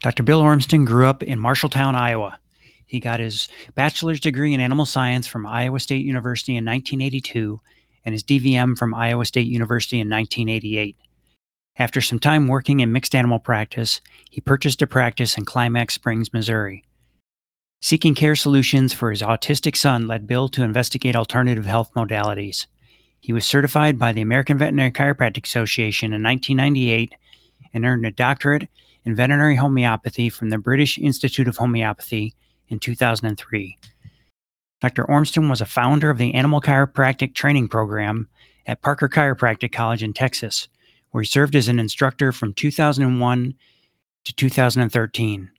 Dr. 0.00 0.22
Bill 0.22 0.40
Ormston 0.40 0.84
grew 0.84 1.06
up 1.06 1.22
in 1.22 1.38
Marshalltown, 1.40 1.94
Iowa. 1.94 2.38
He 2.86 3.00
got 3.00 3.20
his 3.20 3.48
bachelor's 3.74 4.20
degree 4.20 4.54
in 4.54 4.60
animal 4.60 4.86
science 4.86 5.26
from 5.26 5.46
Iowa 5.46 5.80
State 5.80 6.04
University 6.04 6.52
in 6.52 6.64
1982 6.64 7.60
and 8.04 8.14
his 8.14 8.24
DVM 8.24 8.78
from 8.78 8.94
Iowa 8.94 9.24
State 9.24 9.46
University 9.46 10.00
in 10.00 10.08
1988. 10.08 10.96
After 11.78 12.00
some 12.00 12.18
time 12.18 12.48
working 12.48 12.80
in 12.80 12.92
mixed 12.92 13.14
animal 13.14 13.38
practice, 13.38 14.00
he 14.30 14.40
purchased 14.40 14.82
a 14.82 14.86
practice 14.86 15.36
in 15.36 15.44
Climax 15.44 15.94
Springs, 15.94 16.32
Missouri. 16.32 16.84
Seeking 17.80 18.14
care 18.14 18.34
solutions 18.34 18.92
for 18.92 19.10
his 19.10 19.22
autistic 19.22 19.76
son 19.76 20.08
led 20.08 20.26
Bill 20.26 20.48
to 20.48 20.64
investigate 20.64 21.14
alternative 21.14 21.66
health 21.66 21.92
modalities. 21.94 22.66
He 23.20 23.32
was 23.32 23.44
certified 23.44 23.98
by 23.98 24.12
the 24.12 24.22
American 24.22 24.58
Veterinary 24.58 24.90
Chiropractic 24.90 25.44
Association 25.44 26.12
in 26.12 26.22
1998 26.22 27.14
and 27.74 27.84
earned 27.84 28.06
a 28.06 28.10
doctorate 28.10 28.68
in 29.08 29.14
veterinary 29.14 29.56
homeopathy 29.56 30.28
from 30.28 30.50
the 30.50 30.58
British 30.58 30.98
Institute 30.98 31.48
of 31.48 31.56
Homeopathy 31.56 32.34
in 32.68 32.78
2003. 32.78 33.78
Dr. 34.82 35.02
Ormston 35.06 35.48
was 35.48 35.62
a 35.62 35.66
founder 35.66 36.10
of 36.10 36.18
the 36.18 36.34
Animal 36.34 36.60
Chiropractic 36.60 37.34
Training 37.34 37.68
Program 37.68 38.28
at 38.66 38.82
Parker 38.82 39.08
Chiropractic 39.08 39.72
College 39.72 40.02
in 40.02 40.12
Texas, 40.12 40.68
where 41.10 41.22
he 41.22 41.26
served 41.26 41.56
as 41.56 41.68
an 41.68 41.78
instructor 41.78 42.32
from 42.32 42.52
2001 42.52 43.54
to 44.24 44.34
2013. 44.34 45.50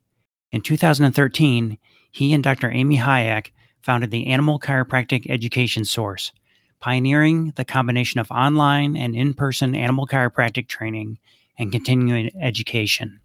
In 0.52 0.62
2013, 0.62 1.80
he 2.12 2.34
and 2.34 2.44
Dr. 2.44 2.70
Amy 2.70 2.98
Hayek 2.98 3.48
founded 3.82 4.12
the 4.12 4.28
Animal 4.28 4.60
Chiropractic 4.60 5.28
Education 5.28 5.86
Source, 5.86 6.32
pioneering 6.80 7.54
the 7.56 7.66
combination 7.66 8.20
of 8.20 8.30
online 8.30 8.96
and 8.96 9.16
in 9.16 9.34
person 9.34 9.74
animal 9.74 10.06
chiropractic 10.06 10.68
training 10.68 11.18
and 11.58 11.72
continuing 11.72 12.30
education. 12.40 13.20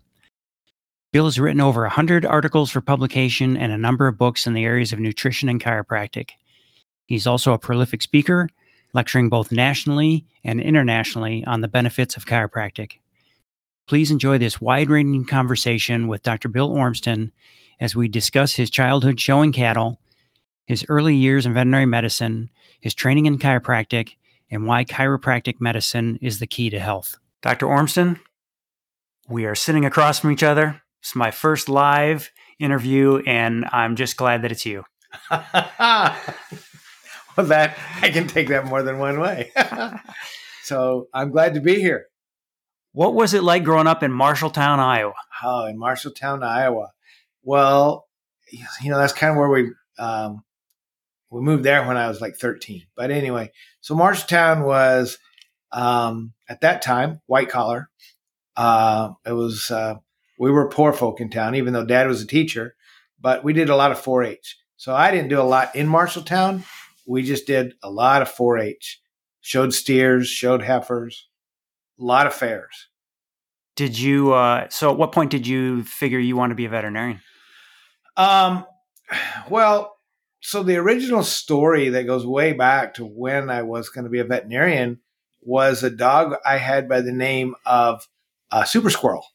Bill 1.15 1.27
has 1.27 1.39
written 1.39 1.61
over 1.61 1.83
100 1.83 2.27
articles 2.27 2.73
for 2.73 2.81
publication 2.81 3.57
and 3.57 3.71
a 3.71 3.79
number 3.79 4.09
of 4.09 4.19
books 4.19 4.49
in 4.49 4.53
the 4.53 4.65
areas 4.65 4.93
of 4.93 4.99
nutrition 4.99 5.49
and 5.49 5.63
chiropractic. 5.63 6.31
He's 7.07 7.25
also 7.25 7.53
a 7.53 7.59
prolific 7.59 8.03
speaker, 8.03 8.49
lecturing 8.95 9.29
both 9.29 9.53
nationally 9.53 10.27
and 10.43 10.61
internationally 10.61 11.45
on 11.45 11.61
the 11.61 11.69
benefits 11.69 12.17
of 12.17 12.27
chiropractic. 12.27 12.95
Please 13.87 14.11
enjoy 14.11 14.39
this 14.39 14.61
wide 14.61 14.91
ranging 14.91 15.25
conversation 15.25 16.09
with 16.09 16.25
Dr. 16.25 16.49
Bill 16.49 16.73
Ormston 16.73 17.31
as 17.79 17.95
we 17.95 18.09
discuss 18.09 18.57
his 18.57 18.69
childhood 18.69 19.21
showing 19.21 19.53
cattle, 19.53 20.01
his 20.67 20.85
early 20.89 21.15
years 21.15 21.47
in 21.47 21.55
veterinary 21.55 21.87
medicine, 21.87 22.51
his 22.81 22.93
training 22.93 23.27
in 23.27 23.39
chiropractic, 23.39 24.17
and 24.51 24.67
why 24.67 24.85
chiropractic 24.85 25.61
medicine 25.61 26.19
is 26.21 26.41
the 26.41 26.49
key 26.49 26.71
to 26.71 26.81
health. 26.81 27.19
Dr. 27.41 27.67
Ormston, 27.69 28.19
we 29.29 29.45
are 29.45 29.55
sitting 29.55 29.85
across 29.85 30.19
from 30.19 30.33
each 30.33 30.43
other. 30.43 30.81
It's 31.05 31.15
my 31.15 31.31
first 31.31 31.69
live 31.69 32.31
interview, 32.59 33.19
and 33.27 33.67
I'm 33.71 33.95
just 33.95 34.17
glad 34.17 34.41
that 34.41 34.51
it's 34.51 34.65
you. 34.65 34.85
well, 35.31 35.45
that 37.37 37.77
I 38.01 38.09
can 38.09 38.27
take 38.27 38.49
that 38.49 38.65
more 38.65 38.83
than 38.83 38.99
one 38.99 39.21
way. 39.21 39.53
so 40.63 41.09
I'm 41.13 41.31
glad 41.31 41.53
to 41.55 41.61
be 41.61 41.75
here. 41.75 42.07
What 42.93 43.13
was 43.13 43.35
it 43.35 43.43
like 43.43 43.65
growing 43.65 43.87
up 43.87 44.03
in 44.03 44.13
Marshalltown, 44.13 44.79
Iowa? 44.79 45.13
Oh, 45.43 45.67
in 45.67 45.79
Marshalltown, 45.79 46.43
Iowa. 46.43 46.93
Well, 47.43 48.07
you 48.51 48.91
know 48.91 48.97
that's 48.97 49.13
kind 49.13 49.33
of 49.33 49.37
where 49.37 49.51
we 49.51 49.73
um, 49.99 50.43
we 51.29 51.43
moved 51.43 51.65
there 51.65 51.87
when 51.87 51.99
I 51.99 52.09
was 52.09 52.23
like 52.23 52.37
13. 52.37 52.87
But 52.97 53.11
anyway, 53.11 53.53
so 53.83 53.95
Marshalltown 53.95 54.65
was 54.65 55.19
um, 55.71 56.33
at 56.49 56.63
that 56.63 56.81
time 56.81 57.21
white 57.27 57.51
collar. 57.51 57.91
Uh, 58.57 59.11
it 59.27 59.33
was 59.33 59.71
uh, 59.71 59.97
we 60.39 60.51
were 60.51 60.69
poor 60.69 60.93
folk 60.93 61.21
in 61.21 61.31
town, 61.31 61.55
even 61.55 61.73
though 61.73 61.85
dad 61.85 62.07
was 62.07 62.23
a 62.23 62.27
teacher, 62.27 62.75
but 63.21 63.45
we 63.45 63.53
did 63.53 63.71
a 63.71 63.77
lot 63.77 63.93
of 63.93 63.99
4 63.99 64.25
H. 64.25 64.59
So 64.77 64.95
I 64.95 65.11
didn't 65.11 65.29
do 65.29 65.41
a 65.41 65.43
lot 65.43 65.75
in 65.75 65.89
Marshalltown. 65.89 66.65
We 67.07 67.23
just 67.23 67.47
did 67.47 67.75
a 67.83 67.91
lot 67.91 68.23
of 68.23 68.31
4 68.31 68.59
H, 68.59 69.01
showed 69.41 69.73
steers, 69.73 70.29
showed 70.29 70.63
heifers, 70.63 71.29
a 72.01 72.05
lot 72.05 72.27
of 72.27 72.35
fairs. 72.35 72.89
Did 73.77 73.99
you, 73.99 74.33
uh, 74.33 74.69
so 74.71 74.91
at 74.91 74.99
what 74.99 75.13
point 75.13 75.31
did 75.31 75.47
you 75.47 75.83
figure 75.85 76.19
you 76.19 76.37
want 76.37 76.51
to 76.51 76.55
be 76.55 76.65
a 76.65 76.69
veterinarian? 76.69 77.21
Um, 78.17 78.65
well, 79.49 79.97
so 80.41 80.63
the 80.63 80.77
original 80.77 81.23
story 81.23 81.89
that 81.89 82.07
goes 82.07 82.27
way 82.27 82.53
back 82.53 82.95
to 82.95 83.05
when 83.05 83.51
I 83.51 83.63
was 83.63 83.89
going 83.89 84.05
to 84.05 84.11
be 84.11 84.21
a 84.21 84.25
veterinarian 84.25 85.01
was 85.41 85.83
a 85.83 85.91
dog 85.91 86.37
I 86.45 86.59
had 86.59 86.89
by 86.89 87.01
the 87.01 87.13
name 87.13 87.55
of 87.67 88.07
uh, 88.51 88.65
Super 88.65 88.91
Squirrel. 88.91 89.27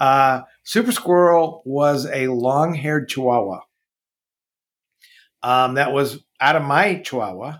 Uh, 0.00 0.42
Super 0.64 0.92
Squirrel 0.92 1.62
was 1.64 2.06
a 2.06 2.28
long 2.28 2.74
haired 2.74 3.08
Chihuahua. 3.08 3.60
Um, 5.42 5.74
that 5.74 5.92
was 5.92 6.22
out 6.40 6.56
of 6.56 6.62
my 6.62 6.96
Chihuahua. 6.96 7.58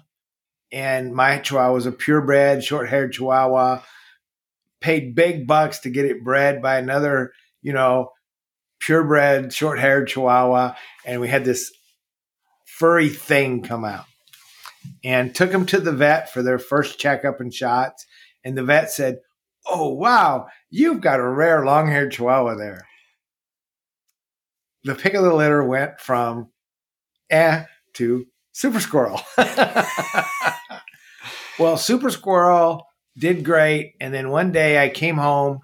And 0.71 1.15
my 1.15 1.39
Chihuahua 1.39 1.73
was 1.73 1.87
a 1.87 1.93
purebred, 1.93 2.63
short 2.63 2.89
haired 2.89 3.13
Chihuahua. 3.13 3.83
Paid 4.81 5.15
big 5.15 5.47
bucks 5.47 5.81
to 5.81 5.91
get 5.91 6.05
it 6.05 6.23
bred 6.23 6.63
by 6.63 6.79
another, 6.79 7.33
you 7.63 7.73
know, 7.73 8.11
purebred, 8.81 9.53
short 9.53 9.79
haired 9.79 10.09
Chihuahua. 10.09 10.75
And 11.05 11.21
we 11.21 11.29
had 11.29 11.45
this 11.45 11.73
furry 12.65 13.09
thing 13.09 13.63
come 13.63 13.85
out 13.85 14.05
and 15.03 15.35
took 15.35 15.51
him 15.51 15.67
to 15.67 15.81
the 15.81 15.93
vet 15.93 16.33
for 16.33 16.43
their 16.43 16.59
first 16.59 16.99
checkup 16.99 17.41
and 17.41 17.53
shots. 17.53 18.07
And 18.45 18.57
the 18.57 18.63
vet 18.63 18.91
said, 18.91 19.19
Oh, 19.67 19.93
wow, 19.95 20.47
you've 20.71 21.01
got 21.01 21.21
a 21.21 21.29
rare 21.29 21.65
long 21.65 21.89
haired 21.89 22.13
chihuahua 22.13 22.57
there. 22.57 22.87
The 24.85 24.95
pick 24.95 25.15
of 25.15 25.25
the 25.25 25.35
litter 25.35 25.65
went 25.65 26.01
from 26.01 26.51
eh 27.31 27.65
to 27.95 28.27
super 28.53 28.81
squirrel. 28.81 29.21
well, 31.59 31.77
super 31.77 32.11
squirrel 32.11 32.87
did 33.17 33.45
great. 33.45 33.95
And 34.01 34.15
then 34.15 34.31
one 34.31 34.53
day 34.53 34.83
I 34.83 34.89
came 34.89 35.17
home 35.17 35.61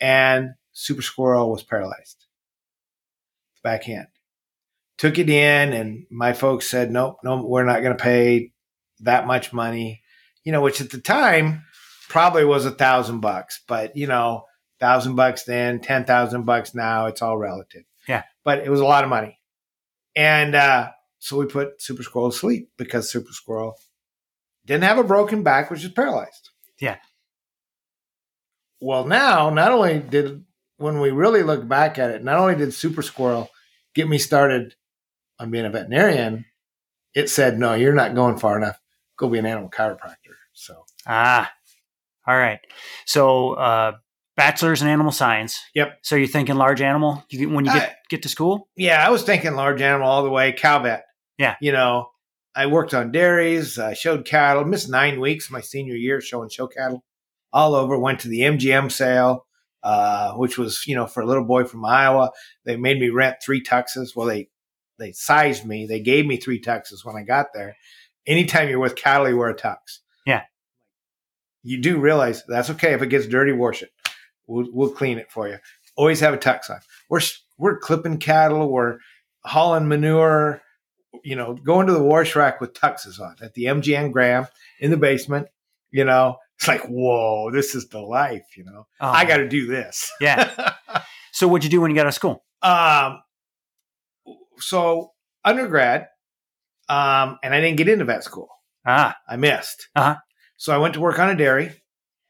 and 0.00 0.50
super 0.72 1.02
squirrel 1.02 1.50
was 1.50 1.62
paralyzed. 1.62 2.26
Back 3.62 3.88
end. 3.88 4.06
Took 4.98 5.18
it 5.18 5.28
in, 5.28 5.74
and 5.74 6.06
my 6.10 6.32
folks 6.32 6.70
said, 6.70 6.90
Nope, 6.90 7.18
no, 7.22 7.44
we're 7.44 7.64
not 7.64 7.82
going 7.82 7.96
to 7.96 8.02
pay 8.02 8.52
that 9.00 9.26
much 9.26 9.52
money, 9.52 10.02
you 10.42 10.52
know, 10.52 10.62
which 10.62 10.80
at 10.80 10.90
the 10.90 11.00
time 11.00 11.64
probably 12.08 12.44
was 12.44 12.64
a 12.64 12.70
thousand 12.70 13.20
bucks, 13.20 13.60
but 13.68 13.96
you 13.96 14.06
know, 14.06 14.44
thousand 14.78 15.16
bucks 15.16 15.44
then, 15.44 15.80
ten 15.80 16.04
thousand 16.04 16.44
bucks 16.44 16.74
now, 16.74 17.06
it's 17.06 17.22
all 17.22 17.38
relative. 17.38 17.84
Yeah. 18.08 18.22
But 18.44 18.60
it 18.60 18.70
was 18.70 18.80
a 18.80 18.84
lot 18.84 19.04
of 19.04 19.10
money. 19.10 19.38
And 20.14 20.54
uh, 20.54 20.90
so 21.18 21.36
we 21.36 21.46
put 21.46 21.80
Super 21.82 22.02
Squirrel 22.02 22.30
to 22.30 22.36
sleep 22.36 22.70
because 22.76 23.10
Super 23.10 23.32
Squirrel 23.32 23.76
didn't 24.64 24.84
have 24.84 24.98
a 24.98 25.04
broken 25.04 25.42
back, 25.42 25.70
which 25.70 25.84
is 25.84 25.90
paralyzed. 25.90 26.50
Yeah. 26.80 26.96
Well, 28.80 29.06
now, 29.06 29.50
not 29.50 29.72
only 29.72 29.98
did, 29.98 30.44
when 30.76 31.00
we 31.00 31.10
really 31.10 31.42
look 31.42 31.66
back 31.66 31.98
at 31.98 32.10
it, 32.10 32.22
not 32.22 32.38
only 32.38 32.54
did 32.54 32.74
Super 32.74 33.02
Squirrel 33.02 33.48
get 33.94 34.08
me 34.08 34.18
started 34.18 34.74
on 35.38 35.50
being 35.50 35.64
a 35.64 35.70
veterinarian, 35.70 36.44
it 37.14 37.30
said, 37.30 37.58
no, 37.58 37.74
you're 37.74 37.94
not 37.94 38.14
going 38.14 38.38
far 38.38 38.56
enough. 38.56 38.78
Go 39.16 39.28
be 39.28 39.38
an 39.38 39.46
animal 39.46 39.70
chiropractor. 39.70 40.34
So, 40.52 40.84
ah, 41.06 41.50
all 42.26 42.36
right. 42.36 42.60
So, 43.06 43.52
uh, 43.54 43.92
bachelor's 44.36 44.82
in 44.82 44.88
animal 44.88 45.12
science. 45.12 45.60
Yep. 45.74 45.98
So 46.02 46.16
you're 46.16 46.28
thinking 46.28 46.56
large 46.56 46.80
animal 46.80 47.24
you, 47.30 47.48
when 47.48 47.64
you 47.64 47.72
get, 47.72 47.90
I, 47.90 47.96
get 48.08 48.22
to 48.22 48.28
school? 48.28 48.68
Yeah, 48.76 49.04
I 49.04 49.10
was 49.10 49.22
thinking 49.22 49.54
large 49.54 49.80
animal 49.80 50.08
all 50.08 50.22
the 50.22 50.30
way, 50.30 50.52
cow 50.52 50.82
vet. 50.82 51.04
Yeah. 51.38 51.56
You 51.60 51.72
know, 51.72 52.10
I 52.54 52.66
worked 52.66 52.94
on 52.94 53.12
dairies, 53.12 53.78
I 53.78 53.94
showed 53.94 54.24
cattle, 54.24 54.64
missed 54.64 54.88
nine 54.88 55.20
weeks 55.20 55.50
my 55.50 55.60
senior 55.60 55.94
year 55.94 56.20
showing 56.20 56.48
show 56.48 56.66
cattle 56.66 57.04
all 57.52 57.74
over, 57.74 57.98
went 57.98 58.20
to 58.20 58.28
the 58.28 58.40
MGM 58.40 58.90
sale, 58.92 59.46
uh, 59.82 60.32
which 60.34 60.58
was, 60.58 60.82
you 60.86 60.94
know, 60.94 61.06
for 61.06 61.22
a 61.22 61.26
little 61.26 61.44
boy 61.44 61.64
from 61.64 61.84
Iowa. 61.84 62.30
They 62.64 62.76
made 62.76 62.98
me 62.98 63.08
rent 63.08 63.36
three 63.42 63.62
tuxes. 63.62 64.16
Well, 64.16 64.26
they, 64.26 64.48
they 64.98 65.12
sized 65.12 65.64
me. 65.66 65.86
They 65.86 66.00
gave 66.00 66.26
me 66.26 66.36
three 66.38 66.60
tuxes 66.60 67.04
when 67.04 67.16
I 67.16 67.22
got 67.22 67.48
there. 67.54 67.76
Anytime 68.26 68.68
you're 68.68 68.80
with 68.80 68.96
cattle, 68.96 69.28
you 69.28 69.36
wear 69.36 69.50
a 69.50 69.54
tux 69.54 69.76
Yeah. 70.26 70.42
you 71.62 71.80
do 71.80 71.98
realize 71.98 72.42
that's 72.48 72.70
okay 72.70 72.92
if 72.94 73.02
it 73.02 73.08
gets 73.08 73.26
dirty, 73.26 73.52
wash 73.52 73.82
it. 73.82 73.90
We'll, 74.46 74.66
we'll 74.72 74.90
clean 74.90 75.18
it 75.18 75.30
for 75.30 75.48
you. 75.48 75.58
Always 75.96 76.20
have 76.20 76.34
a 76.34 76.38
tux 76.38 76.70
on. 76.70 76.80
We're 77.08 77.20
we're 77.58 77.78
clipping 77.78 78.18
cattle, 78.18 78.70
we're 78.70 78.98
hauling 79.44 79.88
manure, 79.88 80.60
you 81.24 81.36
know, 81.36 81.54
going 81.54 81.86
to 81.86 81.92
the 81.92 82.02
wash 82.02 82.36
rack 82.36 82.60
with 82.60 82.74
tuxes 82.74 83.20
on 83.20 83.36
at 83.40 83.54
the 83.54 83.64
MGM 83.64 84.12
Grand 84.12 84.48
in 84.78 84.90
the 84.90 84.96
basement. 84.96 85.48
You 85.90 86.04
know, 86.04 86.36
it's 86.56 86.68
like 86.68 86.82
whoa, 86.86 87.50
this 87.50 87.74
is 87.74 87.88
the 87.88 88.00
life. 88.00 88.56
You 88.56 88.64
know, 88.64 88.86
oh, 89.00 89.08
I 89.08 89.24
got 89.24 89.38
to 89.38 89.48
do 89.48 89.66
this. 89.66 90.10
Yeah. 90.20 90.74
so 91.32 91.48
what'd 91.48 91.64
you 91.64 91.70
do 91.70 91.80
when 91.80 91.90
you 91.90 91.94
got 91.96 92.02
out 92.02 92.08
of 92.08 92.14
school? 92.14 92.44
Um, 92.62 93.22
so 94.58 95.12
undergrad, 95.44 96.08
um, 96.88 97.38
and 97.42 97.54
I 97.54 97.60
didn't 97.60 97.76
get 97.76 97.88
into 97.88 98.04
vet 98.04 98.24
school. 98.24 98.48
Ah, 98.86 99.16
I 99.28 99.36
missed. 99.36 99.88
Uh 99.94 100.02
huh. 100.02 100.16
So 100.56 100.74
I 100.74 100.78
went 100.78 100.94
to 100.94 101.00
work 101.00 101.18
on 101.18 101.28
a 101.28 101.36
dairy 101.36 101.72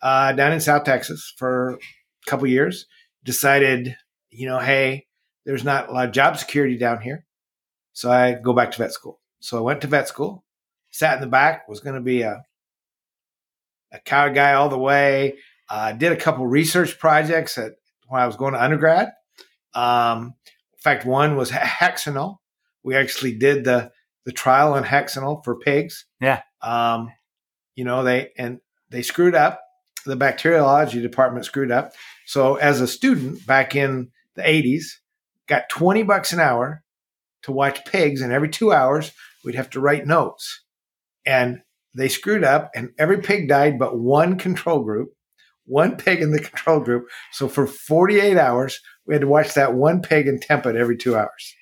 uh, 0.02 0.32
down 0.32 0.52
in 0.52 0.60
South 0.60 0.84
Texas 0.84 1.32
for 1.36 1.78
couple 2.26 2.46
years. 2.46 2.86
decided, 3.24 3.96
you 4.30 4.46
know, 4.46 4.58
hey, 4.58 5.06
there's 5.44 5.64
not 5.64 5.88
a 5.88 5.92
lot 5.92 6.06
of 6.06 6.12
job 6.12 6.36
security 6.36 6.76
down 6.76 7.00
here. 7.00 7.24
So 7.92 8.10
I 8.10 8.34
go 8.34 8.52
back 8.52 8.72
to 8.72 8.78
vet 8.78 8.92
school. 8.92 9.20
So 9.40 9.58
I 9.58 9.62
went 9.62 9.80
to 9.80 9.86
vet 9.86 10.08
school, 10.08 10.44
sat 10.90 11.14
in 11.14 11.20
the 11.20 11.26
back, 11.26 11.68
was 11.68 11.80
going 11.80 11.94
to 11.96 12.02
be 12.02 12.22
a, 12.22 12.42
a 13.92 13.98
cow 14.00 14.28
guy 14.28 14.54
all 14.54 14.68
the 14.68 14.78
way. 14.78 15.38
Uh, 15.68 15.92
did 15.92 16.12
a 16.12 16.16
couple 16.16 16.46
research 16.46 16.98
projects 16.98 17.58
at, 17.58 17.72
when 18.08 18.20
I 18.20 18.26
was 18.26 18.36
going 18.36 18.52
to 18.52 18.62
undergrad. 18.62 19.12
Um, 19.74 20.34
in 20.72 20.78
fact, 20.78 21.04
one 21.04 21.36
was 21.36 21.50
hexanol. 21.50 22.36
We 22.82 22.94
actually 22.94 23.36
did 23.36 23.64
the 23.64 23.90
the 24.24 24.32
trial 24.32 24.74
on 24.74 24.84
hexanol 24.84 25.44
for 25.44 25.58
pigs. 25.58 26.04
Yeah. 26.20 26.42
Um, 26.62 27.10
you 27.76 27.84
know 27.84 28.02
they 28.02 28.30
and 28.36 28.60
they 28.90 29.02
screwed 29.02 29.34
up. 29.34 29.60
The 30.04 30.16
bacteriology 30.16 31.00
department 31.00 31.46
screwed 31.46 31.70
up. 31.70 31.92
So 32.26 32.56
as 32.56 32.80
a 32.80 32.86
student 32.86 33.46
back 33.46 33.74
in 33.74 34.10
the 34.34 34.42
80s, 34.42 34.84
got 35.46 35.68
20 35.70 36.02
bucks 36.02 36.32
an 36.32 36.40
hour 36.40 36.82
to 37.42 37.52
watch 37.52 37.84
pigs, 37.84 38.20
and 38.20 38.32
every 38.32 38.48
two 38.48 38.72
hours 38.72 39.12
we'd 39.44 39.54
have 39.54 39.70
to 39.70 39.80
write 39.80 40.06
notes. 40.06 40.64
And 41.24 41.62
they 41.94 42.08
screwed 42.08 42.44
up, 42.44 42.70
and 42.74 42.90
every 42.98 43.18
pig 43.18 43.48
died 43.48 43.78
but 43.78 43.98
one 43.98 44.36
control 44.36 44.82
group, 44.82 45.10
one 45.64 45.96
pig 45.96 46.20
in 46.20 46.32
the 46.32 46.40
control 46.50 46.80
group. 46.80 47.06
So 47.32 47.48
for 47.48 47.66
48 47.66 48.36
hours, 48.36 48.80
we 49.06 49.14
had 49.14 49.22
to 49.22 49.28
watch 49.28 49.54
that 49.54 49.74
one 49.74 50.02
pig 50.02 50.28
and 50.28 50.42
temp 50.42 50.66
it 50.66 50.76
every 50.76 50.96
two 50.96 51.16
hours. 51.16 51.54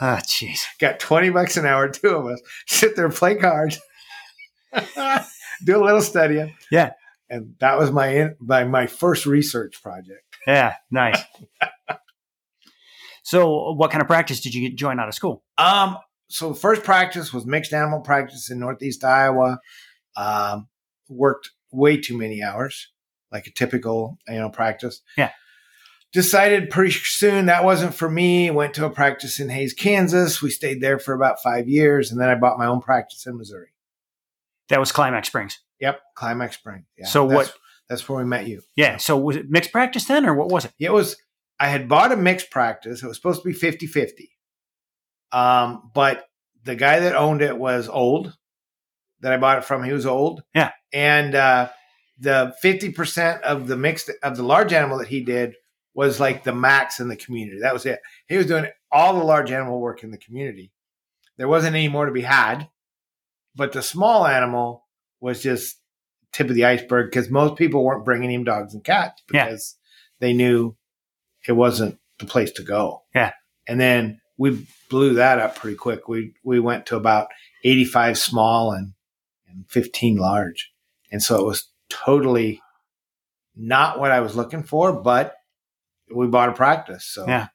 Ah, 0.00 0.20
jeez. 0.24 0.64
Got 0.80 0.98
20 0.98 1.30
bucks 1.30 1.56
an 1.56 1.64
hour, 1.64 1.88
two 1.88 2.08
of 2.08 2.26
us, 2.26 2.40
sit 2.66 2.96
there, 2.96 3.08
play 3.08 3.36
cards, 3.36 3.80
do 5.64 5.76
a 5.76 5.84
little 5.84 6.02
studying. 6.02 6.54
Yeah. 6.70 6.92
And 7.32 7.54
that 7.60 7.78
was 7.78 7.90
my, 7.90 8.32
my, 8.40 8.64
my 8.64 8.86
first 8.86 9.24
research 9.24 9.82
project. 9.82 10.36
Yeah, 10.46 10.74
nice. 10.90 11.18
so, 13.22 13.72
what 13.72 13.90
kind 13.90 14.02
of 14.02 14.06
practice 14.06 14.40
did 14.40 14.54
you 14.54 14.68
get, 14.68 14.76
join 14.76 15.00
out 15.00 15.08
of 15.08 15.14
school? 15.14 15.42
Um, 15.56 15.96
so 16.28 16.50
the 16.50 16.54
first 16.54 16.82
practice 16.82 17.32
was 17.32 17.46
mixed 17.46 17.72
animal 17.72 18.00
practice 18.00 18.50
in 18.50 18.58
Northeast 18.58 19.02
Iowa. 19.02 19.60
Um, 20.14 20.68
worked 21.08 21.50
way 21.70 21.98
too 21.98 22.18
many 22.18 22.42
hours, 22.42 22.88
like 23.30 23.46
a 23.46 23.50
typical 23.50 24.18
you 24.28 24.38
know 24.38 24.50
practice. 24.50 25.00
Yeah. 25.16 25.30
Decided 26.12 26.68
pretty 26.68 26.90
soon 26.92 27.46
that 27.46 27.64
wasn't 27.64 27.94
for 27.94 28.10
me. 28.10 28.50
Went 28.50 28.74
to 28.74 28.84
a 28.84 28.90
practice 28.90 29.40
in 29.40 29.48
Hays, 29.48 29.72
Kansas. 29.72 30.42
We 30.42 30.50
stayed 30.50 30.82
there 30.82 30.98
for 30.98 31.14
about 31.14 31.42
five 31.42 31.68
years, 31.68 32.10
and 32.10 32.20
then 32.20 32.28
I 32.28 32.34
bought 32.34 32.58
my 32.58 32.66
own 32.66 32.80
practice 32.80 33.26
in 33.26 33.38
Missouri. 33.38 33.68
That 34.68 34.80
was 34.80 34.92
Climax 34.92 35.28
Springs. 35.28 35.58
Yep, 35.82 36.00
Climax 36.16 36.56
Spring. 36.56 36.86
Yeah, 36.96 37.06
So 37.06 37.28
that's, 37.28 37.50
what- 37.50 37.58
That's 37.90 38.08
where 38.08 38.18
we 38.18 38.24
met 38.24 38.46
you. 38.46 38.62
Yeah. 38.76 38.96
So, 38.96 39.18
was 39.18 39.36
it 39.36 39.50
mixed 39.50 39.70
practice 39.72 40.06
then, 40.06 40.24
or 40.24 40.34
what 40.34 40.48
was 40.48 40.64
it? 40.64 40.72
It 40.78 40.92
was. 40.92 41.16
I 41.60 41.66
had 41.68 41.88
bought 41.88 42.10
a 42.12 42.16
mixed 42.16 42.50
practice. 42.50 43.02
It 43.02 43.06
was 43.06 43.16
supposed 43.18 43.42
to 43.42 43.48
be 43.48 43.54
50-50. 43.54 44.28
Um, 45.30 45.90
but 45.94 46.24
the 46.64 46.74
guy 46.74 47.00
that 47.00 47.14
owned 47.14 47.42
it 47.42 47.56
was 47.58 47.88
old. 47.88 48.34
That 49.20 49.32
I 49.32 49.36
bought 49.36 49.58
it 49.58 49.64
from, 49.64 49.84
he 49.84 49.92
was 49.92 50.04
old. 50.06 50.42
Yeah. 50.52 50.72
And 50.92 51.34
uh, 51.36 51.68
the 52.18 52.54
fifty 52.60 52.90
percent 52.90 53.40
of 53.44 53.68
the 53.68 53.76
mixed 53.76 54.10
of 54.22 54.36
the 54.36 54.42
large 54.42 54.72
animal 54.72 54.98
that 54.98 55.06
he 55.08 55.20
did 55.22 55.54
was 55.94 56.18
like 56.18 56.42
the 56.42 56.52
max 56.54 56.98
in 56.98 57.06
the 57.08 57.14
community. 57.16 57.60
That 57.60 57.72
was 57.72 57.86
it. 57.86 58.00
He 58.26 58.36
was 58.36 58.46
doing 58.46 58.66
all 58.90 59.14
the 59.16 59.24
large 59.24 59.52
animal 59.52 59.80
work 59.80 60.02
in 60.02 60.10
the 60.10 60.18
community. 60.18 60.72
There 61.36 61.46
wasn't 61.46 61.76
any 61.76 61.86
more 61.88 62.06
to 62.06 62.10
be 62.12 62.22
had, 62.22 62.68
but 63.54 63.70
the 63.72 63.80
small 63.82 64.26
animal 64.26 64.86
was 65.22 65.42
just 65.42 65.78
tip 66.32 66.48
of 66.48 66.54
the 66.54 66.64
iceberg 66.64 67.10
because 67.10 67.30
most 67.30 67.56
people 67.56 67.84
weren't 67.84 68.04
bringing 68.04 68.30
him 68.30 68.44
dogs 68.44 68.74
and 68.74 68.82
cats 68.84 69.22
Yeah. 69.32 69.44
because 69.46 69.76
they 70.20 70.32
knew 70.32 70.76
it 71.46 71.52
wasn't 71.52 71.98
the 72.18 72.26
place 72.26 72.50
to 72.52 72.62
go. 72.62 73.02
Yeah. 73.14 73.32
And 73.68 73.80
then 73.80 74.20
we 74.38 74.66
blew 74.90 75.14
that 75.14 75.38
up 75.38 75.56
pretty 75.56 75.76
quick. 75.76 76.08
We 76.08 76.34
we 76.44 76.58
went 76.60 76.86
to 76.86 76.96
about 76.96 77.28
85 77.64 78.18
small 78.18 78.72
and 78.72 78.92
and 79.48 79.64
15 79.70 80.16
large. 80.16 80.72
And 81.10 81.22
so 81.22 81.38
it 81.38 81.46
was 81.46 81.68
totally 81.90 82.60
not 83.54 84.00
what 84.00 84.10
I 84.10 84.20
was 84.20 84.34
looking 84.34 84.62
for, 84.62 84.92
but 84.92 85.34
we 86.14 86.26
bought 86.26 86.48
a 86.48 86.52
practice. 86.52 87.04
So 87.04 87.26
Yeah. 87.26 87.48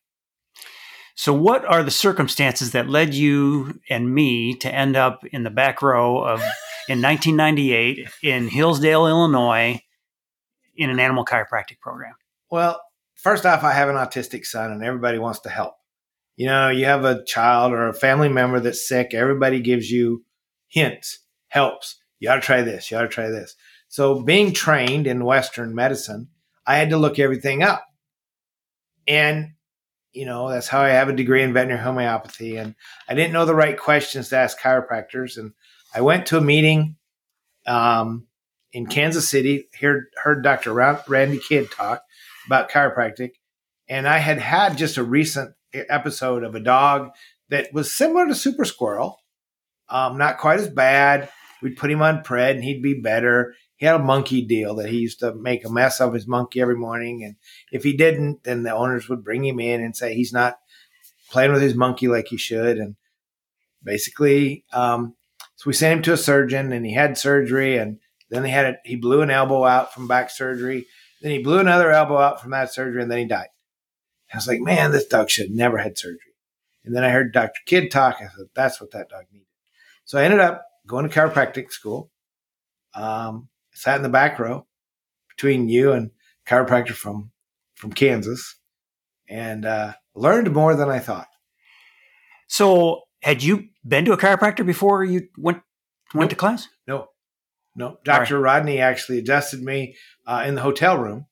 So, 1.20 1.34
what 1.34 1.66
are 1.66 1.82
the 1.82 1.90
circumstances 1.90 2.72
that 2.74 2.88
led 2.88 3.16
you 3.16 3.80
and 3.90 4.14
me 4.14 4.54
to 4.58 4.72
end 4.72 4.96
up 4.96 5.26
in 5.32 5.42
the 5.44 5.50
back 5.50 5.82
row 5.82 6.20
of 6.24 6.44
in 6.88 7.02
1998 7.02 8.10
in 8.24 8.48
Hillsdale, 8.48 9.08
Illinois, 9.08 9.82
in 10.76 10.90
an 10.90 11.00
animal 11.00 11.26
chiropractic 11.26 11.80
program? 11.80 12.14
Well, 12.50 12.82
first 13.16 13.46
off, 13.46 13.64
I 13.64 13.74
have 13.74 13.90
an 13.90 13.96
autistic 13.96 14.46
son 14.46 14.72
and 14.72 14.84
everybody 14.84 15.18
wants 15.18 15.42
to 15.42 15.50
help. 15.50 15.76
You 16.38 16.46
know, 16.46 16.70
you 16.70 16.86
have 16.86 17.04
a 17.04 17.24
child 17.26 17.74
or 17.74 17.88
a 17.88 17.94
family 17.94 18.30
member 18.30 18.60
that's 18.60 18.88
sick, 18.88 19.14
everybody 19.14 19.60
gives 19.60 19.90
you 19.90 20.24
hints, 20.68 21.20
helps. 21.48 21.96
You 22.20 22.30
ought 22.30 22.36
to 22.36 22.42
try 22.42 22.62
this, 22.62 22.90
you 22.90 22.98
ought 22.98 23.02
to 23.02 23.08
try 23.08 23.30
this. 23.30 23.56
So, 23.90 24.22
being 24.22 24.54
trained 24.54 25.08
in 25.08 25.26
Western 25.26 25.74
medicine, 25.74 26.28
I 26.66 26.78
had 26.78 26.92
to 26.92 26.98
look 26.98 27.18
everything 27.18 27.64
up. 27.64 27.86
And, 29.08 29.54
you 30.12 30.26
know, 30.26 30.50
that's 30.50 30.68
how 30.68 30.82
I 30.82 30.90
have 30.90 31.10
a 31.10 31.14
degree 31.14 31.42
in 31.42 31.54
veterinary 31.54 31.82
homeopathy. 31.82 32.58
And 32.58 32.76
I 33.08 33.16
didn't 33.16 33.34
know 33.34 33.46
the 33.46 33.56
right 33.56 33.80
questions 33.80 34.30
to 34.30 34.38
ask 34.38 34.60
chiropractors. 34.60 35.38
And 35.38 35.54
I 35.98 36.02
went 36.02 36.28
to 36.28 36.38
a 36.38 36.42
meeting 36.42 36.96
um, 37.66 38.28
in 38.72 38.86
Kansas 38.86 39.28
City, 39.28 39.68
heard, 39.82 40.06
heard 40.16 40.44
Dr. 40.44 40.72
Ra- 40.72 41.02
Randy 41.08 41.40
Kidd 41.40 41.72
talk 41.72 42.04
about 42.46 42.70
chiropractic. 42.70 43.32
And 43.90 44.08
I 44.08 44.20
had 44.20 44.38
had 44.38 44.78
just 44.78 44.98
a 44.98 45.04
recent 45.04 45.56
episode 45.74 46.44
of 46.44 46.54
a 46.54 46.60
dog 46.60 47.10
that 47.50 47.74
was 47.74 47.92
similar 47.92 48.28
to 48.28 48.36
Super 48.36 48.64
Squirrel, 48.64 49.18
um, 49.90 50.20
not 50.20 50.38
quite 50.38 50.60
as 50.60 50.70
bad. 50.70 51.32
We'd 51.64 51.78
put 51.78 51.90
him 51.90 52.04
on 52.04 52.24
pred 52.24 52.52
and 52.52 52.64
he'd 52.64 52.84
be 52.84 53.02
better. 53.02 53.56
He 53.78 53.88
had 53.88 53.96
a 54.00 54.04
monkey 54.04 54.44
deal 54.44 54.76
that 54.76 54.90
he 54.90 55.00
used 55.00 55.22
to 55.22 55.34
make 55.34 55.66
a 55.66 55.72
mess 55.72 56.00
of 56.00 56.14
his 56.14 56.28
monkey 56.28 56.62
every 56.62 56.76
morning. 56.76 57.24
And 57.24 57.38
if 57.72 57.84
he 57.84 57.98
didn't, 57.98 58.44
then 58.44 58.62
the 58.62 58.76
owners 58.76 59.10
would 59.10 59.24
bring 59.24 59.44
him 59.44 59.60
in 59.60 59.82
and 59.82 59.98
say 59.98 60.14
he's 60.14 60.32
not 60.32 60.60
playing 61.32 61.54
with 61.54 61.64
his 61.64 61.74
monkey 61.74 62.08
like 62.08 62.28
he 62.28 62.38
should. 62.38 62.78
And 62.78 62.98
basically, 63.84 64.64
um, 64.72 65.16
we 65.68 65.74
sent 65.74 65.98
him 65.98 66.02
to 66.04 66.14
a 66.14 66.18
surgeon 66.18 66.72
and 66.72 66.86
he 66.86 66.94
had 66.94 67.18
surgery 67.18 67.78
and 67.78 68.00
then 68.30 68.46
he 68.46 68.52
had 68.52 68.66
a, 68.66 68.78
he 68.86 68.96
blew 68.96 69.22
an 69.22 69.30
elbow 69.30 69.66
out 69.66 69.94
from 69.94 70.08
back 70.08 70.30
surgery. 70.30 70.86
Then 71.22 71.32
he 71.32 71.40
blew 71.40 71.60
another 71.60 71.92
elbow 71.92 72.18
out 72.18 72.42
from 72.42 72.52
that 72.52 72.74
surgery 72.74 73.02
and 73.02 73.12
then 73.12 73.18
he 73.18 73.26
died. 73.26 73.50
I 74.34 74.38
was 74.38 74.48
like, 74.48 74.62
man, 74.62 74.92
this 74.92 75.08
dog 75.08 75.30
should 75.30 75.48
have 75.48 75.56
never 75.56 75.78
had 75.78 75.98
surgery. 75.98 76.22
And 76.86 76.96
then 76.96 77.04
I 77.04 77.10
heard 77.10 77.34
Dr. 77.34 77.60
Kidd 77.66 77.92
talk. 77.92 78.16
I 78.22 78.28
said, 78.34 78.46
that's 78.56 78.80
what 78.80 78.92
that 78.92 79.10
dog 79.10 79.26
needed. 79.30 79.46
So 80.06 80.18
I 80.18 80.24
ended 80.24 80.40
up 80.40 80.64
going 80.88 81.08
to 81.08 81.14
chiropractic 81.14 81.74
school. 81.74 82.12
Um, 82.94 83.50
sat 83.74 83.98
in 83.98 84.04
the 84.04 84.10
back 84.10 84.40
row 84.40 84.66
between 85.28 85.68
you 85.68 85.92
and 85.92 86.12
chiropractor 86.48 86.94
from 86.94 87.32
from 87.76 87.92
Kansas, 87.92 88.56
and 89.30 89.66
uh, 89.66 89.94
learned 90.16 90.52
more 90.52 90.76
than 90.76 90.90
I 90.90 90.98
thought. 90.98 91.28
So, 92.48 93.02
had 93.22 93.44
you 93.44 93.68
been 93.88 94.06
to 94.06 94.12
a 94.12 94.18
chiropractor 94.18 94.66
before 94.66 95.04
you 95.04 95.28
went 95.38 95.62
went 96.14 96.26
Nope. 96.26 96.30
to 96.30 96.36
class? 96.36 96.68
No, 96.88 97.08
no. 97.76 97.98
Dr. 98.04 98.40
Rodney 98.40 98.80
actually 98.80 99.20
adjusted 99.20 99.62
me 99.62 99.96
uh, 100.26 100.44
in 100.48 100.56
the 100.56 100.62
hotel 100.62 100.98
room. 100.98 101.26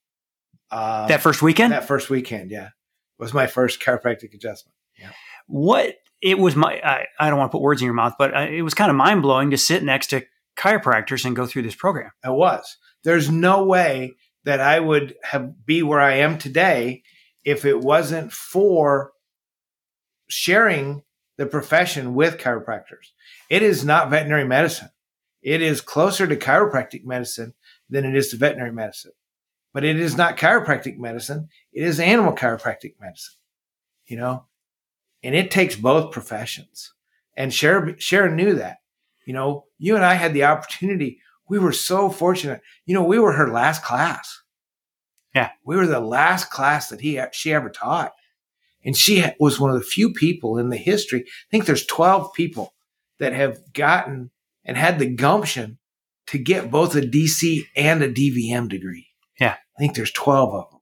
Uh, 0.72 1.08
that 1.08 1.22
first 1.22 1.42
weekend? 1.42 1.72
that 1.74 1.88
first 1.88 2.10
weekend, 2.10 2.52
yeah, 2.52 2.70
was 3.20 3.34
my 3.34 3.48
first 3.48 3.80
chiropractic 3.80 4.34
adjustment. 4.34 4.76
what 5.48 5.96
it 6.22 6.40
was 6.40 6.56
my 6.56 6.80
I, 6.84 7.06
I 7.20 7.30
don't 7.30 7.38
want 7.38 7.52
to 7.52 7.56
put 7.58 7.62
words 7.62 7.82
in 7.82 7.86
your 7.86 7.94
mouth, 7.94 8.14
but 8.18 8.34
I, 8.34 8.48
it 8.48 8.62
was 8.62 8.74
kind 8.74 8.90
of 8.90 8.98
mind 8.98 9.22
blowing 9.22 9.52
to 9.52 9.58
sit 9.58 9.84
next 9.84 10.08
to 10.08 10.26
chiropractors 10.58 11.26
and 11.26 11.36
go 11.36 11.46
through 11.46 11.64
this 11.64 11.76
program. 11.76 12.12
It 12.24 12.32
was. 12.32 12.78
There's 13.04 13.30
no 13.30 13.66
way 13.66 14.14
that 14.46 14.60
I 14.62 14.80
would 14.80 15.16
have 15.24 15.66
be 15.66 15.84
where 15.84 16.00
I 16.00 16.16
am 16.18 16.38
today 16.38 17.04
if 17.44 17.66
it 17.66 17.80
wasn't 17.80 18.32
for 18.32 19.12
sharing 20.28 21.04
the 21.38 21.46
profession 21.46 22.14
with 22.14 22.38
chiropractors. 22.38 23.12
It 23.50 23.62
is 23.62 23.86
not 23.86 24.10
veterinary 24.10 24.46
medicine. 24.46 24.90
It 25.42 25.62
is 25.62 25.82
closer 25.82 26.26
to 26.28 26.36
chiropractic 26.36 27.06
medicine 27.06 27.54
than 27.90 28.06
it 28.06 28.16
is 28.16 28.30
to 28.30 28.38
veterinary 28.38 28.72
medicine. 28.72 29.12
But 29.74 29.84
it 29.84 30.00
is 30.00 30.18
not 30.18 30.38
chiropractic 30.38 30.98
medicine. 30.98 31.50
It 31.74 31.84
is 31.84 32.00
animal 32.00 32.34
chiropractic 32.34 32.96
medicine. 33.00 33.36
You 34.06 34.18
know, 34.18 34.46
and 35.24 35.36
it 35.36 35.52
takes 35.52 35.76
both 35.76 36.12
professions. 36.12 36.94
And 37.36 37.54
Sharon, 37.54 37.98
Sharon 37.98 38.36
knew 38.36 38.56
that. 38.56 38.78
You 39.26 39.34
know, 39.34 39.66
you 39.78 39.96
and 39.96 40.06
I 40.06 40.14
had 40.14 40.34
the 40.34 40.46
opportunity. 40.46 41.20
We 41.50 41.60
were 41.60 41.72
so 41.72 42.10
fortunate. 42.10 42.62
You 42.86 42.94
know, 42.94 43.04
we 43.04 43.20
were 43.20 43.34
her 43.34 43.52
last 43.52 43.84
class. 43.84 44.42
Yeah. 45.34 45.50
we 45.66 45.76
were 45.76 45.88
the 45.88 46.00
last 46.00 46.50
class 46.50 46.88
that 46.90 47.02
he 47.02 47.22
she 47.34 47.52
ever 47.54 47.70
taught, 47.70 48.14
and 48.86 48.96
she 48.96 49.26
was 49.40 49.60
one 49.60 49.72
of 49.72 49.78
the 49.78 49.86
few 49.86 50.14
people 50.14 50.58
in 50.58 50.70
the 50.70 50.78
history. 50.78 51.22
I 51.22 51.48
think 51.52 51.66
there's 51.66 51.86
12 51.86 52.34
people 52.34 52.74
that 53.20 53.34
have 53.34 53.60
gotten 53.74 54.32
and 54.64 54.78
had 54.78 55.00
the 55.00 55.08
gumption 55.08 55.80
to 56.28 56.38
get 56.38 56.72
both 56.72 56.96
a 56.96 57.02
DC 57.02 57.64
and 57.76 58.02
a 58.02 58.12
DVM 58.12 58.70
degree. 58.70 59.08
Yeah. 59.40 59.56
I 59.78 59.80
think 59.80 59.96
there's 59.96 60.12
12 60.12 60.54
of 60.54 60.72
them. 60.72 60.80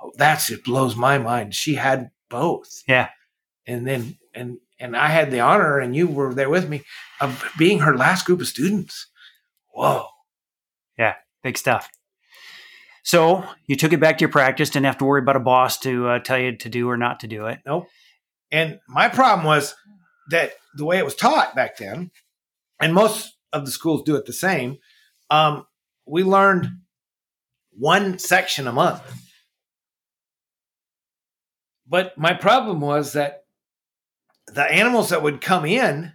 oh, 0.00 0.12
that's 0.16 0.50
it 0.50 0.64
blows 0.64 0.94
my 0.96 1.18
mind. 1.18 1.54
She 1.54 1.74
had 1.74 2.10
both. 2.28 2.82
Yeah. 2.86 3.08
And 3.66 3.86
then 3.86 4.18
and 4.34 4.58
and 4.78 4.96
I 4.96 5.08
had 5.08 5.30
the 5.30 5.40
honor, 5.40 5.78
and 5.78 5.94
you 5.94 6.08
were 6.08 6.34
there 6.34 6.50
with 6.50 6.68
me, 6.68 6.82
of 7.20 7.44
being 7.56 7.78
her 7.78 7.96
last 7.96 8.26
group 8.26 8.40
of 8.40 8.48
students. 8.48 9.06
Whoa. 9.72 10.06
Yeah. 10.98 11.14
Big 11.42 11.56
stuff. 11.56 11.88
So 13.04 13.44
you 13.66 13.76
took 13.76 13.92
it 13.92 14.00
back 14.00 14.16
to 14.18 14.22
your 14.22 14.30
practice, 14.30 14.70
didn't 14.70 14.86
have 14.86 14.98
to 14.98 15.04
worry 15.04 15.20
about 15.20 15.36
a 15.36 15.40
boss 15.40 15.78
to 15.80 16.08
uh, 16.08 16.18
tell 16.20 16.38
you 16.38 16.56
to 16.56 16.68
do 16.70 16.88
or 16.88 16.96
not 16.96 17.20
to 17.20 17.28
do 17.28 17.46
it. 17.46 17.60
Nope. 17.66 17.86
And 18.50 18.80
my 18.88 19.08
problem 19.08 19.46
was 19.46 19.74
that 20.30 20.52
the 20.74 20.86
way 20.86 20.96
it 20.98 21.04
was 21.04 21.14
taught 21.14 21.54
back 21.54 21.76
then, 21.76 22.10
and 22.80 22.94
most 22.94 23.34
of 23.52 23.66
the 23.66 23.70
schools 23.70 24.02
do 24.04 24.16
it 24.16 24.24
the 24.24 24.32
same, 24.32 24.78
um, 25.30 25.66
we 26.06 26.22
learned 26.22 26.68
one 27.72 28.18
section 28.18 28.66
a 28.66 28.72
month. 28.72 29.02
But 31.86 32.16
my 32.16 32.32
problem 32.32 32.80
was 32.80 33.12
that 33.12 33.44
the 34.46 34.64
animals 34.64 35.10
that 35.10 35.22
would 35.22 35.42
come 35.42 35.66
in 35.66 36.12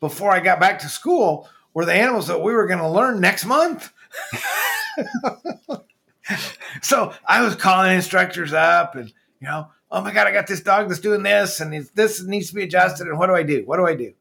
before 0.00 0.32
I 0.32 0.40
got 0.40 0.58
back 0.58 0.80
to 0.80 0.88
school 0.88 1.48
were 1.72 1.84
the 1.84 1.94
animals 1.94 2.26
that 2.26 2.42
we 2.42 2.52
were 2.52 2.66
going 2.66 2.80
to 2.80 2.88
learn 2.88 3.20
next 3.20 3.44
month. 3.44 3.92
so 6.82 7.12
I 7.26 7.42
was 7.42 7.56
calling 7.56 7.94
instructors 7.94 8.52
up 8.52 8.94
and, 8.94 9.12
you 9.40 9.48
know, 9.48 9.68
oh 9.90 10.00
my 10.00 10.12
God, 10.12 10.26
I 10.26 10.32
got 10.32 10.46
this 10.46 10.62
dog 10.62 10.88
that's 10.88 11.00
doing 11.00 11.22
this 11.22 11.60
and 11.60 11.88
this 11.94 12.22
needs 12.22 12.48
to 12.48 12.54
be 12.54 12.62
adjusted. 12.62 13.06
And 13.06 13.18
what 13.18 13.26
do 13.26 13.34
I 13.34 13.42
do? 13.42 13.62
What 13.64 13.76
do 13.76 13.86
I 13.86 13.94
do? 13.94 14.14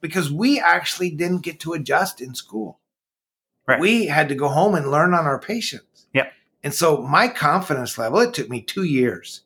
Because 0.00 0.30
we 0.30 0.60
actually 0.60 1.10
didn't 1.10 1.40
get 1.40 1.60
to 1.60 1.72
adjust 1.72 2.20
in 2.20 2.34
school. 2.34 2.80
Right. 3.66 3.80
We 3.80 4.06
had 4.06 4.28
to 4.28 4.34
go 4.34 4.48
home 4.48 4.74
and 4.74 4.90
learn 4.90 5.14
on 5.14 5.24
our 5.24 5.40
patients. 5.40 6.06
Yep. 6.12 6.32
And 6.62 6.74
so 6.74 6.98
my 6.98 7.28
confidence 7.28 7.98
level, 7.98 8.20
it 8.20 8.34
took 8.34 8.48
me 8.48 8.60
two 8.60 8.84
years 8.84 9.42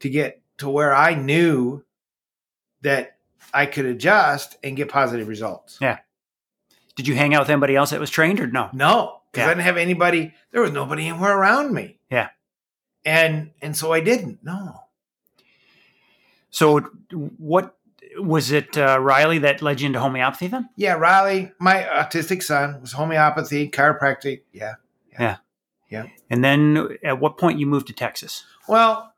to 0.00 0.08
get 0.08 0.40
to 0.58 0.68
where 0.68 0.94
I 0.94 1.14
knew 1.14 1.84
that 2.82 3.16
I 3.52 3.66
could 3.66 3.86
adjust 3.86 4.56
and 4.62 4.76
get 4.76 4.88
positive 4.88 5.28
results. 5.28 5.78
Yeah. 5.80 5.98
Did 6.96 7.08
you 7.08 7.14
hang 7.14 7.34
out 7.34 7.42
with 7.42 7.50
anybody 7.50 7.76
else 7.76 7.90
that 7.90 8.00
was 8.00 8.10
trained 8.10 8.40
or 8.40 8.46
no? 8.46 8.70
No, 8.72 9.17
because 9.30 9.44
Yeah. 9.44 9.46
I 9.46 9.54
didn't 9.54 9.64
have 9.64 9.76
anybody. 9.76 10.34
There 10.52 10.62
was 10.62 10.72
nobody 10.72 11.08
anywhere 11.08 11.36
around 11.36 11.72
me. 11.72 11.98
Yeah. 12.10 12.28
And 13.04 13.50
and 13.62 13.76
so 13.76 13.92
I 13.92 14.00
didn't. 14.00 14.40
No. 14.42 14.80
So 16.50 16.80
what 17.38 17.76
was 18.16 18.50
it 18.50 18.76
uh, 18.76 18.98
Riley 19.00 19.38
that 19.38 19.62
led 19.62 19.80
you 19.80 19.86
into 19.86 20.00
homeopathy 20.00 20.48
then? 20.48 20.68
Yeah, 20.76 20.94
Riley, 20.94 21.52
my 21.60 21.82
autistic 21.82 22.42
son 22.42 22.80
was 22.80 22.92
homeopathy, 22.92 23.68
chiropractic. 23.70 24.42
Yeah. 24.52 24.74
Yeah, 25.12 25.20
yeah. 25.90 26.04
yeah. 26.04 26.06
And 26.30 26.42
then 26.42 26.96
at 27.04 27.20
what 27.20 27.38
point 27.38 27.58
you 27.58 27.66
moved 27.66 27.86
to 27.88 27.92
Texas? 27.92 28.44
Well, 28.66 29.12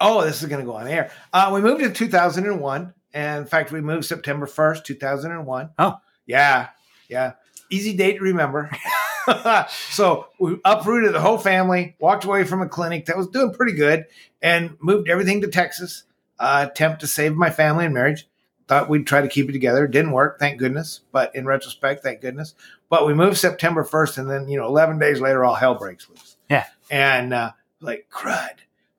oh, 0.00 0.24
this 0.24 0.42
is 0.42 0.48
going 0.48 0.60
to 0.64 0.66
go 0.66 0.76
on 0.76 0.86
air. 0.86 1.10
Uh, 1.32 1.50
we 1.52 1.60
moved 1.60 1.82
in 1.82 1.92
2001. 1.92 2.94
And 3.14 3.42
in 3.42 3.46
fact, 3.46 3.72
we 3.72 3.80
moved 3.80 4.04
September 4.04 4.46
1st, 4.46 4.84
2001. 4.84 5.70
Oh. 5.78 5.96
Yeah. 6.26 6.68
Yeah. 7.08 7.32
Easy 7.70 7.96
date 7.96 8.18
to 8.18 8.24
remember. 8.24 8.70
so 9.90 10.28
we 10.38 10.58
uprooted 10.64 11.14
the 11.14 11.20
whole 11.20 11.38
family, 11.38 11.96
walked 11.98 12.24
away 12.24 12.44
from 12.44 12.62
a 12.62 12.68
clinic 12.68 13.06
that 13.06 13.16
was 13.16 13.28
doing 13.28 13.52
pretty 13.52 13.72
good, 13.72 14.06
and 14.42 14.76
moved 14.80 15.08
everything 15.08 15.40
to 15.42 15.48
Texas. 15.48 16.04
Uh, 16.38 16.66
attempt 16.70 17.00
to 17.00 17.06
save 17.06 17.34
my 17.34 17.48
family 17.50 17.84
and 17.86 17.94
marriage. 17.94 18.28
Thought 18.68 18.88
we'd 18.90 19.06
try 19.06 19.22
to 19.22 19.28
keep 19.28 19.48
it 19.48 19.52
together. 19.52 19.86
Didn't 19.86 20.12
work, 20.12 20.38
thank 20.38 20.58
goodness. 20.58 21.00
But 21.12 21.34
in 21.34 21.46
retrospect, 21.46 22.02
thank 22.02 22.20
goodness. 22.20 22.54
But 22.90 23.06
we 23.06 23.14
moved 23.14 23.36
September 23.38 23.84
1st, 23.84 24.18
and 24.18 24.30
then, 24.30 24.48
you 24.48 24.58
know, 24.58 24.66
11 24.66 24.98
days 24.98 25.20
later, 25.20 25.44
all 25.44 25.54
hell 25.54 25.76
breaks 25.76 26.08
loose. 26.10 26.36
Yeah. 26.50 26.66
And 26.90 27.32
uh, 27.32 27.52
like, 27.80 28.08
crud. 28.12 28.50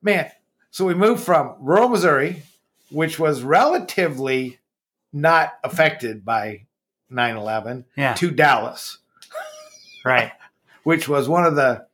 Man. 0.02 0.30
So 0.70 0.84
we 0.84 0.94
moved 0.94 1.22
from 1.22 1.54
rural 1.60 1.88
Missouri, 1.88 2.42
which 2.90 3.18
was 3.18 3.42
relatively 3.42 4.58
not 5.12 5.54
affected 5.64 6.24
by 6.24 6.66
9 7.10 7.36
11, 7.36 7.84
Yeah. 7.96 8.14
to 8.14 8.30
Dallas, 8.30 8.98
Right. 10.08 10.32
which 10.82 11.08
was 11.08 11.28
one 11.28 11.44
of 11.44 11.54
the 11.56 11.86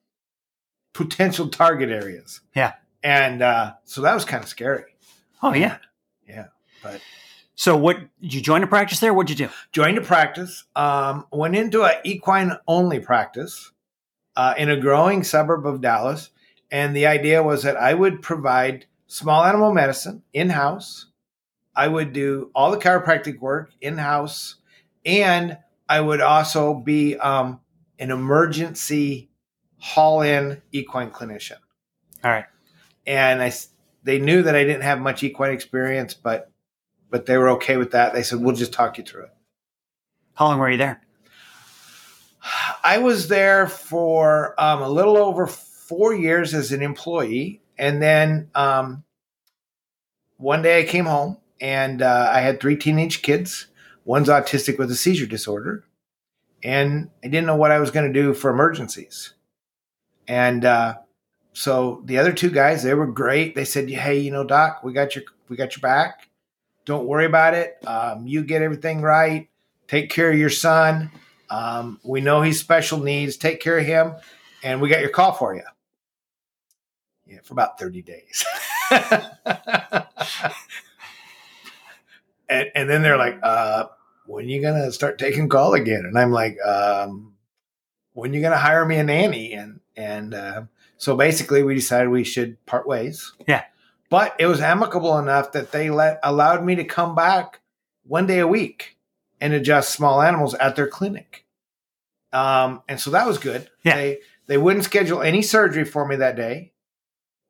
potential 0.92 1.48
target 1.48 1.90
areas. 1.90 2.40
Yeah. 2.54 2.74
And 3.02 3.42
uh, 3.42 3.74
so 3.84 4.00
that 4.02 4.14
was 4.14 4.24
kind 4.24 4.42
of 4.42 4.48
scary. 4.48 4.96
Oh 5.42 5.52
yeah. 5.52 5.78
Yeah. 6.28 6.46
But 6.82 7.00
So 7.54 7.76
what 7.76 7.98
did 8.20 8.32
you 8.32 8.40
join 8.40 8.62
a 8.62 8.66
practice 8.66 9.00
there? 9.00 9.12
What'd 9.12 9.30
you 9.30 9.46
do? 9.46 9.52
joined 9.72 9.98
a 9.98 10.00
practice, 10.00 10.64
um, 10.76 11.26
went 11.32 11.56
into 11.56 11.82
an 11.82 11.94
equine 12.04 12.52
only 12.66 13.00
practice 13.00 13.72
uh, 14.36 14.54
in 14.56 14.70
a 14.70 14.76
growing 14.80 15.22
suburb 15.24 15.66
of 15.66 15.80
Dallas. 15.80 16.30
And 16.70 16.94
the 16.96 17.06
idea 17.06 17.42
was 17.42 17.62
that 17.64 17.76
I 17.76 17.94
would 17.94 18.22
provide 18.22 18.86
small 19.06 19.44
animal 19.44 19.72
medicine 19.72 20.22
in 20.32 20.50
house. 20.50 21.06
I 21.76 21.88
would 21.88 22.12
do 22.12 22.50
all 22.54 22.70
the 22.70 22.78
chiropractic 22.78 23.40
work 23.40 23.72
in 23.80 23.98
house. 23.98 24.56
And 25.04 25.58
I 25.88 26.00
would 26.00 26.20
also 26.20 26.74
be 26.74 27.16
um, 27.18 27.60
an 27.98 28.10
emergency 28.10 29.30
haul 29.78 30.22
in 30.22 30.62
equine 30.72 31.10
clinician. 31.10 31.58
All 32.22 32.30
right. 32.30 32.46
And 33.06 33.42
I, 33.42 33.52
they 34.02 34.18
knew 34.18 34.42
that 34.42 34.56
I 34.56 34.64
didn't 34.64 34.82
have 34.82 35.00
much 35.00 35.22
equine 35.22 35.52
experience, 35.52 36.14
but 36.14 36.50
but 37.10 37.26
they 37.26 37.36
were 37.36 37.50
okay 37.50 37.76
with 37.76 37.92
that. 37.92 38.12
They 38.12 38.24
said, 38.24 38.40
"We'll 38.40 38.56
just 38.56 38.72
talk 38.72 38.98
you 38.98 39.04
through 39.04 39.24
it." 39.24 39.34
How 40.34 40.46
long 40.46 40.58
were 40.58 40.70
you 40.70 40.78
there? 40.78 41.00
I 42.82 42.98
was 42.98 43.28
there 43.28 43.68
for 43.68 44.60
um, 44.60 44.82
a 44.82 44.88
little 44.88 45.16
over 45.16 45.46
four 45.46 46.12
years 46.12 46.54
as 46.54 46.72
an 46.72 46.82
employee, 46.82 47.62
and 47.78 48.02
then 48.02 48.50
um, 48.54 49.04
one 50.36 50.62
day 50.62 50.80
I 50.80 50.84
came 50.84 51.04
home 51.04 51.38
and 51.60 52.02
uh, 52.02 52.30
I 52.32 52.40
had 52.40 52.60
three 52.60 52.76
teenage 52.76 53.22
kids. 53.22 53.68
One's 54.04 54.28
autistic 54.28 54.78
with 54.78 54.90
a 54.90 54.94
seizure 54.96 55.26
disorder, 55.26 55.84
and 56.64 57.10
I 57.22 57.28
didn't 57.28 57.46
know 57.46 57.56
what 57.56 57.70
I 57.70 57.78
was 57.78 57.90
going 57.90 58.10
to 58.10 58.20
do 58.20 58.32
for 58.32 58.50
emergencies. 58.50 59.34
And 60.26 60.64
uh, 60.64 60.94
so 61.52 62.02
the 62.06 62.18
other 62.18 62.32
two 62.32 62.50
guys, 62.50 62.82
they 62.82 62.94
were 62.94 63.06
great. 63.06 63.54
They 63.54 63.66
said, 63.66 63.90
"Hey, 63.90 64.18
you 64.18 64.30
know, 64.30 64.44
Doc, 64.44 64.82
we 64.82 64.94
got 64.94 65.14
your 65.14 65.24
we 65.48 65.56
got 65.56 65.76
your 65.76 65.82
back. 65.82 66.28
Don't 66.86 67.06
worry 67.06 67.26
about 67.26 67.54
it. 67.54 67.76
Um, 67.86 68.26
you 68.26 68.42
get 68.42 68.62
everything 68.62 69.02
right. 69.02 69.48
Take 69.86 70.10
care 70.10 70.32
of 70.32 70.38
your 70.38 70.50
son." 70.50 71.10
Um, 71.50 72.00
we 72.02 72.22
know 72.22 72.40
he's 72.40 72.58
special 72.58 72.98
needs. 72.98 73.36
Take 73.36 73.60
care 73.60 73.78
of 73.78 73.84
him, 73.84 74.14
and 74.62 74.80
we 74.80 74.88
got 74.88 75.00
your 75.00 75.10
call 75.10 75.32
for 75.32 75.54
you. 75.54 75.62
Yeah, 77.26 77.40
for 77.44 77.52
about 77.52 77.78
thirty 77.78 78.00
days. 78.00 78.44
and, 82.48 82.70
and 82.74 82.88
then 82.88 83.02
they're 83.02 83.18
like, 83.18 83.38
uh, 83.42 83.86
"When 84.26 84.48
you 84.48 84.62
gonna 84.62 84.90
start 84.92 85.18
taking 85.18 85.48
call 85.48 85.74
again?" 85.74 86.04
And 86.04 86.18
I'm 86.18 86.30
like, 86.32 86.58
um, 86.64 87.34
"When 88.12 88.32
you 88.32 88.40
gonna 88.40 88.56
hire 88.56 88.84
me 88.84 88.96
a 88.96 89.04
nanny?" 89.04 89.52
And 89.52 89.80
and 89.96 90.34
uh, 90.34 90.62
so 90.96 91.16
basically, 91.16 91.62
we 91.62 91.74
decided 91.74 92.08
we 92.08 92.24
should 92.24 92.64
part 92.66 92.86
ways. 92.86 93.32
Yeah. 93.46 93.64
But 94.10 94.36
it 94.38 94.46
was 94.46 94.60
amicable 94.60 95.18
enough 95.18 95.52
that 95.52 95.72
they 95.72 95.90
let 95.90 96.20
allowed 96.22 96.64
me 96.64 96.76
to 96.76 96.84
come 96.84 97.14
back 97.14 97.60
one 98.04 98.26
day 98.26 98.38
a 98.38 98.46
week 98.46 98.96
and 99.40 99.52
adjust 99.52 99.92
small 99.92 100.22
animals 100.22 100.54
at 100.54 100.76
their 100.76 100.86
clinic. 100.86 101.44
Um, 102.32 102.82
and 102.88 103.00
so 103.00 103.10
that 103.10 103.26
was 103.26 103.38
good. 103.38 103.68
Yeah. 103.82 103.96
They 103.96 104.18
they 104.46 104.58
wouldn't 104.58 104.84
schedule 104.84 105.22
any 105.22 105.42
surgery 105.42 105.84
for 105.84 106.06
me 106.06 106.16
that 106.16 106.36
day 106.36 106.72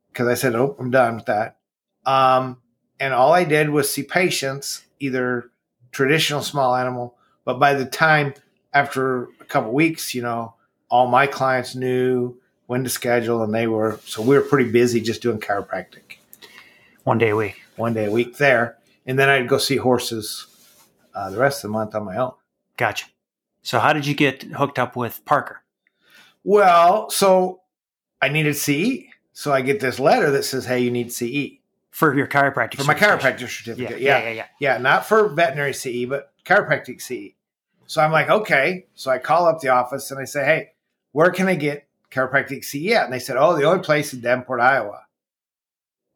because 0.09 0.29
I 0.29 0.35
said, 0.35 0.55
"Oh, 0.55 0.77
I'm 0.79 0.91
done 0.91 1.17
with 1.17 1.27
that." 1.27 1.59
Um, 2.07 2.59
and 3.01 3.13
all 3.13 3.33
I 3.33 3.45
did 3.45 3.71
was 3.71 3.91
see 3.91 4.03
patients, 4.03 4.85
either 5.01 5.51
traditional 5.95 6.43
small 6.43 6.75
animal, 6.75 7.17
but 7.45 7.59
by 7.59 7.73
the 7.75 7.87
time 7.87 8.35
after 8.75 9.25
a 9.41 9.45
couple 9.47 9.73
weeks, 9.73 10.15
you 10.15 10.21
know, 10.23 10.55
all 10.91 11.07
my 11.07 11.27
clients 11.27 11.75
knew 11.75 12.37
when 12.67 12.83
to 12.85 12.91
schedule, 12.91 13.43
and 13.43 13.55
they 13.55 13.67
were 13.67 13.99
so 14.05 14.21
we 14.21 14.37
were 14.37 14.43
pretty 14.45 14.71
busy 14.71 15.01
just 15.01 15.23
doing 15.23 15.39
chiropractic 15.39 16.17
One 17.05 17.19
day 17.19 17.31
a 17.31 17.37
week. 17.37 17.61
one 17.77 17.95
day 17.95 18.07
a 18.07 18.11
week 18.11 18.37
there, 18.39 18.77
and 19.07 19.19
then 19.19 19.29
I'd 19.29 19.49
go 19.49 19.59
see 19.59 19.77
horses 19.77 20.47
uh, 21.15 21.31
the 21.31 21.39
rest 21.39 21.59
of 21.65 21.69
the 21.71 21.73
month 21.73 21.95
on 21.95 22.05
my 22.05 22.17
own. 22.17 22.33
Gotcha. 22.77 23.07
So 23.63 23.79
how 23.79 23.93
did 23.93 24.07
you 24.07 24.15
get 24.15 24.43
hooked 24.43 24.79
up 24.79 24.97
with 24.97 25.25
Parker? 25.25 25.63
Well, 26.43 27.09
so 27.11 27.61
I 28.21 28.29
needed 28.29 28.57
CE, 28.57 29.05
so 29.33 29.53
I 29.53 29.61
get 29.63 29.81
this 29.81 29.99
letter 29.99 30.31
that 30.33 30.45
says, 30.45 30.65
"Hey, 30.67 30.81
you 30.81 30.91
need 30.91 31.13
CE 31.13 31.59
For 31.95 32.13
your 32.13 32.27
chiropractic 32.27 32.79
for 32.79 32.85
my 32.85 32.99
certification. 32.99 33.09
chiropractor 33.19 33.41
Yeah, 33.41 33.47
certificate." 33.47 34.01
yeah, 34.01 34.19
Yeah, 34.19 34.25
yeah, 34.25 34.31
yeah. 34.35 34.47
yeah, 34.59 34.79
not 34.79 35.07
for 35.07 35.29
veterinary 35.29 35.73
CE, 35.73 36.07
but 36.09 36.33
chiropractic 36.45 37.01
CE. 37.01 37.35
So 37.87 38.01
I'm 38.03 38.11
like, 38.11 38.29
okay. 38.29 38.87
So 38.95 39.13
I 39.13 39.19
call 39.19 39.47
up 39.47 39.61
the 39.61 39.69
office 39.69 40.11
and 40.11 40.19
I 40.19 40.25
say, 40.25 40.45
"Hey, 40.45 40.73
where 41.13 41.31
can 41.31 41.47
I 41.47 41.55
get 41.55 41.87
chiropractic 42.11 42.65
CE 42.65 42.91
at?" 42.95 43.05
And 43.05 43.13
they 43.13 43.21
said, 43.21 43.37
"Oh, 43.37 43.57
the 43.57 43.63
only 43.63 43.85
place 43.85 44.13
is 44.13 44.21
Davenport, 44.21 44.61
Iowa." 44.61 45.03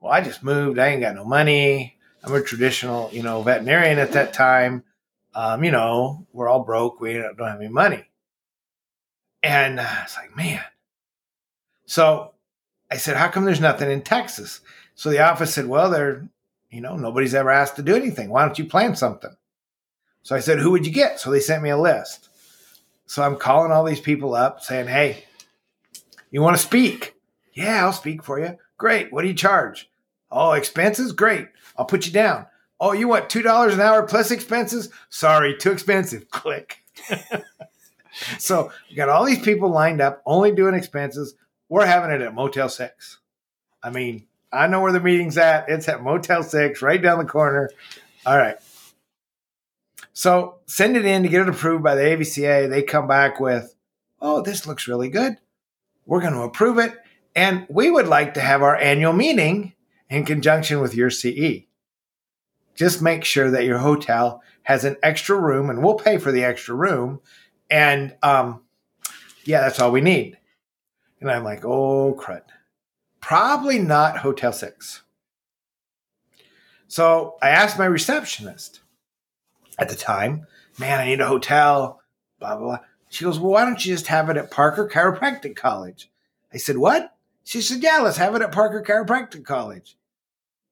Well, 0.01 0.13
I 0.13 0.21
just 0.21 0.43
moved. 0.43 0.81
I 0.81 0.89
ain't 0.89 1.01
got 1.01 1.15
no 1.15 1.25
money. 1.25 1.97
I'm 2.25 2.35
a 2.35 2.43
traditional, 2.43 3.09
you 3.13 3.23
know, 3.23 3.43
veterinarian 3.43 4.01
at 4.01 4.13
that 4.13 4.33
time. 4.33 4.83
Um, 5.33 5.63
you 5.63 5.71
know, 5.71 6.27
we're 6.33 6.49
all 6.49 6.65
broke. 6.65 7.01
We 7.01 7.13
don't 7.15 7.39
have 7.39 7.61
any 7.61 7.69
money. 7.69 8.05
And 9.45 9.79
uh, 9.79 10.01
it's 10.03 10.17
like, 10.17 10.37
man. 10.37 10.63
So 11.87 12.33
I 12.91 12.97
said, 12.97 13.17
how 13.17 13.29
come 13.29 13.45
there's 13.45 13.61
nothing 13.61 13.91
in 13.91 14.03
Texas? 14.03 14.61
So 14.99 15.11
the 15.11 15.21
office 15.21 15.55
said, 15.55 15.67
well, 15.69 15.91
there, 15.91 16.29
you 16.71 16.81
know, 16.81 16.97
nobody's 16.97 17.33
ever 17.33 17.53
asked 17.53 17.77
to 17.77 17.85
do 17.85 17.95
anything. 17.95 18.31
Why 18.31 18.45
don't 18.45 18.59
you 18.59 18.65
plan 18.65 18.97
something? 18.97 19.31
So 20.25 20.35
I 20.35 20.41
said, 20.41 20.59
who 20.59 20.73
would 20.73 20.85
you 20.85 20.93
get? 20.93 21.21
So 21.21 21.31
they 21.31 21.39
sent 21.39 21.63
me 21.63 21.71
a 21.71 21.79
list. 21.79 22.29
So 23.07 23.23
I'm 23.23 23.37
calling 23.37 23.71
all 23.71 23.85
these 23.85 24.01
people 24.01 24.35
up 24.35 24.61
saying, 24.61 24.89
hey, 24.89 25.23
you 26.33 26.43
want 26.43 26.57
to 26.57 26.63
speak? 26.63 27.15
Yeah, 27.55 27.85
I'll 27.85 27.93
speak 27.93 28.25
for 28.25 28.41
you. 28.41 28.59
Great. 28.77 29.13
What 29.13 29.23
do 29.23 29.29
you 29.29 29.35
charge? 29.35 29.89
Oh, 30.33 30.51
expenses? 30.51 31.13
Great. 31.13 31.47
I'll 31.77 31.87
put 31.87 32.05
you 32.05 32.13
down. 32.13 32.47
Oh, 32.81 32.91
you 32.91 33.07
want 33.07 33.29
$2 33.29 33.73
an 33.73 33.81
hour 33.81 34.03
plus 34.03 34.33
expenses? 34.33 34.91
Sorry, 35.11 35.57
too 35.57 35.71
expensive. 35.71 36.29
Click. 36.33 36.79
so 38.41 38.73
you 38.89 38.97
got 38.97 39.11
all 39.11 39.25
these 39.25 39.39
people 39.39 39.71
lined 39.71 40.01
up, 40.01 40.25
only 40.27 40.51
doing 40.51 40.75
expenses. 40.75 41.37
We're 41.69 41.87
having 41.87 42.11
it 42.11 42.21
at 42.21 42.35
Motel 42.35 42.69
6. 42.69 43.19
I 43.81 43.91
mean, 43.91 44.27
I 44.53 44.67
know 44.67 44.81
where 44.81 44.93
the 44.93 45.01
meeting's 45.01 45.39
at. 45.39 45.69
It's 45.69 45.89
at 45.89 46.03
Motel 46.03 46.43
6, 46.43 46.83
right 46.83 47.01
down 47.01 47.19
the 47.19 47.25
corner. 47.25 47.71
All 48.25 48.39
right. 48.39 48.57
So 50.13 50.57
send 50.67 50.97
it 50.97 51.05
in 51.05 51.23
to 51.23 51.29
get 51.29 51.43
it 51.43 51.49
approved 51.49 51.85
by 51.85 51.95
the 51.95 52.03
AVCA. 52.03 52.69
They 52.69 52.83
come 52.83 53.07
back 53.07 53.39
with, 53.39 53.75
oh, 54.21 54.43
this 54.43 54.67
looks 54.67 54.89
really 54.89 55.11
good. 55.11 55.37
We're 56.07 56.21
going 56.21 56.33
to 56.33 56.41
approve 56.41 56.79
it. 56.79 56.95
And 57.37 57.67
we 57.69 57.91
would 57.91 58.09
like 58.09 58.35
to 58.35 58.41
have 58.41 58.63
our 58.63 58.75
annual 58.75 59.13
meeting 59.13 59.75
in 60.11 60.25
conjunction 60.25 60.81
with 60.81 60.95
your 60.95 61.11
CE. 61.11 61.67
Just 62.75 63.03
make 63.03 63.25
sure 63.25 63.51
that 63.51 63.65
your 63.65 63.79
hotel 63.79 64.43
has 64.63 64.85
an 64.85 64.97
extra 65.03 65.39
room 65.39 65.71
and 65.71 65.83
we'll 65.83 65.95
pay 65.95 66.19
for 66.19 66.33
the 66.33 66.45
extra 66.45 66.75
room. 66.75 67.21
And 67.71 68.17
um, 68.23 68.63
yeah, 69.45 69.61
that's 69.61 69.79
all 69.79 69.93
we 69.93 70.01
need. 70.01 70.39
And 71.21 71.31
I'm 71.31 71.45
like, 71.45 71.65
oh, 71.65 72.15
crud. 72.15 72.43
Probably 73.29 73.79
not 73.79 74.17
Hotel 74.17 74.55
6. 74.55 75.03
So 76.87 77.37
I 77.43 77.51
asked 77.51 77.79
my 77.79 77.85
receptionist 77.85 78.81
at 79.79 79.91
the 79.91 79.95
time, 79.95 80.47
man, 80.79 80.99
I 80.99 81.05
need 81.05 81.21
a 81.21 81.27
hotel, 81.27 82.01
blah, 82.41 82.57
blah, 82.57 82.65
blah. 82.65 82.79
She 83.11 83.27
goes, 83.27 83.39
well, 83.39 83.53
why 83.53 83.67
don't 83.67 83.85
you 83.85 83.93
just 83.93 84.07
have 84.07 84.31
it 84.31 84.39
at 84.39 84.51
Parker 84.51 84.89
Chiropractic 84.89 85.57
College? 85.57 86.11
I 86.55 86.57
said, 86.57 86.79
what? 86.79 87.19
She 87.45 87.61
said, 87.61 87.83
yeah, 87.83 87.99
let's 87.99 88.17
have 88.17 88.35
it 88.35 88.41
at 88.41 88.51
Parker 88.51 88.83
Chiropractic 88.83 89.45
College. 89.45 89.99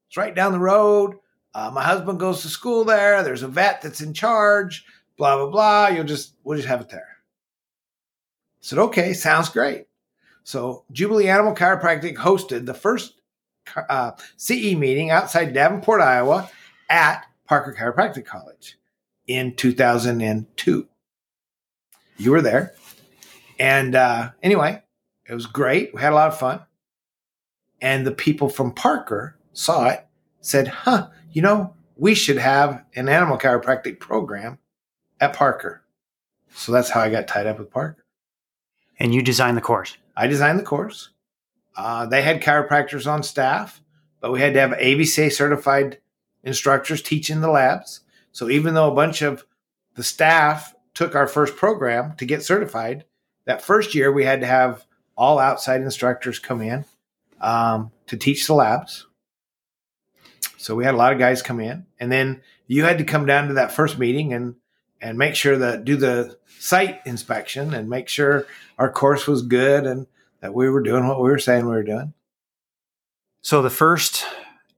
It's 0.08 0.16
right 0.16 0.34
down 0.34 0.52
the 0.52 0.58
road. 0.58 1.16
Uh, 1.52 1.70
my 1.74 1.82
husband 1.82 2.18
goes 2.18 2.40
to 2.40 2.48
school 2.48 2.84
there. 2.84 3.22
There's 3.22 3.42
a 3.42 3.48
vet 3.48 3.82
that's 3.82 4.00
in 4.00 4.14
charge, 4.14 4.86
blah, 5.18 5.36
blah, 5.36 5.50
blah. 5.50 5.88
You'll 5.88 6.04
just, 6.04 6.32
we'll 6.42 6.56
just 6.56 6.68
have 6.68 6.80
it 6.80 6.88
there. 6.88 7.18
I 7.20 8.62
said, 8.62 8.78
okay, 8.78 9.12
sounds 9.12 9.50
great. 9.50 9.85
So 10.46 10.84
Jubilee 10.92 11.28
Animal 11.28 11.56
Chiropractic 11.56 12.14
hosted 12.14 12.66
the 12.66 12.74
first 12.74 13.14
uh, 13.88 14.12
CE 14.36 14.76
meeting 14.76 15.10
outside 15.10 15.52
Davenport, 15.52 16.00
Iowa 16.00 16.48
at 16.88 17.26
Parker 17.48 17.74
Chiropractic 17.76 18.26
College 18.26 18.78
in 19.26 19.56
2002. 19.56 20.86
You 22.16 22.30
were 22.30 22.42
there. 22.42 22.74
And 23.58 23.96
uh, 23.96 24.30
anyway, 24.40 24.80
it 25.28 25.34
was 25.34 25.46
great. 25.46 25.92
We 25.92 26.00
had 26.00 26.12
a 26.12 26.14
lot 26.14 26.28
of 26.28 26.38
fun. 26.38 26.60
And 27.80 28.06
the 28.06 28.12
people 28.12 28.48
from 28.48 28.72
Parker 28.72 29.36
saw 29.52 29.88
it, 29.88 30.06
said, 30.42 30.68
huh, 30.68 31.08
you 31.32 31.42
know, 31.42 31.74
we 31.96 32.14
should 32.14 32.38
have 32.38 32.84
an 32.94 33.08
animal 33.08 33.36
chiropractic 33.36 33.98
program 33.98 34.60
at 35.20 35.32
Parker. 35.32 35.82
So 36.54 36.70
that's 36.70 36.90
how 36.90 37.00
I 37.00 37.10
got 37.10 37.26
tied 37.26 37.48
up 37.48 37.58
with 37.58 37.72
Parker. 37.72 38.04
And 39.00 39.12
you 39.12 39.22
designed 39.22 39.56
the 39.56 39.60
course. 39.60 39.96
I 40.16 40.26
designed 40.26 40.58
the 40.58 40.64
course. 40.64 41.10
Uh, 41.76 42.06
they 42.06 42.22
had 42.22 42.42
chiropractors 42.42 43.10
on 43.10 43.22
staff, 43.22 43.82
but 44.20 44.32
we 44.32 44.40
had 44.40 44.54
to 44.54 44.60
have 44.60 44.70
AVCA 44.70 45.30
certified 45.30 45.98
instructors 46.42 47.02
teaching 47.02 47.40
the 47.40 47.50
labs. 47.50 48.00
So 48.32 48.48
even 48.48 48.74
though 48.74 48.90
a 48.90 48.94
bunch 48.94 49.22
of 49.22 49.44
the 49.94 50.04
staff 50.04 50.74
took 50.94 51.14
our 51.14 51.26
first 51.26 51.56
program 51.56 52.14
to 52.16 52.24
get 52.24 52.42
certified, 52.42 53.04
that 53.44 53.62
first 53.62 53.94
year 53.94 54.10
we 54.10 54.24
had 54.24 54.40
to 54.40 54.46
have 54.46 54.86
all 55.16 55.38
outside 55.38 55.82
instructors 55.82 56.38
come 56.38 56.62
in 56.62 56.84
um, 57.40 57.90
to 58.06 58.16
teach 58.16 58.46
the 58.46 58.54
labs. 58.54 59.06
So 60.56 60.74
we 60.74 60.84
had 60.84 60.94
a 60.94 60.98
lot 60.98 61.12
of 61.12 61.18
guys 61.18 61.42
come 61.42 61.60
in, 61.60 61.86
and 62.00 62.10
then 62.10 62.40
you 62.66 62.84
had 62.84 62.98
to 62.98 63.04
come 63.04 63.26
down 63.26 63.48
to 63.48 63.54
that 63.54 63.72
first 63.72 63.98
meeting 63.98 64.32
and 64.32 64.56
and 65.00 65.18
make 65.18 65.34
sure 65.34 65.58
that 65.58 65.84
do 65.84 65.96
the 65.96 66.36
site 66.58 67.00
inspection 67.06 67.74
and 67.74 67.88
make 67.88 68.08
sure 68.08 68.46
our 68.78 68.90
course 68.90 69.26
was 69.26 69.42
good 69.42 69.86
and 69.86 70.06
that 70.40 70.54
we 70.54 70.68
were 70.68 70.82
doing 70.82 71.06
what 71.06 71.20
we 71.20 71.30
were 71.30 71.38
saying 71.38 71.66
we 71.66 71.72
were 71.72 71.82
doing. 71.82 72.12
So 73.42 73.62
the 73.62 73.70
first 73.70 74.24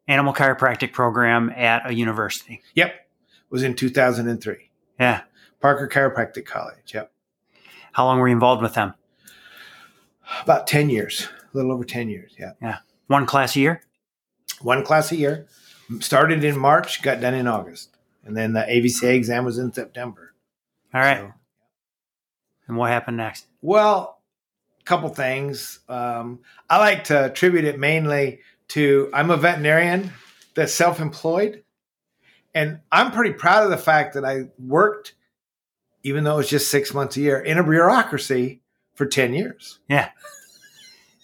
animal 0.07 0.33
chiropractic 0.33 0.93
program 0.93 1.51
at 1.51 1.89
a 1.89 1.95
university. 1.95 2.63
Yep, 2.75 2.95
was 3.51 3.63
in 3.63 3.75
2003. 3.75 4.71
Yeah. 4.99 5.23
Parker 5.61 5.89
Chiropractic 5.89 6.47
College. 6.47 6.95
Yep. 6.95 7.13
How 7.93 8.05
long 8.05 8.19
were 8.19 8.29
you 8.29 8.35
involved 8.35 8.63
with 8.63 8.75
them? 8.75 8.95
About 10.43 10.67
10 10.67 10.91
years, 10.91 11.29
a 11.53 11.57
little 11.57 11.73
over 11.73 11.85
10 11.85 12.09
years. 12.09 12.33
Yeah. 12.39 12.53
Yeah. 12.61 12.79
One 13.07 13.27
class 13.27 13.57
a 13.57 13.61
year? 13.61 13.83
One 14.61 14.85
class 14.85 15.11
a 15.13 15.17
year. 15.17 15.47
Started 16.01 16.45
in 16.45 16.59
March, 16.59 17.03
got 17.03 17.21
done 17.21 17.35
in 17.35 17.47
August. 17.47 17.97
And 18.29 18.37
then 18.37 18.53
the 18.53 18.61
AVCA 18.61 19.15
exam 19.15 19.47
was 19.47 19.59
in 19.59 19.73
September. 19.73 20.35
All 20.93 21.01
right. 21.01 21.19
So- 21.19 21.33
and 22.69 22.77
what 22.77 22.91
happened 22.91 23.17
next? 23.17 23.47
Well, 23.63 24.21
a 24.79 24.85
couple 24.85 25.09
things. 25.09 25.81
Um, 25.89 26.41
I 26.69 26.79
like 26.79 27.05
to 27.05 27.25
attribute 27.25 27.65
it 27.65 27.79
mainly 27.79 28.41
to 28.69 29.09
I'm 29.15 29.31
a 29.31 29.39
veterinarian 29.39 30.13
that's 30.55 30.75
self 30.75 31.01
employed. 31.01 31.65
And 32.55 32.81
I'm 32.93 33.11
pretty 33.13 33.33
proud 33.33 33.65
of 33.65 33.71
the 33.71 33.79
fact 33.79 34.15
that 34.15 34.25
I 34.27 34.51
worked, 34.59 35.15
even 36.03 36.25
though 36.25 36.35
it 36.35 36.39
was 36.39 36.51
just 36.51 36.71
six 36.71 36.93
months 36.93 37.17
a 37.17 37.21
year, 37.21 37.41
in 37.41 37.57
a 37.57 37.63
bureaucracy 37.65 38.61
for 38.95 39.07
10 39.07 39.33
years. 39.33 39.79
Yeah. 39.89 40.11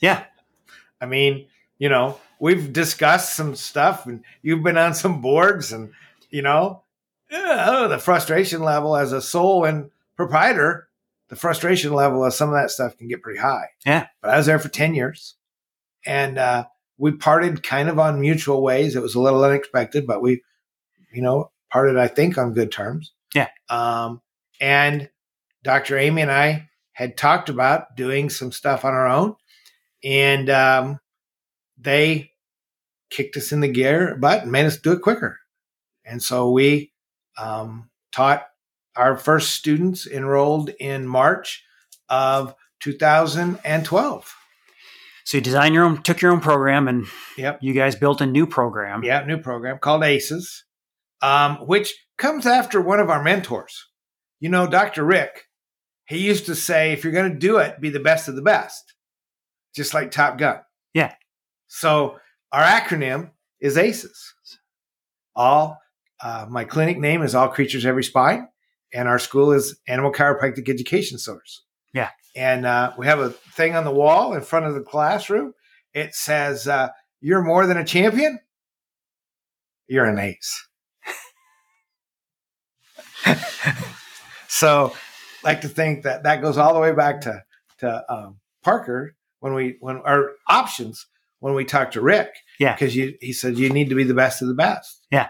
Yeah. 0.01 0.25
I 1.01 1.07
mean, 1.07 1.49
you 1.79 1.91
know, 1.91 2.19
we've 2.41 2.73
discussed 2.73 3.37
some 3.37 3.55
stuff 3.55 4.07
and 4.07 4.25
you've 4.41 4.63
been 4.63 4.79
on 4.79 4.95
some 4.95 5.21
boards 5.21 5.73
and, 5.73 5.93
you 6.31 6.41
know, 6.41 6.84
oh, 7.35 7.89
the 7.89 7.99
frustration 7.99 8.63
level 8.63 8.97
as 8.97 9.13
a 9.13 9.23
sole 9.23 9.65
and 9.65 9.91
proprietor, 10.17 10.89
the 11.29 11.37
frustration 11.37 11.93
level 11.93 12.25
of 12.25 12.35
some 12.35 12.49
of 12.49 12.55
that 12.55 12.71
stuff 12.71 12.97
can 12.97 13.09
get 13.09 13.23
pretty 13.23 13.41
high. 13.41 13.69
Yeah. 13.85 14.07
But 14.21 14.31
I 14.31 14.37
was 14.37 14.47
there 14.47 14.59
for 14.59 14.69
10 14.69 14.95
years 14.95 15.35
and 16.07 16.39
uh, 16.39 16.67
we 16.99 17.13
parted 17.13 17.63
kind 17.63 17.89
of 17.89 17.99
on 17.99 18.21
mutual 18.21 18.63
ways. 18.63 18.95
It 18.95 19.03
was 19.03 19.15
a 19.15 19.21
little 19.21 19.45
unexpected, 19.45 20.07
but 20.07 20.23
we, 20.23 20.43
you 21.13 21.23
know, 21.23 21.51
parted, 21.71 21.97
I 21.97 22.09
think, 22.09 22.39
on 22.39 22.53
good 22.53 22.71
terms. 22.71 23.13
Yeah. 23.35 23.49
Um, 23.69 24.21
and 24.61 25.11
Dr. 25.63 25.99
Amy 25.99 26.23
and 26.23 26.31
I 26.31 26.69
had 26.93 27.17
talked 27.17 27.49
about 27.49 27.97
doing 27.97 28.31
some 28.31 28.53
stuff 28.53 28.85
on 28.85 28.95
our 28.95 29.09
own. 29.09 29.35
And 30.05 30.51
um, 30.51 31.01
they 31.79 32.31
kicked 33.11 33.37
us 33.37 33.53
in 33.53 33.61
the 33.61 33.69
gear 33.69 34.17
butt 34.17 34.43
and 34.43 34.53
made 34.53 34.67
us 34.67 34.77
do 34.77 34.93
it 34.93 35.03
quicker. 35.03 35.39
And 36.05 36.23
so 36.23 36.51
we 36.51 36.93
um, 37.39 37.91
taught 38.13 38.47
our 38.97 39.17
first 39.17 39.51
students 39.51 40.07
enrolled 40.07 40.71
in 40.81 41.07
March 41.07 41.65
of 42.09 42.55
2012. 42.81 44.35
So 45.25 45.39
you 45.39 45.41
designed 45.41 45.75
your 45.75 45.85
own, 45.85 46.03
took 46.03 46.21
your 46.21 46.33
own 46.33 46.41
program, 46.41 46.87
and 46.87 47.07
Yep. 47.39 47.59
you 47.63 47.73
guys 47.73 47.97
built 47.97 48.21
a 48.21 48.27
new 48.27 48.47
program. 48.47 49.03
Yeah, 49.03 49.25
new 49.25 49.39
program 49.39 49.79
called 49.79 50.05
ACES, 50.05 50.65
um, 51.23 51.57
which 51.67 51.95
comes 52.19 52.47
after 52.47 52.81
one 52.81 53.01
of 53.01 53.09
our 53.11 53.23
mentors. 53.23 53.89
You 54.41 54.51
know, 54.51 54.67
Dr. 54.67 55.03
Rick, 55.05 55.45
he 56.07 56.19
used 56.19 56.45
to 56.47 56.55
say, 56.55 56.93
if 56.93 57.03
you're 57.03 57.13
going 57.15 57.33
to 57.33 57.39
do 57.39 57.57
it, 57.57 57.81
be 57.81 57.89
the 57.89 58.01
best 58.01 58.29
of 58.29 58.37
the 58.37 58.43
best, 58.43 58.95
just 59.75 59.95
like 59.95 60.11
Top 60.11 60.37
Gun. 60.37 60.61
Yeah. 60.93 61.15
So 61.67 62.19
our 62.53 62.63
acronym 62.63 63.31
is 63.61 63.79
ACES. 63.79 64.35
All, 65.35 65.79
uh, 66.23 66.47
my 66.49 66.65
clinic 66.65 66.99
name 66.99 67.23
is 67.23 67.35
All 67.35 67.49
Creatures 67.49 67.87
Every 67.87 68.05
Spine, 68.05 68.49
and 68.93 69.09
our 69.09 69.19
school 69.19 69.53
is 69.53 69.79
Animal 69.89 70.13
Chiropractic 70.13 70.69
Education 70.69 71.19
Source. 71.19 71.65
Yeah. 71.93 72.11
And 72.37 72.67
uh, 72.67 72.93
we 72.99 73.07
have 73.07 73.21
a 73.21 73.31
thing 73.31 73.75
on 73.77 73.85
the 73.85 73.91
wall 73.91 74.35
in 74.35 74.43
front 74.43 74.67
of 74.67 74.75
the 74.75 74.81
classroom. 74.81 75.55
It 75.93 76.15
says, 76.15 76.67
uh, 76.67 76.89
You're 77.21 77.43
more 77.43 77.67
than 77.67 77.77
a 77.77 77.85
champion, 77.85 78.41
you're 79.87 80.05
an 80.07 80.19
ace. 80.19 80.69
so, 84.49 84.93
I 85.45 85.49
like 85.49 85.61
to 85.63 85.69
think 85.69 86.03
that 86.05 86.25
that 86.25 86.43
goes 86.43 86.59
all 86.59 86.75
the 86.75 86.81
way 86.81 86.93
back 86.93 87.23
to 87.23 87.43
to 87.79 88.13
um, 88.13 88.39
Parker 88.63 89.15
when 89.41 89.55
we 89.55 89.77
when 89.81 89.99
our 89.99 90.33
options 90.49 91.07
when 91.41 91.55
we 91.55 91.65
talked 91.65 91.95
to 91.95 92.01
Rick. 92.01 92.31
Yeah. 92.59 92.75
because 92.75 92.95
he 92.95 93.33
said 93.33 93.59
you 93.59 93.69
need 93.71 93.89
to 93.89 93.95
be 93.95 94.05
the 94.05 94.15
best 94.15 94.41
of 94.43 94.49
the 94.49 94.55
best. 94.55 95.07
Yeah. 95.11 95.29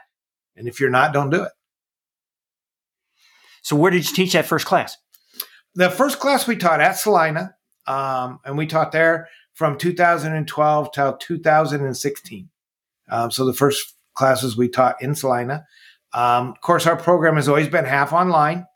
And 0.56 0.68
if 0.68 0.80
you're 0.80 0.90
not, 0.90 1.12
don't 1.12 1.30
do 1.30 1.42
it. 1.42 1.52
So 3.62 3.76
where 3.76 3.90
did 3.90 4.08
you 4.08 4.14
teach 4.14 4.32
that 4.34 4.46
first 4.46 4.66
class? 4.66 4.96
The 5.74 5.90
first 5.90 6.20
class 6.20 6.46
we 6.46 6.56
taught 6.56 6.80
at 6.80 6.96
Salina, 6.96 7.54
um, 7.86 8.38
and 8.44 8.56
we 8.56 8.66
taught 8.66 8.92
there 8.92 9.28
from 9.54 9.78
2012 9.78 10.92
till 10.92 11.16
2016. 11.16 12.48
Um, 13.08 13.30
so 13.30 13.44
the 13.44 13.54
first 13.54 13.94
classes 14.14 14.56
we 14.56 14.68
taught 14.68 15.00
in 15.02 15.14
Salina. 15.14 15.66
Um, 16.12 16.50
of 16.50 16.60
course, 16.60 16.86
our 16.86 16.96
program 16.96 17.36
has 17.36 17.48
always 17.48 17.68
been 17.68 17.84
half 17.84 18.12
online 18.12 18.66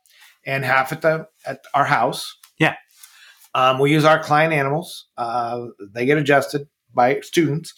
and 0.45 0.65
half 0.65 0.93
at 0.93 1.03
the 1.03 1.29
at 1.47 1.61
our 1.75 1.85
house. 1.85 2.37
Yeah. 2.59 2.75
Um, 3.55 3.79
we 3.79 3.93
use 3.93 4.05
our 4.05 4.23
client 4.23 4.53
animals. 4.53 5.07
Uh, 5.17 5.67
they 5.79 6.05
get 6.05 6.19
adjusted 6.19 6.69
by 6.93 7.21
students. 7.21 7.75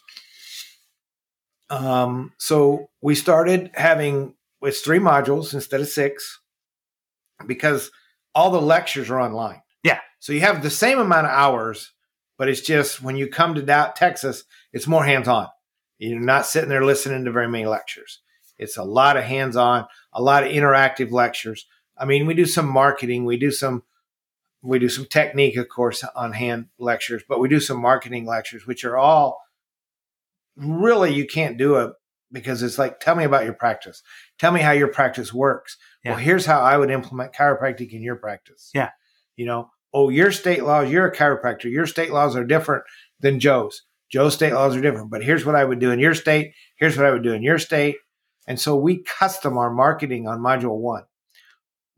Um, 1.70 2.33
so 2.37 2.90
we 3.00 3.14
started 3.14 3.70
having 3.74 4.35
it's 4.62 4.80
three 4.80 4.98
modules 4.98 5.54
instead 5.54 5.80
of 5.80 5.88
six 5.88 6.40
because 7.46 7.90
all 8.35 8.50
the 8.50 8.61
lectures 8.61 9.11
are 9.11 9.20
online. 9.20 9.62
Yeah. 9.83 10.00
So 10.18 10.33
you 10.33 10.40
have 10.40 10.62
the 10.62 10.70
same 10.70 10.98
amount 10.98 11.26
of 11.26 11.33
hours, 11.33 11.92
but 12.37 12.48
it's 12.48 12.61
just 12.61 13.02
when 13.02 13.16
you 13.16 13.28
come 13.28 13.54
to 13.54 13.62
Dallas, 13.62 13.92
Texas, 13.96 14.44
it's 14.72 14.87
more 14.87 15.04
hands 15.04 15.28
on. 15.28 15.48
You're 15.98 16.20
not 16.20 16.46
sitting 16.46 16.68
there 16.68 16.85
listening 16.85 17.24
to 17.24 17.33
very 17.33 17.48
many 17.48 17.66
lectures. 17.66 18.20
It's 18.59 18.76
a 18.76 18.85
lot 18.85 19.16
of 19.16 19.24
hands 19.24 19.56
on, 19.56 19.87
a 20.12 20.20
lot 20.22 20.44
of 20.44 20.52
interactive 20.52 21.11
lectures. 21.11 21.66
I 21.96 22.04
mean, 22.04 22.26
we 22.26 22.35
do 22.35 22.46
some 22.46 22.68
marketing, 22.68 23.24
we 23.24 23.38
do 23.38 23.50
some 23.50 23.83
we 24.62 24.78
do 24.78 24.90
some 24.90 25.06
technique, 25.06 25.56
of 25.56 25.70
course, 25.70 26.04
on 26.14 26.33
hand 26.33 26.66
lectures, 26.78 27.22
but 27.26 27.40
we 27.40 27.48
do 27.48 27.61
some 27.61 27.80
marketing 27.80 28.26
lectures, 28.26 28.66
which 28.66 28.85
are 28.85 28.98
all 28.98 29.40
really 30.56 31.12
you 31.14 31.26
can't 31.26 31.58
do 31.58 31.76
it 31.76 31.92
because 32.32 32.62
it's 32.62 32.78
like, 32.78 33.00
tell 33.00 33.14
me 33.14 33.24
about 33.24 33.44
your 33.44 33.54
practice. 33.54 34.02
Tell 34.38 34.52
me 34.52 34.60
how 34.60 34.72
your 34.72 34.88
practice 34.88 35.32
works. 35.32 35.76
Yeah. 36.04 36.12
Well, 36.12 36.20
here's 36.20 36.46
how 36.46 36.60
I 36.60 36.76
would 36.76 36.90
implement 36.90 37.34
chiropractic 37.34 37.92
in 37.92 38.02
your 38.02 38.16
practice. 38.16 38.70
Yeah. 38.74 38.90
You 39.36 39.46
know, 39.46 39.70
oh, 39.92 40.08
your 40.08 40.32
state 40.32 40.64
laws, 40.64 40.90
you're 40.90 41.06
a 41.06 41.14
chiropractor. 41.14 41.70
Your 41.70 41.86
state 41.86 42.12
laws 42.12 42.36
are 42.36 42.44
different 42.44 42.84
than 43.20 43.40
Joe's. 43.40 43.82
Joe's 44.10 44.34
state 44.34 44.52
laws 44.52 44.74
are 44.76 44.80
different, 44.80 45.10
but 45.10 45.22
here's 45.22 45.46
what 45.46 45.54
I 45.54 45.64
would 45.64 45.78
do 45.78 45.92
in 45.92 46.00
your 46.00 46.14
state. 46.14 46.52
Here's 46.76 46.96
what 46.96 47.06
I 47.06 47.10
would 47.10 47.22
do 47.22 47.32
in 47.32 47.42
your 47.42 47.58
state. 47.58 47.96
And 48.46 48.58
so 48.58 48.74
we 48.74 49.02
custom 49.04 49.56
our 49.56 49.72
marketing 49.72 50.26
on 50.26 50.40
module 50.40 50.78
one. 50.78 51.04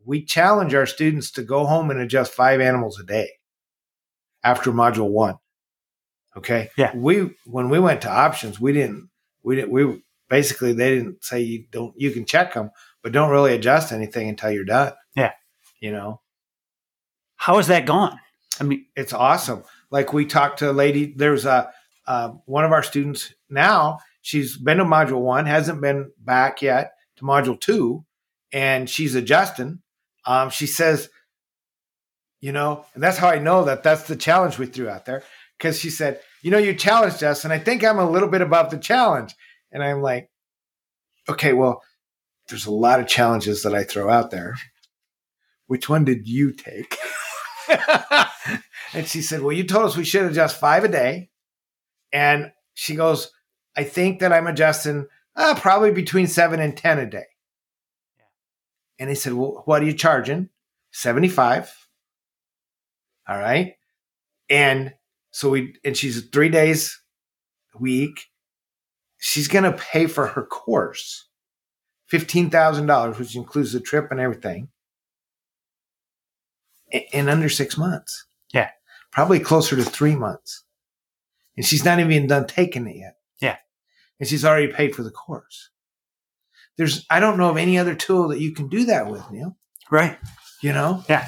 We 0.04 0.24
challenge 0.24 0.74
our 0.74 0.84
students 0.84 1.30
to 1.32 1.42
go 1.42 1.64
home 1.64 1.90
and 1.90 2.00
adjust 2.00 2.32
five 2.32 2.60
animals 2.60 2.98
a 3.00 3.04
day 3.04 3.30
after 4.42 4.72
module 4.72 5.08
one. 5.08 5.36
Okay. 6.36 6.70
Yeah. 6.76 6.96
We, 6.96 7.30
when 7.44 7.68
we 7.68 7.78
went 7.78 8.02
to 8.02 8.10
options, 8.10 8.60
we 8.60 8.72
didn't, 8.72 9.10
we 9.42 9.56
didn't, 9.56 9.70
we 9.70 10.02
basically, 10.30 10.72
they 10.72 10.96
didn't 10.96 11.22
say 11.22 11.40
you 11.42 11.66
don't, 11.70 11.94
you 11.96 12.10
can 12.10 12.24
check 12.24 12.54
them, 12.54 12.70
but 13.02 13.12
don't 13.12 13.30
really 13.30 13.54
adjust 13.54 13.92
anything 13.92 14.28
until 14.28 14.50
you're 14.50 14.64
done. 14.64 14.92
Yeah. 15.14 15.32
You 15.80 15.92
know, 15.92 16.20
How 17.42 17.56
has 17.56 17.66
that 17.66 17.86
gone? 17.86 18.20
I 18.60 18.62
mean, 18.62 18.86
it's 18.94 19.12
awesome. 19.12 19.64
Like 19.90 20.12
we 20.12 20.26
talked 20.26 20.60
to 20.60 20.70
a 20.70 20.72
lady, 20.72 21.12
there's 21.16 21.44
a, 21.44 21.72
uh, 22.06 22.28
one 22.46 22.64
of 22.64 22.70
our 22.70 22.84
students 22.84 23.34
now, 23.50 23.98
she's 24.20 24.56
been 24.56 24.78
to 24.78 24.84
module 24.84 25.20
one, 25.20 25.46
hasn't 25.46 25.80
been 25.80 26.12
back 26.18 26.62
yet 26.62 26.92
to 27.16 27.24
module 27.24 27.60
two, 27.60 28.04
and 28.52 28.88
she's 28.88 29.16
adjusting. 29.16 29.80
Um, 30.24 30.50
she 30.50 30.68
says, 30.68 31.08
you 32.40 32.52
know, 32.52 32.86
and 32.94 33.02
that's 33.02 33.18
how 33.18 33.28
I 33.28 33.40
know 33.40 33.64
that 33.64 33.82
that's 33.82 34.04
the 34.04 34.14
challenge 34.14 34.58
we 34.58 34.66
threw 34.66 34.88
out 34.88 35.04
there. 35.04 35.24
Cause 35.62 35.78
she 35.78 35.90
said, 35.90 36.20
you 36.42 36.50
know, 36.50 36.58
you 36.58 36.74
challenged 36.74 37.22
us, 37.22 37.44
and 37.44 37.52
I 37.52 37.58
think 37.58 37.84
I'm 37.84 38.00
a 38.00 38.10
little 38.10 38.28
bit 38.28 38.40
above 38.40 38.70
the 38.70 38.78
challenge. 38.78 39.32
And 39.70 39.80
I'm 39.80 40.02
like, 40.02 40.28
okay, 41.28 41.52
well, 41.52 41.82
there's 42.48 42.66
a 42.66 42.72
lot 42.72 42.98
of 42.98 43.06
challenges 43.06 43.62
that 43.62 43.74
I 43.74 43.84
throw 43.84 44.10
out 44.10 44.32
there. 44.32 44.56
Which 45.68 45.88
one 45.88 46.04
did 46.04 46.26
you 46.26 46.52
take? 46.52 46.98
and 48.92 49.06
she 49.06 49.22
said, 49.22 49.40
Well, 49.40 49.52
you 49.52 49.64
told 49.64 49.86
us 49.86 49.96
we 49.96 50.04
should 50.04 50.24
adjust 50.24 50.58
five 50.58 50.84
a 50.84 50.88
day. 50.88 51.30
And 52.12 52.52
she 52.74 52.96
goes, 52.96 53.30
I 53.76 53.84
think 53.84 54.18
that 54.18 54.32
I'm 54.32 54.46
adjusting 54.48 55.06
uh, 55.36 55.54
probably 55.54 55.92
between 55.92 56.26
seven 56.26 56.60
and 56.60 56.76
10 56.76 56.98
a 56.98 57.06
day. 57.06 57.24
And 58.98 59.08
he 59.08 59.14
said, 59.14 59.32
Well, 59.32 59.62
what 59.64 59.80
are 59.80 59.86
you 59.86 59.94
charging? 59.94 60.50
75. 60.90 61.72
All 63.28 63.38
right. 63.38 63.76
And 64.50 64.92
so 65.32 65.50
we, 65.50 65.74
and 65.84 65.96
she's 65.96 66.22
three 66.28 66.48
days 66.48 67.00
a 67.74 67.78
week. 67.78 68.28
She's 69.18 69.48
going 69.48 69.64
to 69.64 69.72
pay 69.72 70.06
for 70.06 70.28
her 70.28 70.44
course 70.44 71.28
$15,000, 72.12 73.18
which 73.18 73.34
includes 73.34 73.72
the 73.72 73.80
trip 73.80 74.08
and 74.10 74.20
everything, 74.20 74.68
in 77.12 77.28
under 77.28 77.48
six 77.48 77.78
months. 77.78 78.26
Yeah. 78.52 78.70
Probably 79.10 79.40
closer 79.40 79.76
to 79.76 79.82
three 79.82 80.14
months. 80.14 80.64
And 81.56 81.64
she's 81.64 81.84
not 81.84 81.98
even 82.00 82.26
done 82.26 82.46
taking 82.46 82.86
it 82.86 82.96
yet. 82.96 83.16
Yeah. 83.40 83.56
And 84.20 84.28
she's 84.28 84.44
already 84.44 84.72
paid 84.72 84.94
for 84.94 85.02
the 85.02 85.10
course. 85.10 85.70
There's, 86.76 87.06
I 87.10 87.20
don't 87.20 87.38
know 87.38 87.50
of 87.50 87.56
any 87.56 87.78
other 87.78 87.94
tool 87.94 88.28
that 88.28 88.40
you 88.40 88.52
can 88.52 88.68
do 88.68 88.84
that 88.86 89.06
with, 89.06 89.30
Neil, 89.30 89.56
right. 89.90 90.18
you 90.62 90.72
know? 90.72 91.04
Yeah. 91.08 91.26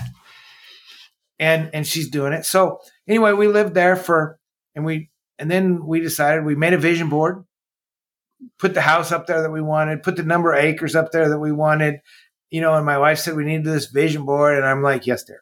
and 1.39 1.71
and 1.73 1.87
she's 1.87 2.09
doing 2.09 2.33
it. 2.33 2.45
So 2.45 2.81
anyway, 3.09 3.33
we 3.33 3.49
lived 3.49 3.75
there 3.75 3.97
for 3.97 4.39
and 4.75 4.85
we 4.85 5.11
and 5.39 5.51
then 5.51 5.87
we 5.87 6.01
decided 6.01 6.45
we 6.45 6.55
made 6.55 6.73
a 6.73 6.79
vision 6.79 7.09
board, 7.09 7.45
put 8.59 8.75
the 8.75 8.81
house 8.81 9.13
up 9.13 9.27
there 9.27 9.43
that 9.43 9.51
we 9.51 9.63
wanted, 9.63 10.03
put 10.03 10.17
the 10.17 10.23
number 10.23 10.53
of 10.53 10.63
acres 10.63 10.95
up 10.95 11.13
there 11.13 11.29
that 11.29 11.39
we 11.39 11.53
wanted, 11.53 12.01
you 12.51 12.61
know, 12.61 12.75
and 12.75 12.87
my 12.87 12.99
wife 12.99 13.19
said 13.19 13.35
we 13.35 13.45
needed 13.45 13.65
this 13.65 13.87
vision 13.87 14.25
board 14.25 14.57
and 14.57 14.67
I'm 14.67 14.83
like, 14.83 15.07
yes, 15.07 15.25
dear. 15.25 15.41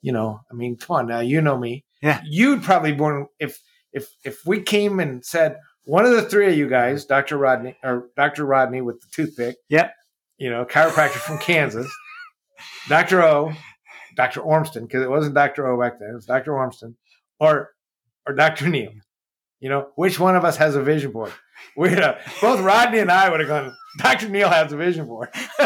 You 0.00 0.12
know, 0.12 0.40
I 0.50 0.54
mean, 0.54 0.76
come 0.76 0.96
on 0.96 1.06
now, 1.06 1.20
you 1.20 1.40
know 1.40 1.58
me. 1.58 1.84
Yeah. 2.00 2.22
You'd 2.24 2.62
probably 2.62 2.92
born 2.92 3.26
if 3.38 3.60
if 3.92 4.08
if 4.24 4.46
we 4.46 4.62
came 4.62 5.00
and 5.00 5.24
said 5.24 5.58
one 5.84 6.04
of 6.04 6.12
the 6.12 6.22
three 6.22 6.48
of 6.48 6.56
you 6.56 6.68
guys, 6.68 7.04
Dr. 7.04 7.36
Rodney 7.36 7.76
or 7.82 8.10
Dr. 8.16 8.44
Rodney 8.44 8.80
with 8.80 9.00
the 9.00 9.06
toothpick. 9.10 9.56
Yep. 9.68 9.92
You 10.36 10.50
know, 10.50 10.64
chiropractor 10.64 11.18
from 11.18 11.38
Kansas. 11.38 11.90
Dr. 12.88 13.22
O, 13.22 13.52
Dr. 14.18 14.40
Ormston, 14.42 14.82
because 14.82 15.02
it 15.02 15.08
wasn't 15.08 15.34
Dr. 15.34 15.66
O 15.68 15.80
back 15.80 15.98
then, 16.00 16.10
it 16.10 16.14
was 16.14 16.26
Dr. 16.26 16.52
Ormston, 16.52 16.96
or 17.40 17.70
or 18.26 18.34
Dr. 18.34 18.68
Neal. 18.68 18.90
You 19.60 19.68
know, 19.70 19.88
which 19.94 20.20
one 20.20 20.36
of 20.36 20.44
us 20.44 20.56
has 20.58 20.74
a 20.76 20.82
vision 20.82 21.12
board? 21.12 21.32
We'd 21.76 21.98
have, 21.98 22.18
both 22.40 22.60
Rodney 22.60 22.98
and 22.98 23.10
I 23.10 23.30
would 23.30 23.40
have 23.40 23.48
gone, 23.48 23.74
Dr. 23.98 24.28
Neal 24.28 24.48
has 24.50 24.72
a 24.72 24.76
vision 24.76 25.06
board. 25.06 25.30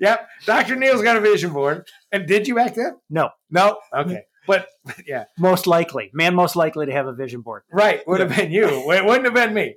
yep, 0.00 0.28
Dr. 0.46 0.76
Neal's 0.76 1.02
got 1.02 1.16
a 1.16 1.20
vision 1.20 1.52
board. 1.52 1.86
And 2.12 2.26
did 2.26 2.48
you 2.48 2.54
back 2.54 2.74
then? 2.74 2.96
No. 3.10 3.30
No? 3.50 3.78
Okay. 3.94 4.22
But 4.46 4.66
yeah, 5.06 5.24
Most 5.38 5.66
likely, 5.66 6.10
man, 6.14 6.34
most 6.34 6.56
likely 6.56 6.86
to 6.86 6.92
have 6.92 7.06
a 7.06 7.12
vision 7.12 7.42
board. 7.42 7.62
right. 7.70 8.06
Would 8.06 8.20
have 8.20 8.34
been 8.34 8.50
you. 8.50 8.90
It 8.92 9.04
wouldn't 9.04 9.26
have 9.26 9.34
been 9.34 9.52
me. 9.54 9.76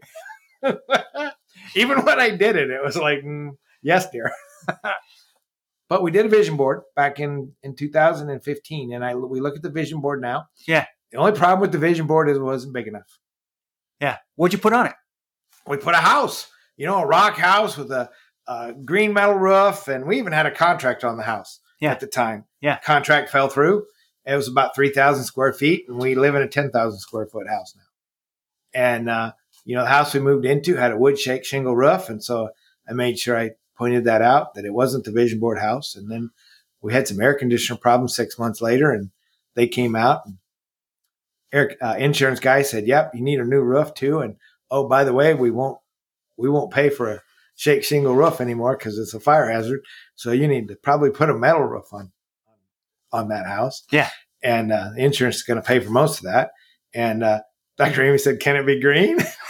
Even 1.76 2.04
when 2.06 2.20
I 2.20 2.30
did 2.32 2.56
it, 2.56 2.70
it 2.70 2.82
was 2.84 2.96
like, 2.98 3.20
mm, 3.24 3.52
yes, 3.82 4.10
dear. 4.12 4.32
but 5.92 6.04
we 6.04 6.10
did 6.10 6.26
a 6.26 6.30
vision 6.30 6.56
board 6.56 6.84
back 6.96 7.20
in, 7.20 7.52
in 7.64 7.76
2015. 7.76 8.94
And 8.94 9.04
I 9.04 9.14
we 9.14 9.42
look 9.42 9.58
at 9.58 9.62
the 9.62 9.70
vision 9.70 10.00
board 10.00 10.22
now. 10.22 10.46
Yeah. 10.66 10.86
The 11.12 11.18
only 11.18 11.34
problem 11.34 11.60
with 11.60 11.74
the 11.74 11.80
vision 11.80 12.08
board 12.08 12.30
is 12.30 12.38
it 12.38 12.42
wasn't 12.42 12.72
big 12.74 12.88
enough. 12.88 13.20
Yeah. 14.00 14.20
What'd 14.36 14.54
you 14.54 14.62
put 14.62 14.72
on 14.72 14.86
it? 14.86 14.94
we 15.68 15.76
put 15.76 15.94
a 15.94 15.98
house, 15.98 16.48
you 16.78 16.86
know, 16.86 17.00
a 17.00 17.06
rock 17.06 17.36
house 17.36 17.76
with 17.76 17.92
a, 17.92 18.10
a 18.48 18.72
green 18.86 19.12
metal 19.12 19.36
roof, 19.36 19.90
and 19.90 20.06
we 20.06 20.18
even 20.18 20.32
had 20.32 20.46
a 20.46 20.52
contract 20.52 21.04
on 21.04 21.18
the 21.18 21.24
house 21.24 21.60
Yeah. 21.82 21.92
at 21.92 22.00
the 22.00 22.08
time. 22.08 22.46
Yeah. 22.62 22.80
contract 22.80 23.30
fell 23.30 23.50
through. 23.50 23.86
It 24.26 24.36
was 24.38 24.48
about 24.48 24.74
three 24.74 24.92
thousand 24.94 25.26
square 25.26 25.52
feet, 25.52 25.84
and 25.90 25.98
we 25.98 26.16
live 26.16 26.36
in 26.36 26.42
a 26.42 26.48
ten 26.48 26.72
thousand 26.72 27.00
square 27.02 27.26
foot 27.28 27.50
house 27.50 27.76
now. 27.76 28.80
And 28.82 29.10
uh, 29.10 29.34
you 29.66 29.76
know, 29.76 29.84
the 29.84 29.90
house 29.90 30.14
we 30.14 30.22
moved 30.22 30.46
into 30.46 30.78
had 30.78 30.94
a 30.94 30.98
wood 30.98 31.20
shake 31.20 31.44
shingle 31.44 31.76
roof, 31.76 32.08
and 32.08 32.24
so 32.24 32.48
I 32.88 32.94
made 32.94 33.20
sure 33.20 33.38
I 33.38 33.52
pointed 33.78 34.04
that 34.06 34.22
out 34.22 34.54
that 34.54 34.66
it 34.66 34.74
wasn't 34.74 35.06
the 35.06 35.12
vision 35.12 35.40
board 35.40 35.60
house. 35.60 35.96
And 35.96 36.10
then 36.12 36.32
we 36.82 36.94
had 36.94 37.08
some 37.08 37.22
air 37.22 37.34
conditioner 37.34 37.80
problems 37.80 38.16
six 38.16 38.38
months 38.40 38.62
later, 38.62 38.92
and 38.92 39.12
they 39.56 39.68
came 39.68 39.96
out. 39.96 40.26
And 40.26 40.38
air 41.52 41.76
uh, 41.82 41.96
insurance 41.98 42.40
guy 42.40 42.62
said, 42.62 42.88
"Yep, 42.88 43.16
you 43.16 43.22
need 43.22 43.40
a 43.40 43.46
new 43.46 43.62
roof 43.62 43.94
too." 43.94 44.20
And 44.20 44.36
oh, 44.70 44.88
by 44.88 45.04
the 45.04 45.14
way, 45.14 45.34
we 45.34 45.52
won't 45.52 45.80
we 46.38 46.50
won't 46.50 46.74
pay 46.74 46.90
for 46.90 47.12
a 47.12 47.22
shake 47.56 47.84
shingle 47.84 48.16
roof 48.16 48.42
anymore 48.42 48.76
because 48.78 48.98
it's 48.98 49.14
a 49.14 49.20
fire 49.20 49.50
hazard. 49.50 49.82
So 50.16 50.32
you 50.32 50.48
need 50.48 50.68
to 50.70 50.76
probably 50.76 51.12
put 51.12 51.30
a 51.30 51.34
metal 51.34 51.64
roof 51.64 51.94
on 51.94 52.12
on 53.12 53.28
that 53.30 53.46
house. 53.46 53.84
Yeah. 53.92 54.10
and 54.42 54.72
uh, 54.72 54.92
the 54.96 55.04
insurance 55.04 55.38
is 55.38 55.44
going 55.44 55.62
to 55.62 55.68
pay 55.68 55.80
for 55.80 55.92
most 55.92 56.20
of 56.20 56.24
that. 56.26 56.52
And 56.94 57.24
uh, 57.24 57.42
Dr. 57.78 58.04
Amy 58.04 58.18
said, 58.18 58.40
"Can 58.40 58.56
it 58.56 58.66
be 58.66 58.80
green?" 58.80 59.20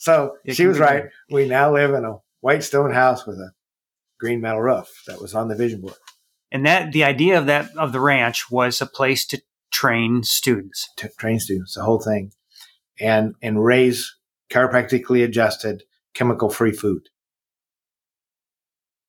so 0.00 0.36
It 0.44 0.54
she 0.56 0.66
was 0.66 0.78
right. 0.78 1.04
We 1.30 1.46
now 1.46 1.72
live 1.72 1.92
in 1.94 2.04
a 2.04 2.16
white 2.40 2.62
stone 2.64 2.92
house 2.92 3.26
with 3.26 3.36
a 3.36 3.52
green 4.18 4.40
metal 4.40 4.60
roof 4.62 4.88
that 5.06 5.20
was 5.20 5.34
on 5.34 5.48
the 5.48 5.54
vision 5.54 5.80
board 5.82 5.94
And 6.50 6.64
that 6.66 6.92
the 6.92 7.04
idea 7.04 7.38
of 7.38 7.46
that 7.46 7.70
of 7.76 7.92
the 7.92 8.00
ranch 8.00 8.50
was 8.50 8.80
a 8.80 8.86
place 8.86 9.26
to 9.28 9.40
train 9.70 10.22
students. 10.24 10.88
to 10.96 11.08
train 11.18 11.38
students, 11.38 11.74
the 11.74 11.82
whole 11.84 12.00
thing, 12.00 12.32
and 12.98 13.34
and 13.42 13.62
raise 13.64 14.16
chiropractically 14.50 15.22
adjusted, 15.24 15.84
chemical 16.14 16.50
free 16.50 16.72
food. 16.72 17.02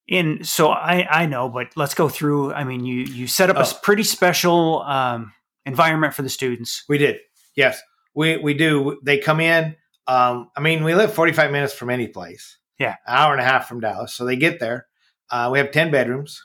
And 0.10 0.46
so 0.46 0.70
I 0.70 1.08
I 1.10 1.26
know, 1.26 1.48
but 1.50 1.68
let's 1.76 1.94
go 1.94 2.10
through. 2.10 2.54
I 2.54 2.64
mean, 2.64 2.86
you 2.86 3.04
you 3.04 3.28
set 3.28 3.50
up 3.50 3.56
a 3.56 3.60
Oh. 3.60 3.64
s- 3.64 3.80
pretty 3.80 4.04
special 4.04 4.82
um, 4.84 5.32
environment 5.66 6.14
for 6.14 6.22
the 6.22 6.30
students. 6.30 6.84
We 6.90 6.98
did. 6.98 7.18
Yes, 7.56 7.82
we 8.14 8.38
we 8.38 8.54
do. 8.54 9.00
They 9.04 9.18
come 9.20 9.40
in. 9.40 9.76
Um, 10.08 10.50
I 10.56 10.62
mean, 10.62 10.84
we 10.84 10.96
live 10.96 11.14
45 11.14 11.52
minutes 11.52 11.74
from 11.74 11.90
any 11.90 12.08
place. 12.08 12.58
Yeah. 12.80 12.96
hour 13.08 13.32
and 13.32 13.42
a 13.42 13.46
half 13.46 13.68
from 13.68 13.80
Dallas. 13.80 14.14
So 14.14 14.26
they 14.26 14.36
get 14.36 14.60
there. 14.60 14.88
Uh, 15.30 15.50
we 15.52 15.60
have 15.60 15.72
10 15.72 15.92
bedrooms. 15.92 16.44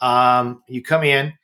Um, 0.00 0.62
you 0.68 0.82
come 0.82 1.04
in, 1.04 1.34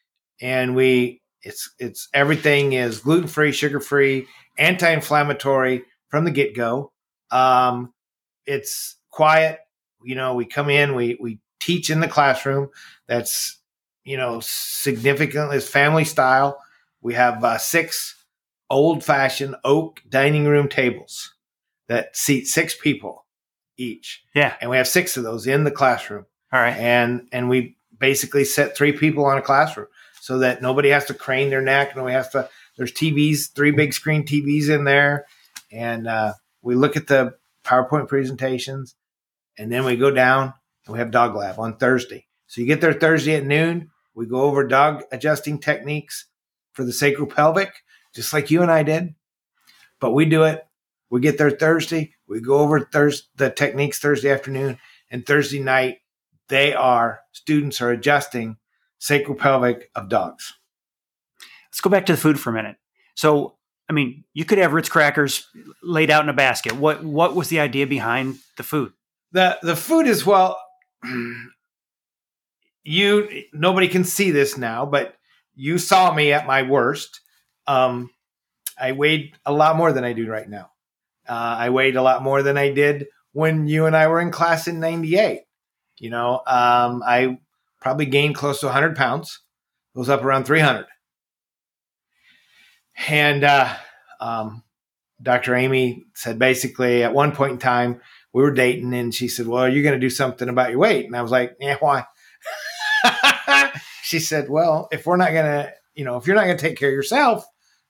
and 0.40 0.74
we 0.74 1.22
it's 1.42 1.70
it's 1.78 2.08
everything 2.12 2.72
is 2.72 3.00
gluten 3.00 3.28
free, 3.28 3.52
sugar 3.52 3.80
free, 3.80 4.26
anti 4.58 4.90
inflammatory 4.90 5.84
from 6.08 6.24
the 6.24 6.30
get 6.30 6.56
go. 6.56 6.92
Um, 7.30 7.92
it's 8.46 8.96
quiet. 9.10 9.60
You 10.04 10.14
know, 10.14 10.34
we 10.34 10.46
come 10.46 10.70
in, 10.70 10.94
we 10.94 11.18
we 11.20 11.38
teach 11.60 11.90
in 11.90 12.00
the 12.00 12.08
classroom. 12.08 12.70
That's 13.06 13.58
you 14.04 14.16
know 14.16 14.40
significant. 14.42 15.52
It's 15.52 15.68
family 15.68 16.04
style. 16.04 16.58
We 17.02 17.14
have 17.14 17.44
uh, 17.44 17.58
six 17.58 18.14
old 18.70 19.04
fashioned 19.04 19.56
oak 19.64 20.02
dining 20.08 20.46
room 20.46 20.68
tables 20.68 21.35
that 21.88 22.16
seat 22.16 22.46
six 22.46 22.74
people 22.76 23.24
each, 23.76 24.24
Yeah. 24.34 24.54
and 24.60 24.70
we 24.70 24.76
have 24.78 24.88
six 24.88 25.16
of 25.16 25.24
those 25.24 25.46
in 25.46 25.64
the 25.64 25.70
classroom 25.70 26.26
All 26.52 26.60
right. 26.60 26.76
and 26.76 27.28
and 27.32 27.48
we 27.48 27.76
basically 27.98 28.44
set 28.44 28.76
three 28.76 28.92
people 28.92 29.24
on 29.24 29.38
a 29.38 29.42
classroom 29.42 29.86
so 30.20 30.38
that 30.38 30.60
nobody 30.62 30.88
has 30.90 31.04
to 31.06 31.14
crane 31.14 31.50
their 31.50 31.62
neck. 31.62 31.94
Nobody 31.94 32.14
has 32.14 32.28
to. 32.30 32.48
There's 32.76 32.92
TVs, 32.92 33.52
three 33.54 33.70
big 33.70 33.94
screen 33.94 34.24
TVs 34.26 34.68
in 34.68 34.84
there, 34.84 35.26
and 35.70 36.06
uh, 36.08 36.32
we 36.62 36.74
look 36.74 36.96
at 36.96 37.06
the 37.06 37.34
PowerPoint 37.64 38.08
presentations, 38.08 38.96
and 39.56 39.70
then 39.72 39.84
we 39.84 39.96
go 39.96 40.10
down 40.10 40.52
and 40.86 40.92
we 40.92 40.98
have 40.98 41.10
dog 41.10 41.34
lab 41.36 41.58
on 41.58 41.76
Thursday. 41.76 42.26
So 42.48 42.60
you 42.60 42.66
get 42.66 42.80
there 42.80 42.92
Thursday 42.92 43.36
at 43.36 43.44
noon. 43.46 43.90
We 44.14 44.26
go 44.26 44.42
over 44.42 44.66
dog 44.66 45.04
adjusting 45.12 45.58
techniques 45.60 46.26
for 46.72 46.84
the 46.84 46.92
sacropelvic, 46.92 47.70
just 48.14 48.32
like 48.32 48.50
you 48.50 48.62
and 48.62 48.70
I 48.70 48.82
did, 48.82 49.14
but 50.00 50.12
we 50.12 50.24
do 50.26 50.42
it. 50.44 50.65
We 51.10 51.20
get 51.20 51.38
there 51.38 51.50
Thursday. 51.50 52.14
We 52.28 52.40
go 52.40 52.58
over 52.58 52.80
Thursday 52.80 53.26
the 53.36 53.50
techniques 53.50 53.98
Thursday 53.98 54.30
afternoon, 54.30 54.78
and 55.10 55.24
Thursday 55.24 55.60
night 55.60 55.98
they 56.48 56.74
are 56.74 57.20
students 57.32 57.80
are 57.80 57.90
adjusting 57.90 58.56
sacropelvic 59.00 59.84
of 59.94 60.08
dogs. 60.08 60.54
Let's 61.70 61.80
go 61.80 61.90
back 61.90 62.06
to 62.06 62.12
the 62.12 62.18
food 62.18 62.40
for 62.40 62.50
a 62.50 62.54
minute. 62.54 62.76
So, 63.14 63.56
I 63.88 63.92
mean, 63.92 64.24
you 64.32 64.44
could 64.44 64.58
have 64.58 64.72
Ritz 64.72 64.88
crackers 64.88 65.46
laid 65.82 66.10
out 66.10 66.22
in 66.22 66.28
a 66.28 66.34
basket. 66.34 66.74
What 66.74 67.04
what 67.04 67.34
was 67.34 67.48
the 67.48 67.60
idea 67.60 67.86
behind 67.86 68.36
the 68.56 68.62
food? 68.62 68.92
The 69.32 69.58
the 69.62 69.76
food 69.76 70.06
is 70.06 70.24
well 70.24 70.58
you 72.84 73.44
nobody 73.52 73.88
can 73.88 74.04
see 74.04 74.30
this 74.30 74.56
now, 74.56 74.86
but 74.86 75.16
you 75.54 75.78
saw 75.78 76.12
me 76.14 76.32
at 76.32 76.46
my 76.46 76.62
worst. 76.62 77.20
Um 77.66 78.10
I 78.78 78.92
weighed 78.92 79.34
a 79.44 79.52
lot 79.52 79.76
more 79.76 79.92
than 79.92 80.04
I 80.04 80.12
do 80.12 80.28
right 80.28 80.48
now. 80.48 80.70
Uh, 81.28 81.56
I 81.58 81.70
weighed 81.70 81.96
a 81.96 82.02
lot 82.02 82.22
more 82.22 82.42
than 82.42 82.56
I 82.56 82.72
did 82.72 83.06
when 83.32 83.66
you 83.66 83.86
and 83.86 83.96
I 83.96 84.08
were 84.08 84.20
in 84.20 84.30
class 84.30 84.68
in 84.68 84.80
98. 84.80 85.42
You 85.98 86.10
know, 86.10 86.42
um, 86.46 87.02
I 87.06 87.38
probably 87.80 88.06
gained 88.06 88.34
close 88.34 88.60
to 88.60 88.66
100 88.66 88.96
pounds. 88.96 89.40
It 89.94 89.98
was 89.98 90.10
up 90.10 90.22
around 90.22 90.44
300. 90.44 90.86
And 93.08 93.44
uh, 93.44 93.74
um, 94.20 94.62
Dr. 95.22 95.54
Amy 95.54 96.04
said 96.14 96.38
basically 96.38 97.02
at 97.02 97.14
one 97.14 97.32
point 97.32 97.52
in 97.52 97.58
time, 97.58 98.00
we 98.32 98.42
were 98.42 98.52
dating 98.52 98.92
and 98.94 99.14
she 99.14 99.28
said, 99.28 99.46
Well, 99.46 99.68
you're 99.68 99.82
going 99.82 99.94
to 99.94 100.06
do 100.06 100.10
something 100.10 100.48
about 100.48 100.70
your 100.70 100.78
weight. 100.78 101.06
And 101.06 101.16
I 101.16 101.22
was 101.22 101.30
like, 101.30 101.56
Yeah, 101.58 101.76
why? 101.80 102.04
she 104.02 104.18
said, 104.18 104.48
Well, 104.50 104.88
if 104.92 105.06
we're 105.06 105.16
not 105.16 105.32
going 105.32 105.46
to, 105.46 105.72
you 105.94 106.04
know, 106.04 106.16
if 106.16 106.26
you're 106.26 106.36
not 106.36 106.44
going 106.44 106.56
to 106.56 106.62
take 106.62 106.78
care 106.78 106.90
of 106.90 106.94
yourself, 106.94 107.46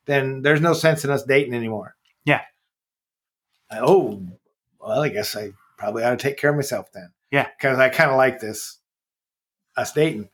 then 0.06 0.42
there's 0.42 0.60
no 0.60 0.72
sense 0.72 1.04
in 1.04 1.10
us 1.10 1.24
dating 1.24 1.54
anymore. 1.54 1.96
Yeah. 2.24 2.42
Oh, 3.70 4.22
well, 4.80 5.02
I 5.02 5.08
guess 5.08 5.36
I 5.36 5.52
probably 5.76 6.04
ought 6.04 6.10
to 6.10 6.16
take 6.16 6.38
care 6.38 6.50
of 6.50 6.56
myself 6.56 6.86
then. 6.92 7.10
Yeah. 7.30 7.48
Because 7.56 7.78
I 7.78 7.88
kind 7.88 8.10
of 8.10 8.16
like 8.16 8.40
this, 8.40 8.78
us 9.76 9.92
dating. 9.92 10.28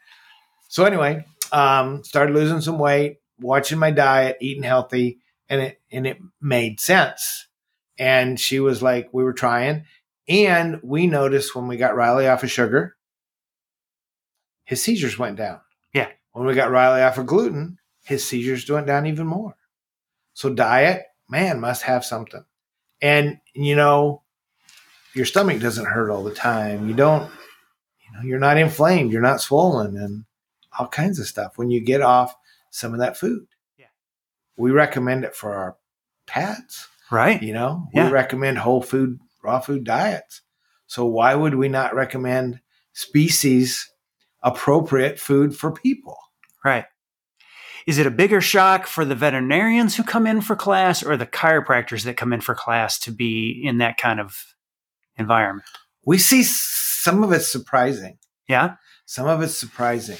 So 0.68 0.84
anyway, 0.84 1.24
um, 1.52 2.04
started 2.04 2.34
losing 2.34 2.60
some 2.60 2.78
weight, 2.78 3.18
watching 3.38 3.78
my 3.78 3.90
diet, 3.90 4.38
eating 4.40 4.62
healthy, 4.62 5.18
and 5.48 5.60
it 5.60 5.80
and 5.90 6.06
it 6.06 6.18
made 6.40 6.80
sense. 6.80 7.46
And 7.98 8.40
she 8.40 8.58
was 8.60 8.82
like, 8.82 9.10
we 9.12 9.22
were 9.22 9.34
trying, 9.34 9.84
and 10.28 10.80
we 10.82 11.06
noticed 11.06 11.54
when 11.54 11.68
we 11.68 11.76
got 11.76 11.94
Riley 11.94 12.26
off 12.26 12.42
of 12.42 12.50
sugar, 12.50 12.96
his 14.64 14.82
seizures 14.82 15.18
went 15.18 15.36
down. 15.36 15.60
Yeah. 15.92 16.08
When 16.32 16.46
we 16.46 16.54
got 16.54 16.70
Riley 16.70 17.02
off 17.02 17.18
of 17.18 17.26
gluten, 17.26 17.78
his 18.04 18.24
seizures 18.26 18.68
went 18.68 18.86
down 18.86 19.06
even 19.06 19.26
more. 19.26 19.54
So 20.32 20.48
diet, 20.48 21.04
man, 21.28 21.60
must 21.60 21.82
have 21.82 22.04
something. 22.04 22.44
And 23.02 23.38
you 23.52 23.76
know, 23.76 24.22
your 25.14 25.26
stomach 25.26 25.60
doesn't 25.60 25.84
hurt 25.84 26.10
all 26.10 26.22
the 26.24 26.34
time. 26.34 26.88
You 26.88 26.94
don't, 26.94 27.24
you 28.00 28.12
know, 28.14 28.22
you're 28.24 28.38
not 28.38 28.56
inflamed, 28.56 29.12
you're 29.12 29.20
not 29.20 29.40
swollen, 29.42 29.96
and 29.96 30.24
all 30.78 30.88
kinds 30.88 31.18
of 31.18 31.26
stuff 31.26 31.58
when 31.58 31.70
you 31.70 31.80
get 31.80 32.00
off 32.00 32.34
some 32.70 32.94
of 32.94 33.00
that 33.00 33.18
food. 33.18 33.46
Yeah. 33.76 33.86
We 34.56 34.70
recommend 34.70 35.24
it 35.24 35.34
for 35.36 35.52
our 35.54 35.76
pets. 36.26 36.88
Right. 37.10 37.42
You 37.42 37.52
know, 37.52 37.88
Yeah. 37.92 38.06
we 38.06 38.12
recommend 38.12 38.56
whole 38.56 38.80
food, 38.80 39.20
raw 39.44 39.60
food 39.60 39.84
diets. 39.84 40.40
So 40.86 41.04
why 41.04 41.34
would 41.34 41.56
we 41.56 41.68
not 41.68 41.94
recommend 41.94 42.60
species 42.94 43.90
appropriate 44.42 45.18
food 45.20 45.54
for 45.54 45.72
people? 45.72 46.16
Right. 46.64 46.86
Is 47.86 47.98
it 47.98 48.06
a 48.06 48.10
bigger 48.10 48.40
shock 48.40 48.86
for 48.86 49.04
the 49.04 49.14
veterinarians 49.14 49.96
who 49.96 50.04
come 50.04 50.26
in 50.26 50.40
for 50.40 50.56
class 50.56 51.02
or 51.02 51.16
the 51.16 51.26
chiropractors 51.26 52.04
that 52.04 52.16
come 52.16 52.32
in 52.32 52.40
for 52.40 52.54
class 52.54 52.98
to 53.00 53.10
be 53.10 53.60
in 53.64 53.78
that 53.78 53.98
kind 53.98 54.20
of 54.20 54.54
environment? 55.16 55.66
We 56.04 56.18
see 56.18 56.42
some 56.42 57.22
of 57.22 57.32
it 57.32 57.40
surprising. 57.40 58.18
Yeah. 58.48 58.74
Some 59.06 59.26
of 59.26 59.42
it's 59.42 59.56
surprising. 59.56 60.18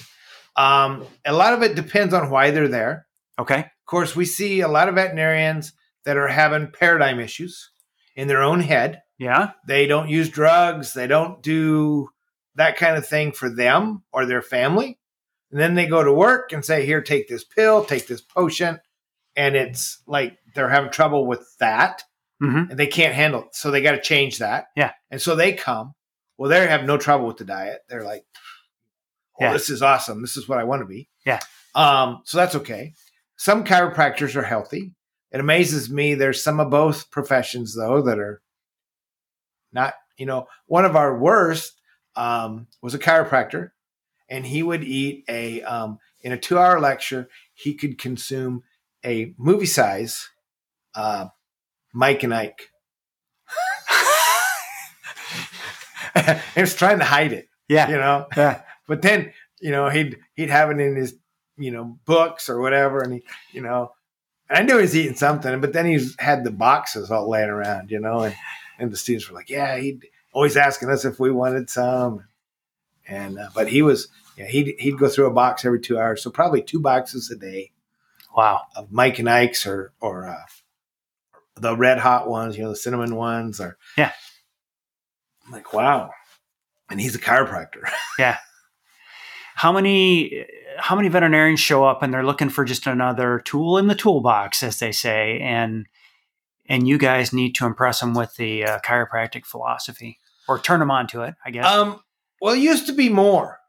Um, 0.57 1.07
a 1.25 1.33
lot 1.33 1.55
of 1.55 1.62
it 1.62 1.75
depends 1.75 2.12
on 2.12 2.31
why 2.31 2.51
they're 2.51 2.68
there. 2.68 3.07
Okay. 3.38 3.61
Of 3.61 3.87
course, 3.87 4.14
we 4.14 4.25
see 4.25 4.61
a 4.61 4.68
lot 4.68 4.88
of 4.88 4.96
veterinarians 4.96 5.72
that 6.05 6.16
are 6.16 6.29
having 6.29 6.70
paradigm 6.72 7.20
issues 7.20 7.70
in 8.16 8.29
their 8.29 8.42
own 8.42 8.61
head. 8.61 9.03
Yeah. 9.18 9.53
They 9.66 9.87
don't 9.87 10.09
use 10.09 10.29
drugs. 10.29 10.94
They 10.94 11.07
don't 11.07 11.42
do 11.42 12.09
that 12.57 12.77
kind 12.77 12.96
of 12.96 13.07
thing 13.07 13.33
for 13.33 13.48
them 13.48 14.03
or 14.12 14.27
their 14.27 14.42
family. 14.42 14.98
And 15.52 15.60
then 15.60 15.74
they 15.74 15.86
go 15.86 16.02
to 16.02 16.12
work 16.12 16.52
and 16.52 16.64
say, 16.64 16.84
here, 16.86 17.02
take 17.02 17.28
this 17.28 17.44
pill, 17.44 17.84
take 17.84 18.06
this 18.06 18.22
potion. 18.22 18.80
And 19.36 19.54
it's 19.54 20.02
like 20.06 20.38
they're 20.54 20.68
having 20.68 20.90
trouble 20.90 21.26
with 21.26 21.46
that 21.60 22.02
hmm 22.40 22.64
and 22.70 22.76
they 22.78 22.88
can't 22.88 23.14
handle 23.14 23.42
it. 23.42 23.54
So 23.54 23.70
they 23.70 23.82
got 23.82 23.92
to 23.92 24.00
change 24.00 24.38
that. 24.38 24.66
Yeah. 24.74 24.92
And 25.10 25.20
so 25.22 25.36
they 25.36 25.52
come. 25.52 25.94
Well, 26.38 26.50
they 26.50 26.66
have 26.66 26.84
no 26.84 26.96
trouble 26.98 27.26
with 27.26 27.36
the 27.36 27.44
diet. 27.44 27.82
They're 27.88 28.02
like, 28.04 28.24
oh, 29.40 29.44
Yeah. 29.44 29.52
this 29.52 29.70
is 29.70 29.80
awesome. 29.82 30.22
This 30.22 30.36
is 30.36 30.48
what 30.48 30.58
I 30.58 30.64
want 30.64 30.80
to 30.82 30.86
be. 30.86 31.08
Yeah. 31.24 31.38
Um, 31.74 32.22
so 32.24 32.38
that's 32.38 32.56
okay. 32.56 32.94
Some 33.36 33.62
chiropractors 33.64 34.34
are 34.34 34.42
healthy. 34.42 34.92
It 35.30 35.40
amazes 35.40 35.88
me. 35.88 36.14
There's 36.14 36.42
some 36.42 36.58
of 36.60 36.70
both 36.70 37.10
professions 37.10 37.76
though 37.76 38.02
that 38.02 38.18
are 38.18 38.42
not, 39.72 39.94
you 40.16 40.26
know, 40.26 40.48
one 40.66 40.84
of 40.84 40.96
our 40.96 41.16
worst 41.16 41.80
um, 42.16 42.66
was 42.82 42.94
a 42.94 42.98
chiropractor 42.98 43.70
and 44.28 44.46
he 44.46 44.62
would 44.62 44.82
eat 44.85 45.24
a, 45.28 45.62
um, 45.62 45.98
in 46.22 46.32
a 46.32 46.38
two 46.38 46.58
hour 46.58 46.80
lecture, 46.80 47.28
he 47.54 47.74
could 47.74 47.98
consume 47.98 48.62
a 49.04 49.35
movie 49.38 49.66
size, 49.66 50.28
uh, 50.94 51.26
Mike 51.92 52.22
and 52.22 52.35
Ike. 52.35 52.68
he 56.54 56.61
was 56.61 56.74
trying 56.74 56.98
to 56.98 57.04
hide 57.04 57.32
it, 57.32 57.48
Yeah. 57.68 57.88
you 57.88 57.96
know. 57.96 58.26
Yeah. 58.37 58.62
But 58.88 59.00
then, 59.00 59.32
you 59.61 59.70
know, 59.70 59.88
he'd 59.88 60.18
he'd 60.35 60.50
have 60.50 60.68
it 60.70 60.80
in 60.80 60.96
his, 60.96 61.14
you 61.56 61.70
know, 61.70 61.98
books 62.04 62.48
or 62.50 62.61
whatever, 62.61 63.00
and 63.00 63.14
he, 63.14 63.22
you 63.52 63.62
know, 63.62 63.92
and 64.50 64.58
I 64.58 64.62
knew 64.62 64.74
he 64.76 64.82
was 64.82 64.96
eating 64.96 65.14
something, 65.14 65.61
but 65.61 65.72
then 65.72 65.87
he 65.87 66.04
had 66.18 66.42
the 66.42 66.50
boxes 66.50 67.11
all 67.11 67.30
laying 67.30 67.48
around, 67.48 67.90
you 67.92 68.00
know, 68.00 68.22
and 68.22 68.35
and 68.80 68.90
the 68.90 68.96
students 68.96 69.30
were 69.30 69.37
like, 69.37 69.48
yeah, 69.48 69.76
he'd 69.78 70.04
always 70.35 70.56
asking 70.56 70.90
us 70.90 71.04
if 71.04 71.20
we 71.20 71.30
wanted 71.30 71.70
some, 71.70 72.24
and 73.08 73.38
uh, 73.38 73.48
but 73.54 73.68
he 73.68 73.82
was, 73.82 74.08
yeah, 74.36 74.46
he'd 74.46 74.74
he'd 74.78 74.98
go 74.98 75.08
through 75.08 75.26
a 75.26 75.32
box 75.32 75.64
every 75.64 75.80
two 75.80 75.98
hours, 75.98 76.22
so 76.22 76.30
probably 76.30 76.62
two 76.62 76.80
boxes 76.80 77.30
a 77.30 77.36
day 77.36 77.72
Wow. 78.36 78.62
of 78.76 78.90
Mike 78.92 79.18
and 79.18 79.28
Ike's 79.28 79.66
or 79.66 79.92
or 80.00 80.26
uh, 80.28 80.36
the 81.56 81.76
red 81.76 81.98
hot 81.98 82.28
ones, 82.28 82.56
you 82.56 82.62
know, 82.64 82.70
the 82.70 82.76
cinnamon 82.76 83.14
ones, 83.16 83.60
or 83.60 83.76
Yeah. 83.98 84.12
I'm 85.46 85.52
like, 85.52 85.72
wow, 85.72 86.10
and 86.88 87.00
he's 87.00 87.14
a 87.14 87.18
chiropractor. 87.20 87.88
Yeah. 88.18 88.38
How 89.54 89.70
many 89.72 90.46
how 90.78 90.96
many 90.96 91.08
veterinarians 91.08 91.60
show 91.60 91.84
up 91.84 92.02
and 92.02 92.12
they're 92.12 92.24
looking 92.24 92.48
for 92.48 92.64
just 92.64 92.86
another 92.86 93.40
tool 93.44 93.76
in 93.78 93.86
the 93.86 93.94
toolbox, 93.94 94.62
as 94.62 94.78
they 94.78 94.92
say, 94.92 95.38
and 95.40 95.86
and 96.66 96.88
you 96.88 96.96
guys 96.98 97.32
need 97.32 97.54
to 97.56 97.66
impress 97.66 98.00
them 98.00 98.14
with 98.14 98.34
the 98.36 98.64
uh, 98.64 98.78
chiropractic 98.80 99.44
philosophy 99.44 100.18
or 100.48 100.58
turn 100.58 100.80
them 100.80 100.90
on 100.90 101.06
to 101.08 101.22
it, 101.22 101.34
I 101.44 101.50
guess. 101.50 101.66
Um, 101.66 102.00
well, 102.42 102.55
it 102.55 102.59
used 102.61 102.87
to 102.87 102.92
be 102.92 103.09
more, 103.09 103.61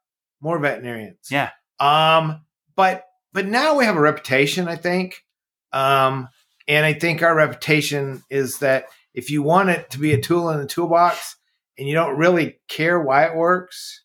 more 0.41 0.57
veterinarians. 0.57 1.29
yeah. 1.29 1.51
Um, 1.79 2.41
but 2.75 3.05
but 3.31 3.45
now 3.45 3.77
we 3.77 3.85
have 3.85 3.97
a 3.97 4.01
reputation, 4.01 4.67
I 4.67 4.75
think. 4.77 5.23
Um, 5.71 6.27
and 6.67 6.83
I 6.83 6.93
think 6.93 7.21
our 7.21 7.35
reputation 7.35 8.23
is 8.31 8.59
that 8.59 8.85
if 9.13 9.29
you 9.29 9.43
want 9.43 9.69
it 9.69 9.91
to 9.91 9.99
be 9.99 10.13
a 10.13 10.21
tool 10.21 10.49
in 10.49 10.57
the 10.57 10.65
toolbox 10.65 11.35
and 11.77 11.87
you 11.87 11.93
don't 11.93 12.17
really 12.17 12.59
care 12.67 12.99
why 12.99 13.25
it 13.25 13.35
works, 13.35 14.03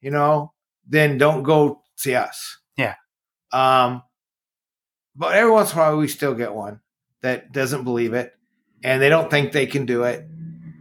you 0.00 0.10
know, 0.10 0.52
then 0.86 1.16
don't 1.16 1.44
go 1.44 1.82
see 1.94 2.14
us. 2.16 2.58
Yeah. 2.76 2.94
Um, 3.52 4.02
but 5.14 5.34
every 5.34 5.50
once 5.50 5.72
in 5.72 5.78
a 5.78 5.82
while, 5.82 5.96
we 5.96 6.08
still 6.08 6.34
get 6.34 6.54
one 6.54 6.80
that 7.22 7.52
doesn't 7.52 7.84
believe 7.84 8.14
it 8.14 8.32
and 8.82 9.00
they 9.00 9.08
don't 9.08 9.30
think 9.30 9.52
they 9.52 9.66
can 9.66 9.86
do 9.86 10.04
it. 10.04 10.26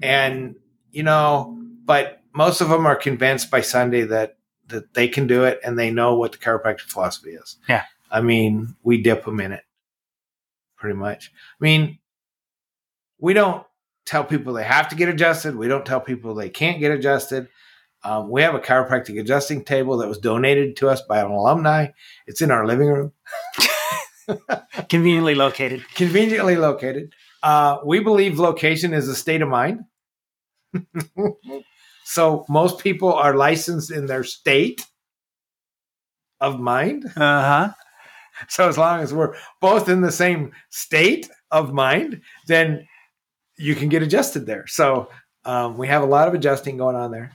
And, 0.01 0.55
you 0.91 1.03
know, 1.03 1.59
but 1.85 2.16
most 2.37 2.61
of 2.61 2.69
them 2.69 2.85
are 2.85 2.95
convinced 2.95 3.49
by 3.49 3.61
Sunday 3.61 4.03
that 4.03 4.37
that 4.67 4.93
they 4.93 5.07
can 5.07 5.27
do 5.27 5.43
it 5.43 5.59
and 5.63 5.77
they 5.79 5.89
know 5.89 6.15
what 6.15 6.33
the 6.33 6.37
chiropractic 6.37 6.81
philosophy 6.81 7.31
is. 7.31 7.57
Yeah. 7.67 7.83
I 8.11 8.21
mean, 8.21 8.75
we 8.83 9.01
dip 9.01 9.25
them 9.25 9.39
in 9.39 9.51
it 9.53 9.63
pretty 10.77 10.95
much. 10.97 11.31
I 11.59 11.63
mean, 11.63 11.99
we 13.19 13.33
don't 13.33 13.65
tell 14.05 14.23
people 14.23 14.53
they 14.53 14.63
have 14.65 14.89
to 14.89 14.95
get 14.95 15.09
adjusted. 15.09 15.55
We 15.55 15.67
don't 15.67 15.85
tell 15.85 15.99
people 16.01 16.35
they 16.35 16.49
can't 16.49 16.79
get 16.79 16.91
adjusted. 16.91 17.47
Um, 18.03 18.29
we 18.29 18.41
have 18.43 18.53
a 18.55 18.59
chiropractic 18.59 19.19
adjusting 19.19 19.63
table 19.63 19.97
that 19.97 20.07
was 20.07 20.19
donated 20.19 20.75
to 20.77 20.89
us 20.89 21.01
by 21.01 21.19
an 21.19 21.31
alumni. 21.31 21.87
It's 22.27 22.41
in 22.41 22.51
our 22.51 22.65
living 22.67 22.87
room, 22.87 23.13
Conveniently 24.89 25.33
located. 25.35 25.83
conveniently 25.95 26.57
located. 26.57 27.13
Uh, 27.41 27.77
we 27.85 27.99
believe 28.01 28.37
location 28.37 28.93
is 28.93 29.07
a 29.07 29.15
state 29.15 29.41
of 29.41 29.49
mind. 29.49 29.85
so 32.07 32.45
most 32.47 32.79
people 32.79 33.13
are 33.13 33.35
licensed 33.35 33.91
in 33.91 34.05
their 34.05 34.23
state 34.23 34.85
of 36.39 36.57
mind. 36.57 37.05
Uh 37.17 37.19
huh. 37.19 37.69
So 38.49 38.69
as 38.69 38.77
long 38.77 38.99
as 38.99 39.11
we're 39.11 39.33
both 39.59 39.89
in 39.89 40.01
the 40.01 40.11
same 40.11 40.51
state 40.69 41.27
of 41.49 41.73
mind, 41.73 42.21
then 42.45 42.87
you 43.57 43.73
can 43.73 43.89
get 43.89 44.03
adjusted 44.03 44.45
there. 44.45 44.67
So 44.67 45.09
um, 45.43 45.75
we 45.75 45.87
have 45.87 46.03
a 46.03 46.05
lot 46.05 46.27
of 46.27 46.35
adjusting 46.35 46.77
going 46.77 46.95
on 46.95 47.09
there, 47.09 47.31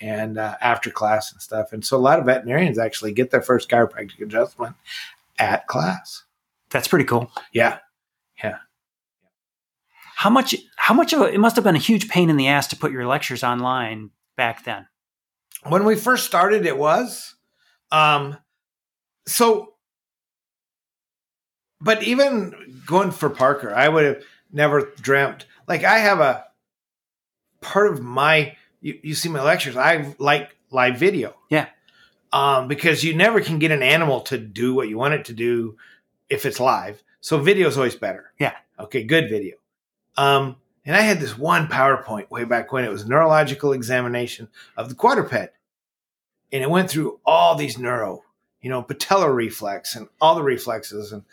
and 0.00 0.36
uh, 0.36 0.56
after 0.60 0.90
class 0.90 1.30
and 1.30 1.40
stuff. 1.40 1.72
And 1.72 1.86
so 1.86 1.96
a 1.96 1.98
lot 1.98 2.18
of 2.18 2.26
veterinarians 2.26 2.80
actually 2.80 3.12
get 3.12 3.30
their 3.30 3.42
first 3.42 3.70
chiropractic 3.70 4.20
adjustment 4.20 4.74
at 5.38 5.68
class. 5.68 6.24
That's 6.70 6.88
pretty 6.88 7.04
cool. 7.04 7.30
Yeah, 7.52 7.78
How 10.16 10.30
much? 10.30 10.54
How 10.76 10.94
much 10.94 11.12
of 11.12 11.20
a, 11.20 11.24
it 11.24 11.38
must 11.38 11.56
have 11.56 11.64
been 11.64 11.76
a 11.76 11.78
huge 11.78 12.08
pain 12.08 12.30
in 12.30 12.36
the 12.36 12.48
ass 12.48 12.68
to 12.68 12.76
put 12.76 12.92
your 12.92 13.06
lectures 13.06 13.42
online 13.42 14.10
back 14.36 14.64
then. 14.64 14.86
when 15.64 15.84
we 15.84 15.96
first 15.96 16.26
started, 16.26 16.66
it 16.66 16.76
was. 16.76 17.34
Um, 17.90 18.36
so, 19.26 19.74
but 21.80 22.02
even 22.02 22.82
going 22.86 23.10
for 23.10 23.30
Parker, 23.30 23.74
I 23.74 23.88
would 23.88 24.04
have 24.04 24.22
never 24.52 24.92
dreamt. 25.00 25.46
Like 25.66 25.84
I 25.84 25.98
have 25.98 26.20
a 26.20 26.44
part 27.60 27.92
of 27.92 28.02
my. 28.02 28.56
You, 28.80 28.98
you 29.02 29.14
see 29.14 29.28
my 29.28 29.42
lectures. 29.42 29.76
I 29.76 30.14
like 30.18 30.56
live 30.70 30.98
video. 30.98 31.34
Yeah. 31.48 31.68
Um, 32.32 32.68
because 32.68 33.04
you 33.04 33.14
never 33.14 33.40
can 33.40 33.58
get 33.58 33.70
an 33.70 33.82
animal 33.82 34.20
to 34.22 34.38
do 34.38 34.74
what 34.74 34.88
you 34.88 34.98
want 34.98 35.14
it 35.14 35.26
to 35.26 35.32
do 35.32 35.76
if 36.28 36.44
it's 36.44 36.60
live. 36.60 37.02
So 37.20 37.38
video 37.38 37.68
is 37.68 37.76
always 37.76 37.94
better. 37.96 38.32
Yeah. 38.38 38.54
Okay. 38.78 39.04
Good 39.04 39.30
video. 39.30 39.54
Um, 40.16 40.56
and 40.84 40.94
I 40.96 41.00
had 41.00 41.20
this 41.20 41.36
one 41.36 41.68
PowerPoint 41.68 42.30
way 42.30 42.44
back 42.44 42.72
when 42.72 42.84
it 42.84 42.90
was 42.90 43.06
neurological 43.06 43.72
examination 43.72 44.48
of 44.76 44.88
the 44.88 44.94
quadruped. 44.94 45.54
And 46.52 46.62
it 46.62 46.70
went 46.70 46.90
through 46.90 47.20
all 47.24 47.54
these 47.54 47.78
neuro, 47.78 48.22
you 48.60 48.70
know, 48.70 48.82
patellar 48.82 49.34
reflex 49.34 49.96
and 49.96 50.08
all 50.20 50.34
the 50.34 50.42
reflexes. 50.42 51.12
And, 51.12 51.24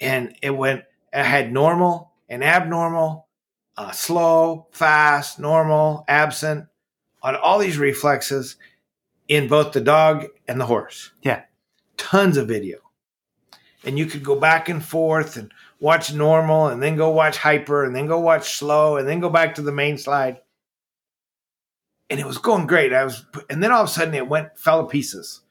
and 0.00 0.36
it 0.42 0.50
went, 0.50 0.84
it 1.12 1.24
had 1.24 1.52
normal 1.52 2.12
and 2.28 2.44
abnormal, 2.44 3.26
uh, 3.76 3.92
slow, 3.92 4.66
fast, 4.70 5.38
normal, 5.38 6.04
absent 6.06 6.66
on 7.22 7.36
all 7.36 7.58
these 7.58 7.78
reflexes 7.78 8.56
in 9.28 9.48
both 9.48 9.72
the 9.72 9.80
dog 9.80 10.26
and 10.46 10.60
the 10.60 10.66
horse. 10.66 11.10
Yeah. 11.22 11.42
Tons 11.96 12.36
of 12.36 12.48
video. 12.48 12.78
And 13.82 13.98
you 13.98 14.06
could 14.06 14.22
go 14.22 14.38
back 14.38 14.68
and 14.68 14.84
forth 14.84 15.36
and 15.36 15.52
watch 15.80 16.12
normal 16.12 16.68
and 16.68 16.82
then 16.82 16.96
go 16.96 17.10
watch 17.10 17.36
hyper 17.36 17.84
and 17.84 17.94
then 17.94 18.06
go 18.06 18.18
watch 18.18 18.56
slow 18.56 18.96
and 18.96 19.06
then 19.06 19.20
go 19.20 19.28
back 19.28 19.54
to 19.56 19.62
the 19.62 19.72
main 19.72 19.98
slide. 19.98 20.40
And 22.08 22.20
it 22.20 22.26
was 22.26 22.38
going 22.38 22.66
great. 22.66 22.92
I 22.92 23.04
was, 23.04 23.26
and 23.50 23.62
then 23.62 23.72
all 23.72 23.82
of 23.82 23.88
a 23.88 23.92
sudden 23.92 24.14
it 24.14 24.28
went, 24.28 24.58
fell 24.58 24.82
to 24.82 24.88
pieces. 24.88 25.42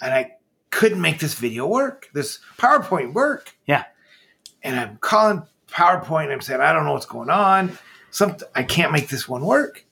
And 0.00 0.12
I 0.12 0.32
couldn't 0.70 1.00
make 1.00 1.20
this 1.20 1.34
video 1.34 1.66
work, 1.66 2.08
this 2.12 2.40
PowerPoint 2.58 3.14
work. 3.14 3.54
Yeah. 3.66 3.84
And 4.62 4.78
I'm 4.78 4.96
calling 4.98 5.44
PowerPoint 5.68 6.24
and 6.24 6.32
I'm 6.32 6.40
saying, 6.40 6.60
I 6.60 6.72
don't 6.72 6.84
know 6.84 6.92
what's 6.92 7.06
going 7.06 7.30
on. 7.30 7.78
Something, 8.10 8.48
I 8.54 8.64
can't 8.64 8.92
make 8.92 9.08
this 9.08 9.28
one 9.28 9.44
work. 9.44 9.86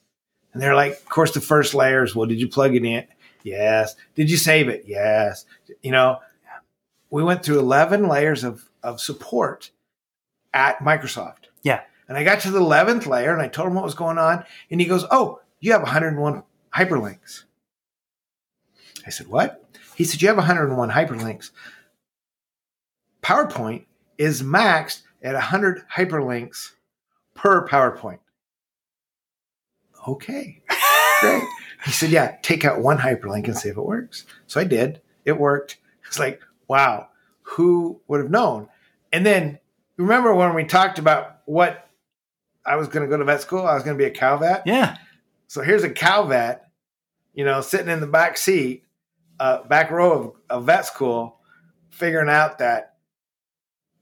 And 0.53 0.61
they're 0.61 0.75
like, 0.75 0.93
of 0.93 1.09
course, 1.09 1.33
the 1.33 1.41
first 1.41 1.75
layers. 1.75 2.15
Well, 2.15 2.27
did 2.27 2.41
you 2.41 2.49
plug 2.49 2.75
it 2.75 2.85
in? 2.85 3.07
Yes. 3.45 3.95
Did 4.17 4.31
you 4.31 4.37
save 4.37 4.69
it? 4.69 4.85
Yes. 4.87 5.47
You 5.81 5.93
know, 5.93 6.19
we 7.09 7.23
went 7.23 7.45
through 7.45 7.61
11 7.61 8.09
layers 8.09 8.45
of, 8.45 8.69
of 8.83 9.01
support 9.01 9.71
at 10.53 10.79
Microsoft. 10.79 11.49
Yeah. 11.63 11.83
And 12.09 12.19
I 12.19 12.25
got 12.25 12.41
to 12.41 12.51
the 12.51 12.61
11th 12.61 13.07
layer 13.07 13.33
and 13.33 13.41
I 13.41 13.49
told 13.49 13.69
him 13.69 13.75
what 13.75 13.85
was 13.85 13.95
going 13.95 14.19
on. 14.19 14.45
And 14.71 14.81
he 14.81 14.87
goes, 14.87 15.05
Oh, 15.11 15.41
you 15.61 15.73
have 15.73 15.83
101 15.83 16.43
hyperlinks. 16.75 17.45
I 19.07 19.11
said, 19.11 19.29
What? 19.29 19.65
He 19.95 20.05
said, 20.05 20.21
You 20.21 20.29
have 20.29 20.37
101 20.37 20.91
hyperlinks. 20.91 21.51
PowerPoint 23.23 23.85
is 24.19 24.43
maxed 24.43 25.03
at 25.23 25.35
100 25.35 25.85
hyperlinks 25.95 26.73
per 27.35 27.67
PowerPoint. 27.69 28.19
Okay, 30.09 30.63
great. 31.21 31.43
He 31.85 31.93
said, 31.93 32.11
Yeah, 32.11 32.37
take 32.43 32.65
out 32.65 32.81
one 32.81 32.99
hyperlink 32.99 33.45
and 33.45 33.57
see 33.57 33.69
if 33.69 33.77
it 33.77 33.83
works. 33.83 34.25
So 34.47 34.61
I 34.61 34.65
did. 34.65 35.01
It 35.25 35.39
worked. 35.39 35.79
It's 36.07 36.19
like, 36.19 36.41
wow, 36.67 37.09
who 37.43 38.01
would 38.09 38.21
have 38.21 38.31
known? 38.31 38.69
And 39.13 39.25
then 39.25 39.59
remember 39.97 40.35
when 40.35 40.55
we 40.55 40.65
talked 40.65 40.99
about 40.99 41.39
what 41.47 41.89
I 42.65 42.77
was 42.77 42.89
going 42.89 43.05
to 43.05 43.11
go 43.11 43.17
to 43.17 43.25
vet 43.25 43.41
school? 43.41 43.67
I 43.67 43.75
was 43.75 43.83
going 43.83 43.97
to 43.97 44.03
be 44.03 44.09
a 44.09 44.13
cow 44.13 44.37
vet. 44.37 44.63
Yeah. 44.67 44.97
So 45.47 45.63
here's 45.63 45.83
a 45.83 45.91
cow 45.91 46.27
vet, 46.27 46.69
you 47.35 47.45
know, 47.45 47.61
sitting 47.61 47.89
in 47.89 48.01
the 48.01 48.07
back 48.07 48.37
seat, 48.37 48.85
uh, 49.39 49.65
back 49.65 49.91
row 49.91 50.13
of, 50.13 50.59
of 50.59 50.67
vet 50.67 50.87
school, 50.87 51.41
figuring 51.91 52.29
out 52.29 52.59
that 52.59 52.95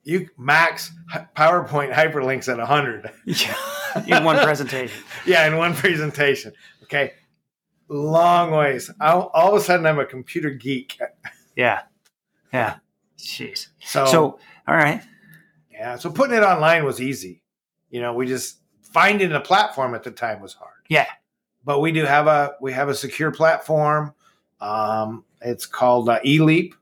you 0.05 0.29
max 0.39 0.91
PowerPoint 1.37 1.93
hyperlinks 1.93 2.49
at 2.49 2.59
100. 2.59 3.11
In 4.07 4.25
one 4.25 4.37
presentation. 4.45 5.03
yeah, 5.27 5.47
in 5.47 5.57
one 5.57 5.75
presentation. 5.75 6.53
Okay. 6.85 7.13
Long 7.89 8.51
ways. 8.51 8.91
All, 9.01 9.31
all 9.33 9.55
of 9.55 9.61
a 9.61 9.65
sudden, 9.65 9.87
I'm 9.87 9.99
a 9.99 10.05
computer 10.05 10.51
geek. 10.51 10.99
Yeah. 11.57 11.83
Yeah. 12.53 12.77
Jeez. 13.19 13.69
So, 13.81 14.07
So, 14.07 14.39
all 14.67 14.77
right. 14.77 15.03
yeah, 15.73 15.97
so 15.97 16.11
putting 16.11 16.37
it 16.37 16.43
online 16.43 16.85
was 16.85 17.01
easy. 17.01 17.43
You 17.91 18.01
know, 18.01 18.13
we 18.15 18.27
just 18.27 18.59
finding 18.83 19.33
a 19.33 19.41
platform 19.41 19.95
at 19.95 20.03
the 20.03 20.11
time 20.11 20.41
was 20.41 20.55
hard. 20.55 20.73
Yeah. 20.89 21.07
but 21.65 21.81
we 21.81 21.93
do 21.93 22.05
have 22.05 22.27
a 22.27 22.53
we 22.61 22.73
have 22.73 22.89
a 22.89 22.95
secure 22.95 23.31
platform. 23.31 24.15
Um, 24.61 25.25
it's 25.41 25.67
called 25.67 26.09
uh, 26.09 26.21
eLeap, 26.25 26.73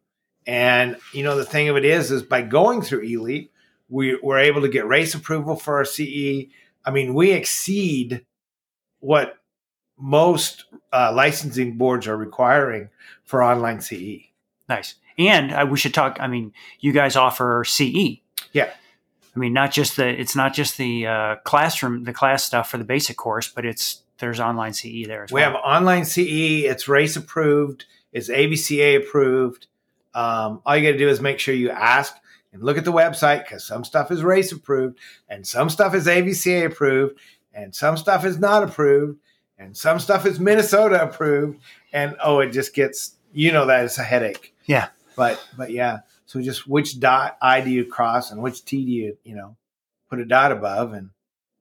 and 0.47 0.97
you 1.13 1.23
know 1.25 1.37
the 1.37 1.45
thing 1.45 1.69
of 1.69 1.77
it 1.77 1.85
is, 1.85 2.11
is 2.11 2.23
by 2.23 2.43
going 2.43 2.83
through 2.83 3.07
eLeap, 3.07 3.51
we 3.89 4.19
we're 4.23 4.39
able 4.39 4.61
to 4.63 4.69
get 4.69 4.87
RACE 4.87 5.15
approval 5.15 5.57
for 5.57 5.77
our 5.77 5.85
CE. 5.85 6.47
I 6.85 6.91
mean, 6.93 7.15
we 7.15 7.33
exceed 7.33 8.25
what 9.01 9.39
most 9.99 10.65
uh, 10.93 11.13
licensing 11.15 11.77
boards 11.77 12.07
are 12.07 12.17
requiring 12.17 12.89
for 13.25 13.43
online. 13.43 13.81
CE. 13.81 14.29
Nice. 14.69 14.95
And 15.19 15.53
uh, 15.53 15.67
we 15.69 15.79
should 15.79 15.95
talk. 15.95 16.19
I 16.21 16.27
mean, 16.27 16.53
you 16.81 16.93
guys 16.93 17.17
offer 17.17 17.65
CE. 17.67 18.21
Yeah. 18.53 18.71
I 19.35 19.39
mean, 19.39 19.53
not 19.53 19.71
just 19.71 19.97
the 19.97 20.09
it's 20.09 20.35
not 20.35 20.55
just 20.55 20.79
the 20.79 21.07
uh, 21.07 21.37
classroom, 21.45 22.05
the 22.05 22.13
class 22.13 22.45
stuff 22.45 22.71
for 22.71 22.79
the 22.79 22.85
basic 22.85 23.17
course, 23.17 23.49
but 23.49 23.65
it's 23.67 24.03
there's 24.19 24.41
online 24.41 24.73
CE 24.73 25.07
there 25.07 25.25
as 25.25 25.33
well. 25.33 25.43
We 25.43 25.53
well. 25.53 25.63
have 25.63 25.83
online 25.83 26.05
CE. 26.05 26.65
It's 26.65 26.89
RACE 26.89 27.17
approved. 27.17 27.85
It's 28.13 28.31
AVCA 28.31 28.97
approved. 28.97 29.67
Um, 30.15 30.63
all 30.65 30.77
you 30.77 30.83
got 30.87 30.93
to 30.93 30.99
do 30.99 31.09
is 31.09 31.21
make 31.21 31.39
sure 31.39 31.55
you 31.55 31.71
ask 31.71 32.15
and 32.53 32.63
look 32.63 32.79
at 32.79 32.87
the 32.87 32.93
website 32.93 33.45
because 33.45 33.67
some 33.67 33.85
stuff 33.85 34.11
is 34.11 34.23
RACE 34.23 34.53
approved 34.53 34.99
and 35.29 35.47
some 35.47 35.69
stuff 35.69 35.95
is 35.95 36.07
AVCA 36.07 36.65
approved 36.65 37.19
and 37.53 37.75
some 37.75 37.99
stuff 37.99 38.25
is 38.25 38.39
not 38.39 38.63
approved 38.63 39.19
and 39.59 39.77
some 39.77 39.99
stuff 39.99 40.25
is 40.25 40.41
Minnesota 40.41 41.03
approved. 41.03 41.61
And 41.93 42.17
oh, 42.23 42.41
it 42.41 42.53
just 42.53 42.75
gets 42.75 43.17
you 43.35 43.53
know 43.53 43.67
that 43.67 43.85
it's 43.85 43.99
a 43.99 44.03
headache. 44.03 44.55
Yeah. 44.65 44.89
But 45.17 45.45
but 45.57 45.71
yeah. 45.71 46.01
So 46.27 46.41
just 46.43 46.69
which 46.69 47.01
dot 47.01 47.37
I 47.41 47.61
do 47.61 47.71
you 47.71 47.85
cross 47.85 48.31
and 48.31 48.43
which 48.43 48.65
T 48.65 48.85
do 48.85 48.91
you 48.93 49.19
you 49.25 49.35
know 49.35 49.57
put 50.11 50.21
a 50.21 50.25
dot 50.25 50.53
above 50.53 50.93
and 50.93 51.11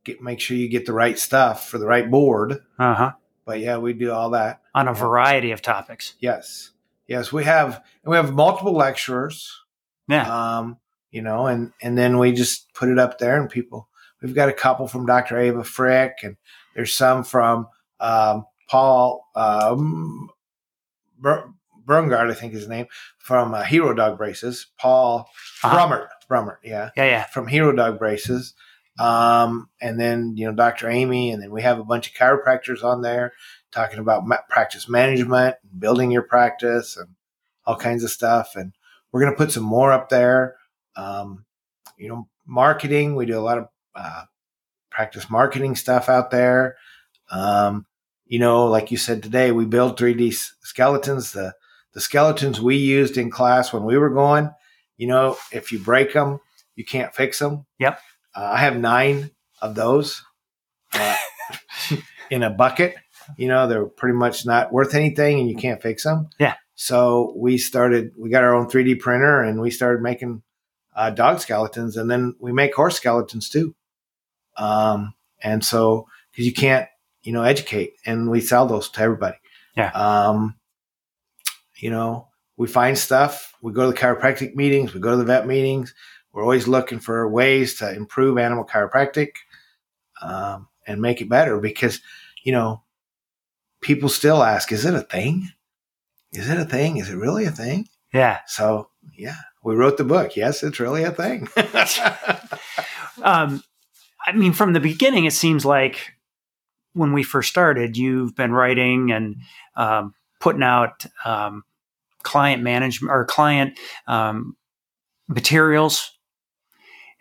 get 0.03 0.21
make 0.21 0.39
sure 0.39 0.57
you 0.57 0.67
get 0.67 0.85
the 0.85 0.93
right 0.93 1.17
stuff 1.17 1.67
for 1.69 1.77
the 1.77 1.87
right 1.87 2.09
board. 2.09 2.61
uh 2.77 2.93
huh. 2.93 3.11
But 3.45 3.59
yeah, 3.59 3.77
we 3.77 3.93
do 3.93 4.11
all 4.11 4.31
that. 4.31 4.61
On 4.73 4.87
a 4.87 4.93
variety 4.93 5.51
of 5.51 5.61
topics. 5.61 6.15
Yes. 6.19 6.71
Yes, 7.07 7.31
we 7.31 7.43
have 7.43 7.83
we 8.03 8.15
have 8.15 8.33
multiple 8.33 8.73
lecturers. 8.73 9.61
Yeah. 10.07 10.57
Um, 10.57 10.77
you 11.11 11.21
know, 11.21 11.45
and 11.47 11.71
and 11.81 11.97
then 11.97 12.17
we 12.17 12.31
just 12.31 12.73
put 12.73 12.89
it 12.89 12.99
up 12.99 13.19
there, 13.19 13.39
and 13.39 13.49
people. 13.49 13.87
We've 14.21 14.33
got 14.33 14.49
a 14.49 14.53
couple 14.53 14.87
from 14.87 15.05
Dr. 15.05 15.37
Ava 15.37 15.63
Frick, 15.63 16.19
and 16.23 16.35
there's 16.73 16.95
some 16.95 17.23
from 17.23 17.67
um, 17.99 18.45
Paul 18.67 19.29
um, 19.35 20.29
Berngard, 21.85 22.29
I 22.29 22.33
think 22.33 22.53
his 22.53 22.67
name, 22.67 22.87
from 23.17 23.53
uh, 23.53 23.63
Hero 23.63 23.93
Dog 23.93 24.17
Braces. 24.17 24.67
Paul 24.79 25.29
Uh-huh. 25.63 25.75
Brummert, 25.77 26.07
Brummert, 26.29 26.57
yeah, 26.63 26.89
Yeah. 26.95 27.05
Yeah. 27.05 27.25
from 27.25 27.47
Hero 27.47 27.71
Dog 27.71 27.99
Braces. 27.99 28.53
Um, 28.97 29.69
and 29.81 29.99
then 29.99 30.33
you 30.37 30.47
know 30.47 30.53
Dr. 30.53 30.89
Amy, 30.89 31.29
and 31.31 31.41
then 31.43 31.51
we 31.51 31.61
have 31.63 31.79
a 31.79 31.83
bunch 31.83 32.07
of 32.09 32.13
chiropractors 32.15 32.83
on 32.83 33.01
there 33.01 33.33
talking 33.71 33.99
about 33.99 34.25
ma- 34.25 34.37
practice 34.49 34.87
management, 34.87 35.55
and 35.69 35.79
building 35.81 36.11
your 36.11 36.21
practice, 36.21 36.95
and 36.95 37.09
all 37.65 37.75
kinds 37.75 38.03
of 38.05 38.09
stuff. 38.09 38.55
And 38.55 38.71
we're 39.11 39.19
going 39.21 39.33
to 39.33 39.37
put 39.37 39.51
some 39.51 39.63
more 39.63 39.91
up 39.91 40.07
there. 40.09 40.55
Um, 40.95 41.43
you 41.97 42.07
know, 42.07 42.29
marketing. 42.45 43.15
We 43.15 43.25
do 43.25 43.37
a 43.37 43.41
lot 43.41 43.57
of 43.57 43.67
uh, 43.95 44.23
practice 44.91 45.29
marketing 45.29 45.75
stuff 45.75 46.07
out 46.07 46.31
there. 46.31 46.77
Um, 47.29 47.85
you 48.25 48.39
know, 48.39 48.65
like 48.67 48.91
you 48.91 48.97
said 48.97 49.21
today, 49.21 49.51
we 49.51 49.65
build 49.65 49.99
3D 49.99 50.33
skeletons. 50.61 51.33
The 51.33 51.53
the 51.95 52.01
skeletons 52.01 52.61
we 52.61 52.75
used 52.75 53.17
in 53.17 53.31
class 53.31 53.73
when 53.73 53.83
we 53.83 53.97
were 53.97 54.11
going. 54.11 54.51
You 54.97 55.07
know, 55.07 55.37
if 55.51 55.71
you 55.71 55.79
break 55.79 56.13
them, 56.13 56.39
you 56.75 56.85
can't 56.85 57.15
fix 57.15 57.39
them. 57.39 57.65
Yep. 57.79 57.99
Uh, 58.35 58.49
I 58.53 58.57
have 58.57 58.77
nine 58.77 59.31
of 59.61 59.73
those 59.75 60.21
uh, 60.93 61.15
in 62.29 62.43
a 62.43 62.49
bucket. 62.49 62.95
You 63.37 63.47
know, 63.47 63.67
they're 63.67 63.85
pretty 63.85 64.15
much 64.15 64.45
not 64.45 64.71
worth 64.71 64.93
anything, 64.93 65.39
and 65.39 65.49
you 65.49 65.55
can't 65.55 65.81
fix 65.81 66.03
them. 66.03 66.29
Yeah. 66.37 66.55
So 66.75 67.33
we 67.37 67.57
started. 67.57 68.11
We 68.17 68.29
got 68.29 68.43
our 68.43 68.53
own 68.53 68.67
3D 68.67 68.99
printer, 68.99 69.41
and 69.41 69.59
we 69.59 69.71
started 69.71 70.03
making 70.03 70.43
uh, 70.95 71.09
dog 71.09 71.39
skeletons, 71.39 71.97
and 71.97 72.11
then 72.11 72.35
we 72.39 72.51
make 72.51 72.75
horse 72.75 72.97
skeletons 72.97 73.49
too. 73.49 73.73
Um, 74.57 75.13
and 75.41 75.63
so 75.63 76.07
because 76.31 76.45
you 76.45 76.53
can't, 76.53 76.87
you 77.23 77.31
know, 77.31 77.43
educate, 77.43 77.93
and 78.05 78.29
we 78.29 78.41
sell 78.41 78.67
those 78.67 78.89
to 78.89 79.01
everybody. 79.01 79.37
Yeah. 79.75 79.91
Um, 79.91 80.55
you 81.77 81.89
know, 81.89 82.27
we 82.57 82.67
find 82.67 82.97
stuff. 82.97 83.53
We 83.61 83.73
go 83.73 83.85
to 83.85 83.91
the 83.91 83.97
chiropractic 83.97 84.55
meetings. 84.55 84.93
We 84.93 84.99
go 84.99 85.11
to 85.11 85.17
the 85.17 85.25
vet 85.25 85.47
meetings. 85.47 85.93
We're 86.31 86.43
always 86.43 86.67
looking 86.67 86.99
for 86.99 87.29
ways 87.29 87.75
to 87.75 87.93
improve 87.93 88.37
animal 88.37 88.65
chiropractic 88.65 89.29
um, 90.21 90.67
and 90.85 91.01
make 91.01 91.21
it 91.21 91.29
better 91.29 91.59
because, 91.59 92.01
you 92.43 92.51
know, 92.51 92.83
people 93.81 94.09
still 94.09 94.43
ask, 94.43 94.71
is 94.71 94.85
it 94.85 94.93
a 94.93 95.01
thing? 95.01 95.49
Is 96.31 96.49
it 96.49 96.59
a 96.59 96.65
thing? 96.65 96.97
Is 96.97 97.09
it 97.09 97.15
really 97.15 97.45
a 97.45 97.51
thing? 97.51 97.87
Yeah. 98.13 98.39
So, 98.47 98.89
yeah, 99.17 99.37
we 99.63 99.75
wrote 99.75 99.97
the 99.97 100.03
book. 100.03 100.35
Yes, 100.35 100.63
it's 100.63 100.79
really 100.79 101.03
a 101.03 101.11
thing. 101.11 101.47
Um, 103.21 103.63
I 104.25 104.33
mean, 104.33 104.53
from 104.53 104.73
the 104.73 104.79
beginning, 104.79 105.25
it 105.25 105.33
seems 105.33 105.65
like 105.65 106.13
when 106.93 107.13
we 107.13 107.23
first 107.23 107.49
started, 107.49 107.97
you've 107.97 108.35
been 108.35 108.51
writing 108.51 109.11
and 109.11 109.37
um, 109.75 110.13
putting 110.39 110.63
out 110.63 111.05
um, 111.23 111.63
client 112.23 112.63
management 112.63 113.11
or 113.11 113.25
client 113.25 113.77
um, 114.07 114.55
materials, 115.27 116.11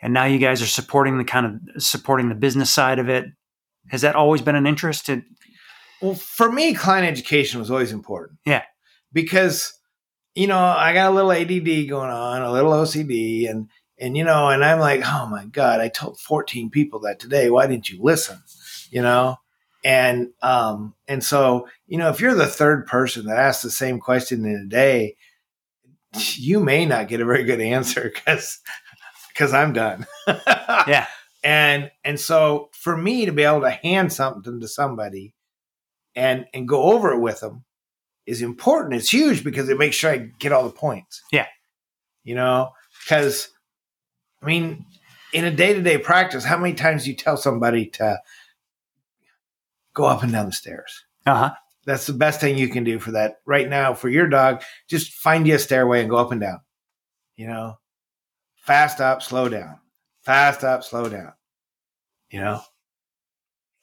and 0.04 0.12
now 0.12 0.24
you 0.24 0.38
guys 0.38 0.60
are 0.60 0.66
supporting 0.66 1.16
the 1.18 1.24
kind 1.24 1.46
of 1.46 1.82
supporting 1.82 2.28
the 2.28 2.34
business 2.34 2.70
side 2.70 2.98
of 2.98 3.08
it. 3.08 3.24
Has 3.88 4.02
that 4.02 4.16
always 4.16 4.42
been 4.42 4.54
an 4.54 4.66
interest? 4.66 5.08
In, 5.08 5.24
Well, 6.02 6.14
for 6.14 6.52
me, 6.52 6.74
client 6.74 7.06
education 7.06 7.58
was 7.58 7.70
always 7.70 7.92
important. 7.92 8.38
Yeah. 8.44 8.64
Because, 9.12 9.72
you 10.34 10.46
know, 10.46 10.58
I 10.58 10.92
got 10.92 11.10
a 11.10 11.14
little 11.14 11.32
ADD 11.32 11.88
going 11.88 12.10
on, 12.10 12.42
a 12.42 12.52
little 12.52 12.72
OCD, 12.72 13.48
and, 13.48 13.68
and, 13.98 14.16
you 14.16 14.24
know, 14.24 14.48
and 14.48 14.64
I'm 14.64 14.78
like, 14.78 15.02
oh 15.04 15.26
my 15.30 15.46
God, 15.46 15.80
I 15.80 15.88
told 15.88 16.18
14 16.18 16.70
people 16.70 17.00
that 17.00 17.18
today. 17.18 17.48
Why 17.48 17.66
didn't 17.66 17.88
you 17.88 18.02
listen? 18.02 18.42
You 18.90 19.02
know? 19.02 19.36
And, 19.84 20.30
um, 20.42 20.94
and 21.08 21.22
so, 21.22 21.68
you 21.86 21.98
know, 21.98 22.08
if 22.10 22.20
you're 22.20 22.34
the 22.34 22.46
third 22.46 22.86
person 22.86 23.26
that 23.26 23.38
asks 23.38 23.62
the 23.62 23.70
same 23.70 24.00
question 24.00 24.44
in 24.44 24.56
a 24.56 24.68
day, 24.68 25.16
you 26.36 26.60
may 26.60 26.86
not 26.86 27.08
get 27.08 27.20
a 27.20 27.24
very 27.24 27.44
good 27.44 27.60
answer 27.60 28.10
because, 28.14 28.60
because 29.28 29.52
I'm 29.52 29.72
done. 29.72 30.06
yeah, 30.26 31.06
and 31.42 31.90
and 32.04 32.18
so 32.18 32.70
for 32.72 32.96
me 32.96 33.26
to 33.26 33.32
be 33.32 33.42
able 33.42 33.62
to 33.62 33.70
hand 33.70 34.12
something 34.12 34.60
to 34.60 34.68
somebody 34.68 35.34
and 36.14 36.46
and 36.54 36.68
go 36.68 36.84
over 36.84 37.12
it 37.12 37.20
with 37.20 37.40
them 37.40 37.64
is 38.26 38.42
important. 38.42 38.94
It's 38.94 39.12
huge 39.12 39.44
because 39.44 39.68
it 39.68 39.78
makes 39.78 39.96
sure 39.96 40.12
i 40.12 40.30
get 40.38 40.52
all 40.52 40.64
the 40.64 40.70
points. 40.70 41.22
Yeah. 41.32 41.46
you 42.22 42.34
know 42.34 42.70
because 43.04 43.48
i 44.42 44.46
mean 44.46 44.86
in 45.32 45.44
a 45.44 45.50
day-to-day 45.50 45.98
practice 45.98 46.44
how 46.44 46.56
many 46.56 46.74
times 46.74 47.04
do 47.04 47.10
you 47.10 47.16
tell 47.16 47.36
somebody 47.36 47.86
to 47.86 48.18
go 49.94 50.04
up 50.04 50.22
and 50.22 50.32
down 50.32 50.46
the 50.46 50.52
stairs? 50.52 51.04
Uh 51.26 51.34
huh, 51.36 51.54
that's 51.84 52.06
the 52.06 52.12
best 52.12 52.40
thing 52.40 52.58
you 52.58 52.68
can 52.68 52.84
do 52.84 52.98
for 52.98 53.12
that 53.12 53.40
right 53.46 53.68
now 53.68 53.94
for 53.94 54.08
your 54.08 54.28
dog. 54.28 54.62
Just 54.88 55.12
find 55.12 55.46
you 55.46 55.54
a 55.54 55.58
stairway 55.58 56.00
and 56.00 56.10
go 56.10 56.16
up 56.16 56.32
and 56.32 56.40
down 56.40 56.60
you 57.36 57.46
know? 57.46 57.78
Fast 58.56 59.00
up 59.00 59.22
slow 59.22 59.48
down. 59.48 59.78
Fast 60.22 60.64
up 60.64 60.84
slow 60.84 61.08
down 61.08 61.32
you 62.30 62.40
know? 62.40 62.60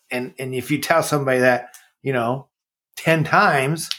And 0.09 0.33
and 0.39 0.53
if 0.53 0.71
you 0.71 0.79
tell 0.79 1.03
somebody 1.03 1.39
that 1.39 1.75
you 2.01 2.13
know 2.13 2.47
10 2.97 3.23
times 3.23 3.89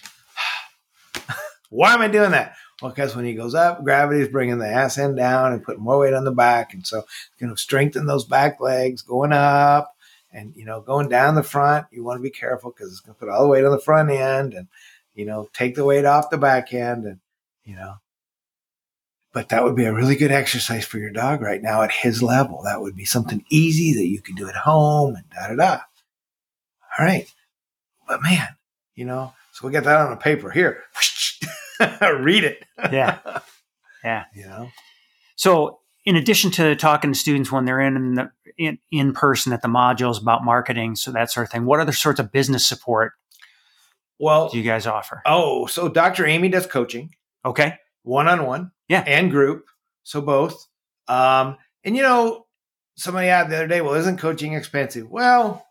why 1.70 1.94
am 1.94 2.02
i 2.02 2.08
doing 2.08 2.32
that? 2.32 2.54
Well 2.80 2.90
because 2.90 3.14
when 3.14 3.24
he 3.24 3.34
goes 3.34 3.54
up 3.54 3.84
gravity 3.84 4.20
is 4.20 4.28
bringing 4.28 4.58
the 4.58 4.68
ass 4.68 4.98
end 4.98 5.16
down 5.16 5.52
and 5.52 5.62
putting 5.62 5.82
more 5.82 5.98
weight 5.98 6.14
on 6.14 6.24
the 6.24 6.32
back. 6.32 6.74
And 6.74 6.86
so 6.86 6.98
it's 6.98 7.40
going 7.40 7.54
to 7.54 7.60
strengthen 7.60 8.06
those 8.06 8.24
back 8.24 8.60
legs 8.60 9.02
going 9.02 9.32
up 9.32 9.94
and 10.32 10.54
you 10.56 10.64
know 10.64 10.80
going 10.80 11.08
down 11.08 11.34
the 11.34 11.42
front 11.42 11.86
you 11.90 12.02
want 12.02 12.18
to 12.18 12.22
be 12.22 12.30
careful 12.30 12.70
because 12.70 12.90
it's 12.90 13.00
going 13.00 13.14
to 13.14 13.18
put 13.18 13.28
all 13.28 13.42
the 13.42 13.48
weight 13.48 13.64
on 13.64 13.70
the 13.70 13.78
front 13.78 14.10
end 14.10 14.54
and 14.54 14.68
you 15.14 15.24
know 15.24 15.48
take 15.52 15.74
the 15.74 15.84
weight 15.84 16.04
off 16.04 16.30
the 16.30 16.38
back 16.38 16.72
end 16.72 17.04
and 17.04 17.20
you 17.64 17.74
know. 17.76 17.94
But 19.34 19.48
that 19.48 19.64
would 19.64 19.76
be 19.76 19.86
a 19.86 19.94
really 19.94 20.16
good 20.16 20.30
exercise 20.30 20.84
for 20.84 20.98
your 20.98 21.10
dog 21.10 21.40
right 21.40 21.62
now 21.62 21.80
at 21.80 21.90
his 21.90 22.22
level. 22.22 22.60
That 22.64 22.82
would 22.82 22.94
be 22.94 23.06
something 23.06 23.42
easy 23.48 23.94
that 23.94 24.06
you 24.06 24.20
could 24.20 24.36
do 24.36 24.46
at 24.46 24.54
home 24.54 25.14
and 25.14 25.24
da 25.30 25.48
da 25.48 25.54
da. 25.54 25.80
All 26.98 27.06
right. 27.06 27.32
But 28.06 28.22
man 28.22 28.48
you 28.94 29.06
know 29.06 29.32
so 29.52 29.66
we 29.66 29.72
got 29.72 29.84
that 29.84 30.00
on 30.00 30.12
a 30.12 30.16
paper. 30.16 30.50
Here 30.50 30.82
read 32.00 32.44
it. 32.44 32.64
Yeah, 32.90 33.18
yeah. 34.04 34.24
you 34.34 34.46
know? 34.46 34.68
So, 35.36 35.80
in 36.04 36.16
addition 36.16 36.50
to 36.52 36.74
talking 36.76 37.12
to 37.12 37.18
students 37.18 37.50
when 37.52 37.64
they're 37.64 37.80
in 37.80 38.14
the, 38.14 38.30
in, 38.58 38.78
in 38.90 39.12
person 39.12 39.52
at 39.52 39.62
the 39.62 39.68
modules 39.68 40.20
about 40.20 40.44
marketing, 40.44 40.96
so 40.96 41.12
that 41.12 41.30
sort 41.30 41.46
of 41.46 41.52
thing, 41.52 41.64
what 41.64 41.80
other 41.80 41.92
sorts 41.92 42.20
of 42.20 42.32
business 42.32 42.66
support 42.66 43.12
well 44.18 44.48
do 44.48 44.58
you 44.58 44.62
guys 44.64 44.86
offer? 44.86 45.22
oh 45.26 45.66
so 45.66 45.88
dr 45.88 46.24
amy 46.26 46.48
does 46.48 46.66
coaching 46.66 47.10
Okay. 47.44 47.74
one-on-one 48.02 48.70
Yeah. 48.88 49.02
and 49.06 49.30
group 49.30 49.64
so 50.04 50.20
both 50.20 50.66
um 51.08 51.56
and 51.82 51.96
you 51.96 52.02
know 52.02 52.46
somebody 52.96 53.28
asked 53.28 53.50
the 53.50 53.56
other 53.56 53.66
day 53.66 53.80
well 53.80 53.94
isn't 53.94 54.18
coaching 54.18 54.52
expensive 54.54 55.08
well 55.10 55.66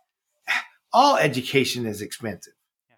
all 0.91 1.15
education 1.17 1.85
is 1.85 2.01
expensive 2.01 2.53
Yeah. 2.89 2.95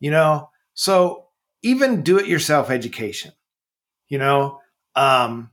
you 0.00 0.10
know 0.10 0.48
so 0.74 1.26
even 1.62 2.02
do 2.02 2.18
it 2.18 2.26
yourself 2.26 2.70
education 2.70 3.32
you 4.08 4.18
know 4.18 4.60
um 4.94 5.50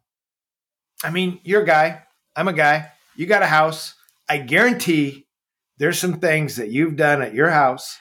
i 1.03 1.09
mean 1.09 1.39
you're 1.43 1.63
a 1.63 1.65
guy 1.65 2.01
i'm 2.35 2.47
a 2.47 2.53
guy 2.53 2.89
you 3.15 3.25
got 3.25 3.41
a 3.43 3.47
house 3.47 3.95
i 4.29 4.37
guarantee 4.37 5.25
there's 5.77 5.97
some 5.99 6.19
things 6.19 6.55
that 6.57 6.69
you've 6.69 6.95
done 6.95 7.21
at 7.21 7.33
your 7.33 7.49
house 7.49 7.97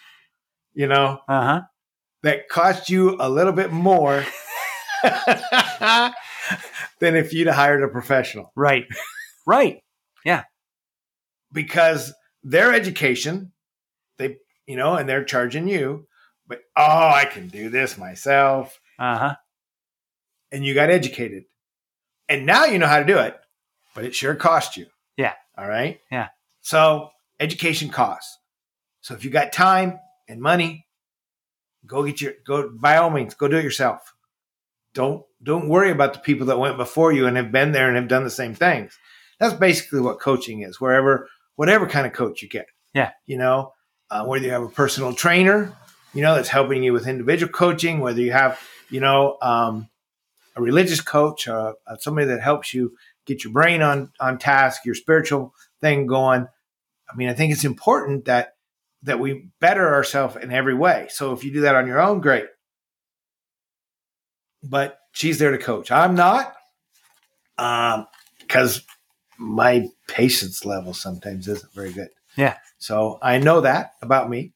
you 0.74 0.86
know 0.86 1.20
Uh 1.28 1.42
huh. 1.44 1.60
that 2.22 2.48
cost 2.48 2.88
you 2.90 3.16
a 3.20 3.28
little 3.28 3.52
bit 3.52 3.72
more 3.72 4.24
than 7.00 7.16
if 7.16 7.32
you'd 7.32 7.48
hired 7.48 7.82
a 7.82 7.88
professional 7.88 8.52
Right. 8.54 8.84
Right. 9.46 9.82
Yeah. 10.24 10.44
because 11.52 12.12
their 12.42 12.72
education 12.72 13.52
they 14.18 14.36
you 14.66 14.76
know 14.76 14.94
and 14.96 15.08
they're 15.08 15.24
charging 15.24 15.68
you 15.68 16.06
but 16.46 16.60
oh 16.76 17.10
i 17.14 17.24
can 17.24 17.48
do 17.48 17.68
this 17.70 17.96
myself 17.98 18.78
Uh 18.98 19.18
huh. 19.18 19.34
and 20.52 20.64
you 20.64 20.74
got 20.74 20.90
educated 20.90 21.44
and 22.30 22.46
now 22.46 22.64
you 22.64 22.78
know 22.78 22.86
how 22.86 22.98
to 22.98 23.04
do 23.04 23.18
it 23.18 23.36
but 23.94 24.04
it 24.04 24.14
sure 24.14 24.34
cost 24.34 24.76
you 24.78 24.86
Yeah. 25.18 25.34
all 25.58 25.68
right 25.68 26.00
Yeah. 26.10 26.28
so 26.62 27.10
education 27.38 27.90
costs 27.90 28.38
so 29.02 29.14
if 29.14 29.24
you 29.24 29.30
got 29.30 29.52
time 29.52 29.98
and 30.28 30.40
money 30.40 30.86
go 31.86 32.04
get 32.04 32.20
your 32.20 32.32
go 32.46 32.70
by 32.70 32.96
all 32.96 33.10
means 33.10 33.34
go 33.34 33.48
do 33.48 33.56
it 33.58 33.64
yourself 33.64 34.14
don't 34.94 35.24
don't 35.42 35.68
worry 35.68 35.90
about 35.90 36.12
the 36.14 36.18
people 36.20 36.46
that 36.46 36.58
went 36.58 36.76
before 36.76 37.12
you 37.12 37.26
and 37.26 37.36
have 37.36 37.52
been 37.52 37.72
there 37.72 37.88
and 37.88 37.96
have 37.96 38.08
done 38.08 38.24
the 38.24 38.30
same 38.30 38.54
things 38.54 38.96
that's 39.38 39.54
basically 39.54 40.00
what 40.00 40.20
coaching 40.20 40.62
is 40.62 40.80
wherever 40.80 41.28
whatever 41.56 41.86
kind 41.86 42.06
of 42.06 42.12
coach 42.12 42.42
you 42.42 42.48
get 42.48 42.66
Yeah. 42.94 43.10
you 43.26 43.38
know 43.38 43.72
uh, 44.10 44.24
whether 44.24 44.44
you 44.44 44.50
have 44.50 44.62
a 44.62 44.68
personal 44.68 45.14
trainer 45.14 45.72
you 46.14 46.22
know 46.22 46.34
that's 46.34 46.48
helping 46.48 46.82
you 46.82 46.92
with 46.92 47.06
individual 47.06 47.52
coaching 47.52 48.00
whether 48.00 48.20
you 48.20 48.32
have 48.32 48.58
you 48.92 48.98
know, 48.98 49.38
um, 49.40 49.88
a 50.56 50.62
religious 50.62 51.00
coach, 51.00 51.48
uh, 51.48 51.74
uh, 51.86 51.96
somebody 51.98 52.26
that 52.28 52.42
helps 52.42 52.74
you 52.74 52.96
get 53.26 53.44
your 53.44 53.52
brain 53.52 53.82
on 53.82 54.12
on 54.20 54.38
task, 54.38 54.84
your 54.84 54.94
spiritual 54.94 55.54
thing 55.80 56.06
going. 56.06 56.46
I 57.10 57.16
mean, 57.16 57.28
I 57.28 57.34
think 57.34 57.52
it's 57.52 57.64
important 57.64 58.26
that 58.26 58.54
that 59.02 59.18
we 59.18 59.48
better 59.60 59.94
ourselves 59.94 60.36
in 60.36 60.52
every 60.52 60.74
way. 60.74 61.08
So 61.10 61.32
if 61.32 61.44
you 61.44 61.52
do 61.52 61.62
that 61.62 61.74
on 61.74 61.86
your 61.86 62.00
own, 62.00 62.20
great. 62.20 62.46
But 64.62 64.98
she's 65.12 65.38
there 65.38 65.52
to 65.52 65.58
coach. 65.58 65.90
I'm 65.90 66.14
not, 66.14 66.54
because 67.56 68.78
um, 68.78 68.84
my 69.38 69.88
patience 70.06 70.66
level 70.66 70.92
sometimes 70.92 71.48
isn't 71.48 71.72
very 71.72 71.92
good. 71.92 72.08
Yeah. 72.36 72.58
So 72.78 73.18
I 73.22 73.38
know 73.38 73.62
that 73.62 73.92
about 74.02 74.28
me. 74.28 74.52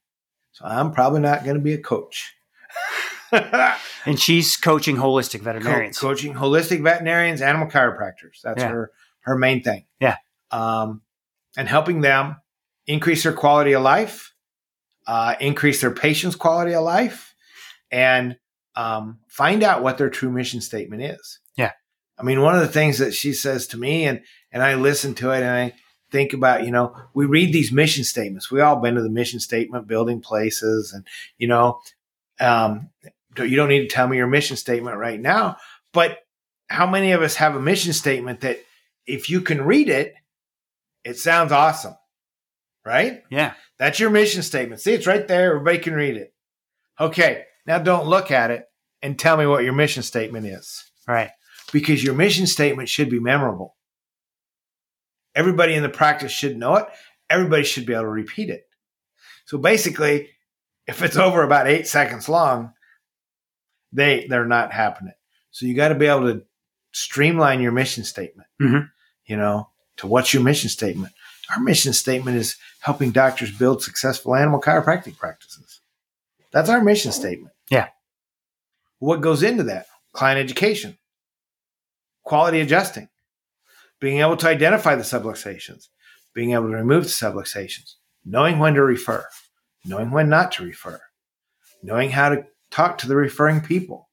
So 0.53 0.67
I'm 0.67 0.93
probably 0.93 1.21
not 1.21 1.45
going 1.45 1.57
to 1.57 1.63
be 1.63 1.73
a 1.75 1.79
coach. 1.79 2.35
and 4.07 4.19
she's 4.19 4.57
coaching 4.57 4.97
holistic 4.97 5.41
veterinarians. 5.41 5.99
Co- 5.99 6.09
coaching 6.09 6.35
holistic 6.35 6.83
veterinarians, 6.83 7.41
animal 7.41 7.69
chiropractors. 7.69 8.41
That's 8.43 8.63
yeah. 8.63 8.69
her 8.69 8.93
her 9.21 9.37
main 9.37 9.63
thing. 9.63 9.87
Yeah. 10.01 10.17
Um, 10.51 11.03
and 11.57 11.69
helping 11.69 12.01
them 12.01 12.37
increase 12.87 13.23
their 13.23 13.33
quality 13.33 13.73
of 13.73 13.83
life, 13.83 14.33
uh, 15.07 15.35
increase 15.41 15.81
their 15.81 15.91
patients' 15.91 16.37
quality 16.37 16.75
of 16.75 16.85
life, 16.85 17.35
and 17.91 18.37
um, 18.77 19.21
find 19.29 19.63
out 19.63 19.83
what 19.83 19.99
their 19.99 20.11
true 20.11 20.31
mission 20.31 20.61
statement 20.61 21.03
is. 21.03 21.41
Yeah. 21.57 21.73
I 22.19 22.23
mean, 22.23 22.43
one 22.43 22.55
of 22.55 22.61
the 22.61 22.69
things 22.69 22.99
that 22.99 23.15
she 23.15 23.33
says 23.33 23.67
to 23.69 23.79
me, 23.79 24.05
and 24.05 24.21
and 24.53 24.63
I 24.63 24.75
listen 24.75 25.15
to 25.17 25.31
it, 25.31 25.39
and 25.39 25.51
I 25.51 25.73
think 26.11 26.33
about, 26.33 26.65
you 26.65 26.71
know, 26.71 26.95
we 27.13 27.27
read 27.27 27.53
these 27.53 27.73
mission 27.73 28.05
statements. 28.05 28.51
We 28.51 28.61
all 28.61 28.77
been 28.77 28.95
to 28.95 29.03
the 29.03 29.11
mission 29.11 29.41
statement 29.41 29.89
building 29.89 30.21
places, 30.21 30.93
and 30.93 31.07
you 31.39 31.49
know, 31.49 31.81
um, 32.41 32.91
you 33.39 33.57
don't 33.57 33.69
need 33.69 33.89
to 33.89 33.95
tell 33.95 34.07
me 34.07 34.17
your 34.17 34.27
mission 34.27 34.57
statement 34.57 34.97
right 34.97 35.21
now, 35.21 35.57
but 35.93 36.19
how 36.69 36.87
many 36.87 37.13
of 37.13 37.23
us 37.23 37.37
have 37.37 37.57
a 37.57 37.61
mission 37.61 37.93
statement 37.93 38.41
that 38.41 38.59
if 39.07 39.29
you 39.29 39.41
can 39.41 39.63
read 39.63 39.89
it, 39.89 40.15
it 41.05 41.19
sounds 41.19 41.53
awesome, 41.53 41.95
right? 42.85 43.23
Yeah. 43.31 43.55
That's 43.79 44.01
your 44.01 44.11
mission 44.11 44.43
statement. 44.43 44.81
See, 44.81 44.93
it's 44.93 45.07
right 45.07 45.27
there. 45.27 45.53
Everybody 45.55 45.79
can 45.79 45.95
read 45.95 46.17
it. 46.17 46.33
Okay. 46.99 47.45
Now 47.67 47.79
don't 47.79 48.07
look 48.07 48.31
at 48.31 48.51
it 48.51 48.65
and 49.03 49.19
tell 49.19 49.37
me 49.37 49.47
what 49.47 49.65
your 49.65 49.73
mission 49.73 50.03
statement 50.03 50.47
is. 50.47 50.85
Right. 51.07 51.31
Because 51.73 52.03
your 52.03 52.15
mission 52.15 52.47
statement 52.47 52.89
should 52.89 53.11
be 53.11 53.21
memorable. 53.21 53.77
Everybody 55.35 55.75
in 55.75 55.83
the 55.83 55.89
practice 55.89 56.33
should 56.33 56.57
know 56.57 56.77
it. 56.77 56.87
Everybody 57.29 57.65
should 57.65 57.87
be 57.87 57.93
able 57.93 58.05
to 58.05 58.09
repeat 58.09 58.51
it. 58.51 58.65
So 59.47 59.59
basically, 59.59 60.29
if 60.87 61.03
it's 61.03 61.17
over 61.17 61.43
about 61.43 61.67
eight 61.67 61.87
seconds 61.87 62.29
long, 62.29 62.74
they 63.95 64.27
they're 64.29 64.45
not 64.45 64.73
happening. 64.73 65.15
So 65.51 65.67
you 65.67 65.75
got 65.75 65.89
to 65.89 65.95
be 65.95 66.07
able 66.07 66.33
to 66.33 66.43
streamline 66.93 67.61
your 67.61 67.73
mission 67.73 68.05
statement. 68.05 68.49
Mm-hmm. 68.61 68.87
You 69.27 69.37
know, 69.37 69.69
to 69.99 70.07
what's 70.07 70.35
your 70.35 70.43
mission 70.43 70.69
statement? 70.69 71.13
Our 71.55 71.63
mission 71.63 71.93
statement 71.93 72.37
is 72.37 72.57
helping 72.81 73.13
doctors 73.13 73.57
build 73.57 73.83
successful 73.83 74.35
animal 74.35 74.61
chiropractic 74.61 75.17
practices. 75.17 75.81
That's 76.53 76.69
our 76.69 76.83
mission 76.83 77.13
statement. 77.13 77.55
Yeah. 77.71 77.89
What 78.99 79.21
goes 79.21 79.43
into 79.43 79.65
that? 79.65 79.87
Client 80.13 80.39
education, 80.39 80.97
quality 82.23 82.61
adjusting, 82.61 83.09
being 84.01 84.21
able 84.21 84.37
to 84.39 84.49
identify 84.49 84.95
the 84.95 85.03
subluxations, 85.03 85.89
being 86.35 86.53
able 86.53 86.69
to 86.69 86.77
remove 86.77 87.05
the 87.05 87.11
subluxations, 87.11 87.95
knowing 88.25 88.59
when 88.59 88.75
to 88.75 88.83
refer, 88.83 89.27
knowing 89.85 90.11
when 90.11 90.29
not 90.29 90.53
to 90.53 90.65
refer, 90.65 91.01
knowing 91.83 92.11
how 92.11 92.29
to 92.31 92.47
talk 92.75 92.99
to 92.99 93.07
the 93.07 93.17
referring 93.17 93.61
people, 93.61 94.09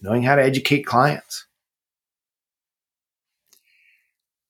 knowing 0.00 0.22
how 0.22 0.36
to 0.36 0.42
educate 0.42 0.86
clients. 0.86 1.46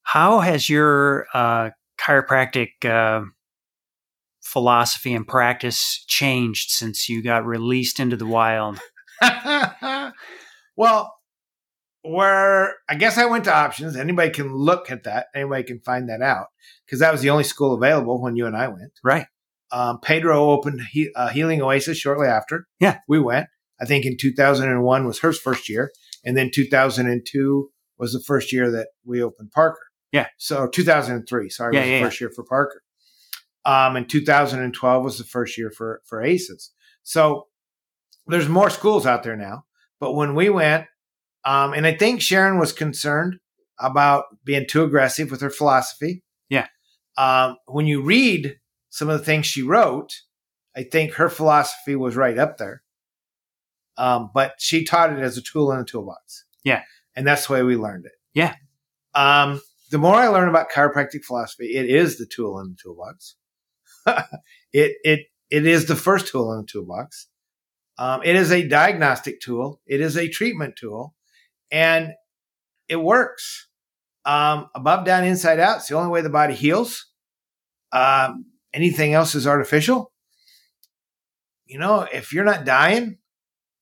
How 0.02 0.40
has 0.40 0.68
your 0.68 1.26
uh, 1.32 1.70
chiropractic 1.98 2.84
uh, 2.84 3.24
philosophy 4.42 5.14
and 5.14 5.26
practice 5.26 6.04
changed 6.06 6.70
since 6.70 7.08
you 7.08 7.22
got 7.22 7.46
released 7.46 7.98
into 7.98 8.16
the 8.16 8.26
wild? 8.26 8.78
well, 10.76 11.14
where 12.02 12.74
I 12.88 12.94
guess 12.96 13.16
I 13.16 13.24
went 13.24 13.44
to 13.44 13.54
options. 13.54 13.96
Anybody 13.96 14.30
can 14.30 14.54
look 14.54 14.90
at 14.90 15.04
that. 15.04 15.28
Anybody 15.34 15.64
can 15.64 15.80
find 15.80 16.10
that 16.10 16.20
out 16.20 16.48
because 16.84 17.00
that 17.00 17.10
was 17.10 17.22
the 17.22 17.30
only 17.30 17.44
school 17.44 17.72
available 17.72 18.20
when 18.20 18.36
you 18.36 18.46
and 18.46 18.56
I 18.56 18.68
went. 18.68 18.92
Right. 19.02 19.26
Um, 19.74 19.98
Pedro 20.00 20.50
opened 20.50 20.80
he, 20.92 21.10
uh, 21.16 21.30
Healing 21.30 21.60
Oasis 21.60 21.98
shortly 21.98 22.28
after. 22.28 22.66
Yeah, 22.78 22.98
we 23.08 23.18
went. 23.18 23.48
I 23.80 23.86
think 23.86 24.06
in 24.06 24.16
2001 24.16 25.04
was 25.04 25.18
her 25.18 25.32
first 25.32 25.68
year, 25.68 25.90
and 26.24 26.36
then 26.36 26.50
2002 26.54 27.68
was 27.98 28.12
the 28.12 28.22
first 28.24 28.52
year 28.52 28.70
that 28.70 28.88
we 29.04 29.20
opened 29.20 29.50
Parker. 29.50 29.80
Yeah. 30.12 30.28
So 30.38 30.68
2003, 30.68 31.50
sorry, 31.50 31.74
yeah, 31.74 31.80
was 31.80 31.88
yeah, 31.88 31.98
the 31.98 32.04
first 32.04 32.20
yeah. 32.20 32.24
year 32.26 32.32
for 32.36 32.44
Parker. 32.44 32.82
Um, 33.64 33.96
and 33.96 34.08
2012 34.08 35.04
was 35.04 35.18
the 35.18 35.24
first 35.24 35.58
year 35.58 35.72
for 35.72 36.02
for 36.06 36.22
Aces. 36.22 36.70
So 37.02 37.48
there's 38.28 38.48
more 38.48 38.70
schools 38.70 39.06
out 39.06 39.24
there 39.24 39.36
now. 39.36 39.64
But 39.98 40.12
when 40.12 40.36
we 40.36 40.50
went, 40.50 40.86
um, 41.44 41.72
and 41.72 41.84
I 41.84 41.96
think 41.96 42.20
Sharon 42.20 42.60
was 42.60 42.72
concerned 42.72 43.38
about 43.80 44.24
being 44.44 44.66
too 44.68 44.84
aggressive 44.84 45.32
with 45.32 45.40
her 45.40 45.50
philosophy. 45.50 46.22
Yeah. 46.48 46.68
Um, 47.18 47.56
when 47.66 47.86
you 47.86 48.02
read 48.02 48.56
some 48.94 49.08
of 49.08 49.18
the 49.18 49.24
things 49.24 49.44
she 49.44 49.60
wrote, 49.60 50.12
I 50.76 50.84
think 50.84 51.14
her 51.14 51.28
philosophy 51.28 51.96
was 51.96 52.14
right 52.14 52.38
up 52.38 52.58
there. 52.58 52.84
Um, 53.96 54.30
but 54.32 54.52
she 54.60 54.84
taught 54.84 55.12
it 55.12 55.18
as 55.18 55.36
a 55.36 55.42
tool 55.42 55.72
in 55.72 55.80
a 55.80 55.84
toolbox. 55.84 56.44
Yeah. 56.62 56.82
And 57.16 57.26
that's 57.26 57.48
the 57.48 57.54
way 57.54 57.64
we 57.64 57.74
learned 57.74 58.06
it. 58.06 58.12
Yeah. 58.34 58.54
Um, 59.12 59.60
the 59.90 59.98
more 59.98 60.14
I 60.14 60.28
learn 60.28 60.48
about 60.48 60.70
chiropractic 60.70 61.24
philosophy, 61.24 61.74
it 61.74 61.86
is 61.86 62.18
the 62.18 62.26
tool 62.26 62.60
in 62.60 62.70
the 62.70 62.76
toolbox. 62.80 63.34
it, 64.72 64.96
it, 65.02 65.26
it 65.50 65.66
is 65.66 65.86
the 65.86 65.96
first 65.96 66.28
tool 66.28 66.52
in 66.52 66.60
the 66.60 66.66
toolbox. 66.66 67.26
Um, 67.98 68.20
it 68.22 68.36
is 68.36 68.52
a 68.52 68.68
diagnostic 68.68 69.40
tool. 69.40 69.80
It 69.86 70.00
is 70.00 70.16
a 70.16 70.28
treatment 70.28 70.76
tool 70.76 71.16
and 71.72 72.12
it 72.88 73.02
works. 73.02 73.66
Um, 74.24 74.68
above, 74.72 75.04
down, 75.04 75.24
inside 75.24 75.58
out. 75.58 75.78
It's 75.78 75.88
the 75.88 75.96
only 75.96 76.10
way 76.10 76.20
the 76.20 76.30
body 76.30 76.54
heals. 76.54 77.06
Um, 77.90 78.44
anything 78.74 79.14
else 79.14 79.34
is 79.34 79.46
artificial. 79.46 80.12
You 81.64 81.78
know, 81.78 82.06
if 82.12 82.32
you're 82.32 82.44
not 82.44 82.66
dying, 82.66 83.18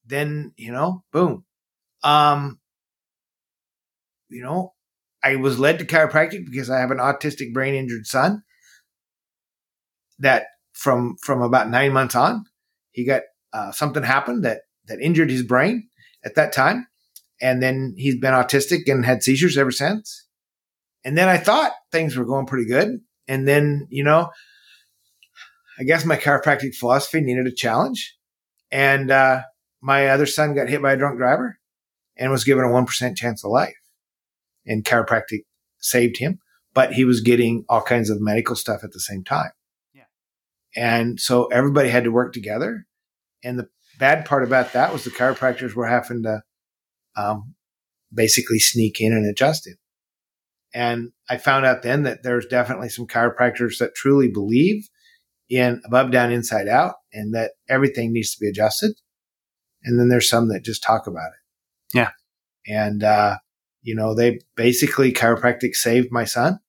then, 0.06 0.52
you 0.56 0.70
know, 0.70 1.02
boom. 1.12 1.44
Um, 2.04 2.60
you 4.28 4.42
know, 4.42 4.74
I 5.24 5.36
was 5.36 5.58
led 5.58 5.78
to 5.78 5.84
chiropractic 5.84 6.44
because 6.46 6.70
I 6.70 6.80
have 6.80 6.90
an 6.90 6.98
autistic 6.98 7.52
brain 7.52 7.74
injured 7.74 8.06
son 8.06 8.42
that 10.18 10.46
from, 10.72 11.16
from 11.22 11.42
about 11.42 11.70
nine 11.70 11.92
months 11.92 12.14
on, 12.14 12.44
he 12.90 13.04
got, 13.04 13.22
uh, 13.52 13.72
something 13.72 14.02
happened 14.02 14.44
that, 14.44 14.62
that 14.86 15.00
injured 15.00 15.30
his 15.30 15.42
brain 15.42 15.88
at 16.24 16.34
that 16.34 16.52
time. 16.52 16.86
And 17.40 17.62
then 17.62 17.94
he's 17.96 18.20
been 18.20 18.34
autistic 18.34 18.82
and 18.86 19.04
had 19.04 19.22
seizures 19.22 19.58
ever 19.58 19.72
since. 19.72 20.26
And 21.04 21.18
then 21.18 21.28
I 21.28 21.38
thought 21.38 21.72
things 21.90 22.16
were 22.16 22.24
going 22.24 22.46
pretty 22.46 22.66
good. 22.66 23.00
And 23.26 23.48
then, 23.48 23.88
you 23.90 24.04
know, 24.04 24.30
I 25.82 25.84
guess 25.84 26.04
my 26.04 26.16
chiropractic 26.16 26.76
philosophy 26.76 27.20
needed 27.20 27.48
a 27.48 27.52
challenge. 27.52 28.16
And 28.70 29.10
uh, 29.10 29.40
my 29.80 30.06
other 30.06 30.26
son 30.26 30.54
got 30.54 30.68
hit 30.68 30.80
by 30.80 30.92
a 30.92 30.96
drunk 30.96 31.18
driver 31.18 31.58
and 32.16 32.30
was 32.30 32.44
given 32.44 32.62
a 32.62 32.68
1% 32.68 33.16
chance 33.16 33.44
of 33.44 33.50
life. 33.50 33.74
And 34.64 34.84
chiropractic 34.84 35.40
saved 35.80 36.18
him, 36.18 36.38
but 36.72 36.92
he 36.92 37.04
was 37.04 37.20
getting 37.20 37.64
all 37.68 37.82
kinds 37.82 38.10
of 38.10 38.20
medical 38.20 38.54
stuff 38.54 38.84
at 38.84 38.92
the 38.92 39.00
same 39.00 39.24
time. 39.24 39.50
Yeah. 39.92 40.04
And 40.76 41.18
so 41.18 41.46
everybody 41.46 41.88
had 41.88 42.04
to 42.04 42.12
work 42.12 42.32
together. 42.32 42.86
And 43.42 43.58
the 43.58 43.66
bad 43.98 44.24
part 44.24 44.44
about 44.44 44.74
that 44.74 44.92
was 44.92 45.02
the 45.02 45.10
chiropractors 45.10 45.74
were 45.74 45.88
having 45.88 46.22
to 46.22 46.42
um, 47.16 47.56
basically 48.14 48.60
sneak 48.60 49.00
in 49.00 49.12
and 49.12 49.28
adjust 49.28 49.66
it. 49.66 49.78
And 50.72 51.10
I 51.28 51.38
found 51.38 51.66
out 51.66 51.82
then 51.82 52.04
that 52.04 52.22
there's 52.22 52.46
definitely 52.46 52.88
some 52.88 53.08
chiropractors 53.08 53.78
that 53.78 53.96
truly 53.96 54.28
believe 54.28 54.88
in 55.48 55.80
above, 55.84 56.10
down, 56.10 56.32
inside 56.32 56.68
out, 56.68 56.94
and 57.12 57.34
that 57.34 57.52
everything 57.68 58.12
needs 58.12 58.32
to 58.32 58.40
be 58.40 58.48
adjusted. 58.48 58.92
And 59.84 59.98
then 59.98 60.08
there's 60.08 60.28
some 60.28 60.48
that 60.48 60.64
just 60.64 60.82
talk 60.82 61.06
about 61.06 61.28
it. 61.32 61.96
Yeah. 61.96 62.10
And, 62.66 63.02
uh, 63.02 63.36
you 63.82 63.94
know, 63.94 64.14
they 64.14 64.40
basically 64.56 65.12
chiropractic 65.12 65.74
saved 65.74 66.08
my 66.10 66.24
son. 66.24 66.60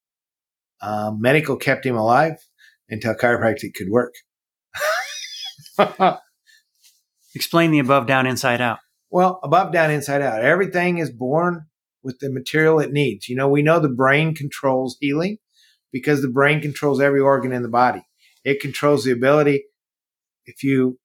Um, 0.82 1.22
medical 1.22 1.56
kept 1.56 1.86
him 1.86 1.96
alive 1.96 2.38
until 2.90 3.14
chiropractic 3.14 3.74
could 3.76 3.90
work. 3.90 4.14
Explain 7.36 7.72
the 7.72 7.80
above, 7.80 8.06
down, 8.06 8.28
inside 8.28 8.62
out. 8.62 8.80
Well, 9.10 9.40
above, 9.44 9.72
down, 9.72 9.92
inside 9.92 10.22
out. 10.22 10.44
Everything 10.44 10.98
is 10.98 11.12
born 11.12 11.68
with 12.04 12.20
the 12.20 12.32
material 12.32 12.80
it 12.80 12.92
needs. 12.92 13.30
You 13.30 13.36
know, 13.36 13.48
we 13.48 13.62
know 13.62 13.80
the 13.80 13.90
brain 13.90 14.36
controls 14.36 14.98
healing 15.00 15.38
because 15.92 16.22
the 16.22 16.30
brain 16.30 16.62
controls 16.62 17.00
every 17.00 17.22
organ 17.22 17.54
in 17.54 17.64
the 17.64 17.70
body. 17.70 18.02
It 18.44 18.62
controls 18.62 19.04
the 19.04 19.12
ability. 19.12 19.66
If 20.46 20.64
you 20.64 21.00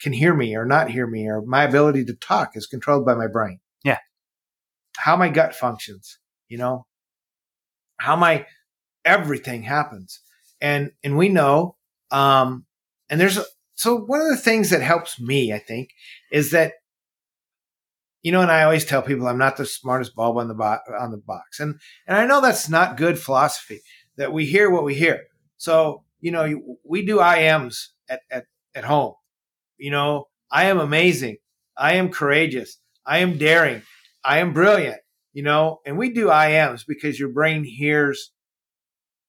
can 0.00 0.12
hear 0.12 0.34
me 0.34 0.56
or 0.56 0.64
not 0.64 0.90
hear 0.90 1.06
me, 1.06 1.28
or 1.28 1.42
my 1.42 1.64
ability 1.64 2.04
to 2.06 2.14
talk 2.14 2.56
is 2.56 2.66
controlled 2.66 3.04
by 3.04 3.14
my 3.14 3.26
brain. 3.26 3.60
Yeah. 3.84 3.98
How 4.96 5.16
my 5.16 5.28
gut 5.28 5.54
functions, 5.54 6.18
you 6.48 6.58
know, 6.58 6.86
how 7.98 8.16
my 8.16 8.46
everything 9.04 9.62
happens. 9.62 10.20
And, 10.60 10.92
and 11.02 11.16
we 11.16 11.28
know, 11.28 11.76
um, 12.10 12.64
and 13.08 13.20
there's, 13.20 13.38
a, 13.38 13.44
so 13.74 13.96
one 13.96 14.20
of 14.20 14.28
the 14.28 14.36
things 14.36 14.70
that 14.70 14.82
helps 14.82 15.20
me, 15.20 15.52
I 15.52 15.58
think, 15.58 15.90
is 16.32 16.50
that, 16.50 16.74
you 18.22 18.32
know, 18.32 18.42
and 18.42 18.50
I 18.50 18.64
always 18.64 18.84
tell 18.84 19.02
people 19.02 19.28
I'm 19.28 19.38
not 19.38 19.56
the 19.56 19.64
smartest 19.66 20.14
bulb 20.14 20.36
on 20.36 20.48
the, 20.48 20.54
bo- 20.54 20.80
on 20.98 21.10
the 21.10 21.18
box. 21.18 21.60
And, 21.60 21.80
and 22.06 22.16
I 22.16 22.26
know 22.26 22.40
that's 22.40 22.68
not 22.68 22.96
good 22.96 23.18
philosophy 23.18 23.80
that 24.16 24.32
we 24.32 24.46
hear 24.46 24.68
what 24.70 24.84
we 24.84 24.94
hear. 24.94 25.22
So, 25.56 26.04
you 26.20 26.30
know, 26.30 26.76
we 26.84 27.04
do 27.04 27.18
IMs 27.18 27.88
at, 28.08 28.20
at, 28.30 28.44
at 28.74 28.84
home. 28.84 29.14
You 29.76 29.90
know, 29.90 30.26
I 30.50 30.64
am 30.64 30.78
amazing. 30.78 31.36
I 31.76 31.94
am 31.94 32.10
courageous. 32.10 32.78
I 33.06 33.18
am 33.18 33.38
daring. 33.38 33.82
I 34.24 34.38
am 34.38 34.52
brilliant, 34.52 35.00
you 35.32 35.42
know, 35.42 35.78
and 35.86 35.96
we 35.96 36.12
do 36.12 36.26
IMs 36.26 36.82
because 36.86 37.18
your 37.18 37.30
brain 37.30 37.64
hears 37.64 38.32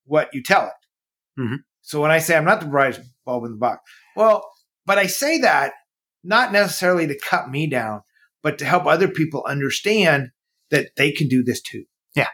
what 0.05 0.29
you 0.33 0.41
tell 0.41 0.65
it. 0.65 1.41
Mm-hmm. 1.41 1.55
So 1.81 2.01
when 2.01 2.11
I 2.11 2.19
say 2.19 2.35
I'm 2.35 2.45
not 2.45 2.59
the 2.59 2.67
brightest 2.67 3.01
bulb 3.25 3.45
in 3.45 3.51
the 3.51 3.57
box, 3.57 3.81
well, 4.15 4.43
but 4.85 4.97
I 4.97 5.05
say 5.05 5.37
that 5.39 5.73
not 6.23 6.51
necessarily 6.51 7.07
to 7.07 7.17
cut 7.17 7.49
me 7.49 7.67
down, 7.67 8.01
but 8.41 8.57
to 8.57 8.65
help 8.65 8.85
other 8.85 9.07
people 9.07 9.45
understand 9.47 10.29
that 10.71 10.89
they 10.97 11.11
can 11.11 11.27
do 11.27 11.43
this 11.43 11.61
too. 11.61 11.85
Yeah. 12.15 12.27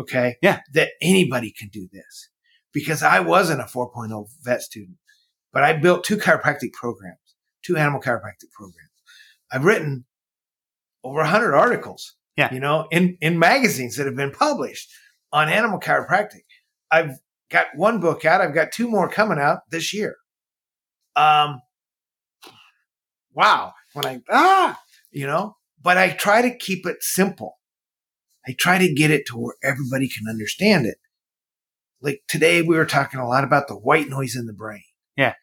Okay. 0.00 0.36
Yeah. 0.42 0.60
That 0.72 0.90
anybody 1.00 1.52
can 1.56 1.68
do 1.68 1.88
this 1.92 2.30
because 2.72 3.02
I 3.02 3.20
wasn't 3.20 3.60
a 3.60 3.64
4.0 3.64 4.28
vet 4.42 4.62
student, 4.62 4.96
but 5.52 5.62
I 5.62 5.74
built 5.74 6.04
two 6.04 6.16
chiropractic 6.16 6.72
programs, 6.72 7.18
two 7.62 7.76
animal 7.76 8.00
chiropractic 8.00 8.50
programs. 8.52 8.90
I've 9.52 9.64
written 9.64 10.06
over 11.04 11.18
100 11.18 11.54
articles, 11.54 12.14
yeah. 12.36 12.52
you 12.52 12.60
know, 12.60 12.86
in, 12.90 13.18
in 13.20 13.38
magazines 13.38 13.96
that 13.96 14.06
have 14.06 14.16
been 14.16 14.30
published 14.30 14.90
on 15.32 15.48
animal 15.48 15.78
chiropractic. 15.78 16.42
I've 16.90 17.18
got 17.50 17.66
one 17.74 18.00
book 18.00 18.24
out. 18.24 18.40
I've 18.40 18.54
got 18.54 18.72
two 18.72 18.88
more 18.88 19.08
coming 19.08 19.38
out 19.38 19.60
this 19.70 19.92
year. 19.92 20.16
Um, 21.16 21.60
wow. 23.34 23.72
When 23.92 24.06
I, 24.06 24.20
ah, 24.30 24.80
you 25.10 25.26
know, 25.26 25.56
but 25.82 25.98
I 25.98 26.10
try 26.10 26.42
to 26.42 26.56
keep 26.56 26.86
it 26.86 27.02
simple. 27.02 27.58
I 28.46 28.54
try 28.58 28.78
to 28.78 28.92
get 28.92 29.10
it 29.10 29.26
to 29.26 29.36
where 29.36 29.54
everybody 29.62 30.08
can 30.08 30.28
understand 30.28 30.86
it 30.86 30.96
like 32.02 32.22
today 32.28 32.62
we 32.62 32.76
were 32.76 32.84
talking 32.86 33.20
a 33.20 33.28
lot 33.28 33.44
about 33.44 33.68
the 33.68 33.76
white 33.76 34.08
noise 34.08 34.36
in 34.36 34.46
the 34.46 34.52
brain. 34.52 34.82
Yeah. 35.16 35.34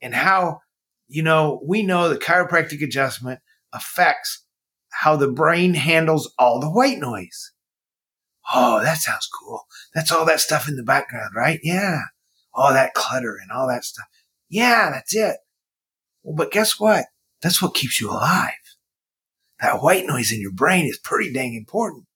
And 0.00 0.14
how, 0.14 0.60
you 1.08 1.22
know, 1.22 1.60
we 1.64 1.82
know 1.82 2.08
the 2.08 2.18
chiropractic 2.18 2.82
adjustment 2.82 3.40
affects 3.72 4.44
how 4.90 5.16
the 5.16 5.30
brain 5.30 5.74
handles 5.74 6.32
all 6.38 6.60
the 6.60 6.70
white 6.70 6.98
noise. 6.98 7.52
Oh, 8.52 8.80
that 8.82 8.98
sounds 8.98 9.28
cool. 9.28 9.66
That's 9.94 10.10
all 10.10 10.24
that 10.24 10.40
stuff 10.40 10.68
in 10.68 10.76
the 10.76 10.82
background, 10.82 11.32
right? 11.36 11.60
Yeah. 11.62 12.00
All 12.54 12.72
that 12.72 12.94
clutter 12.94 13.36
and 13.40 13.52
all 13.52 13.68
that 13.68 13.84
stuff. 13.84 14.06
Yeah, 14.48 14.90
that's 14.90 15.14
it. 15.14 15.36
Well, 16.22 16.34
but 16.34 16.50
guess 16.50 16.80
what? 16.80 17.06
That's 17.42 17.60
what 17.60 17.74
keeps 17.74 18.00
you 18.00 18.10
alive. 18.10 18.52
That 19.60 19.82
white 19.82 20.06
noise 20.06 20.32
in 20.32 20.40
your 20.40 20.52
brain 20.52 20.86
is 20.86 20.98
pretty 20.98 21.32
dang 21.32 21.54
important. 21.54 22.07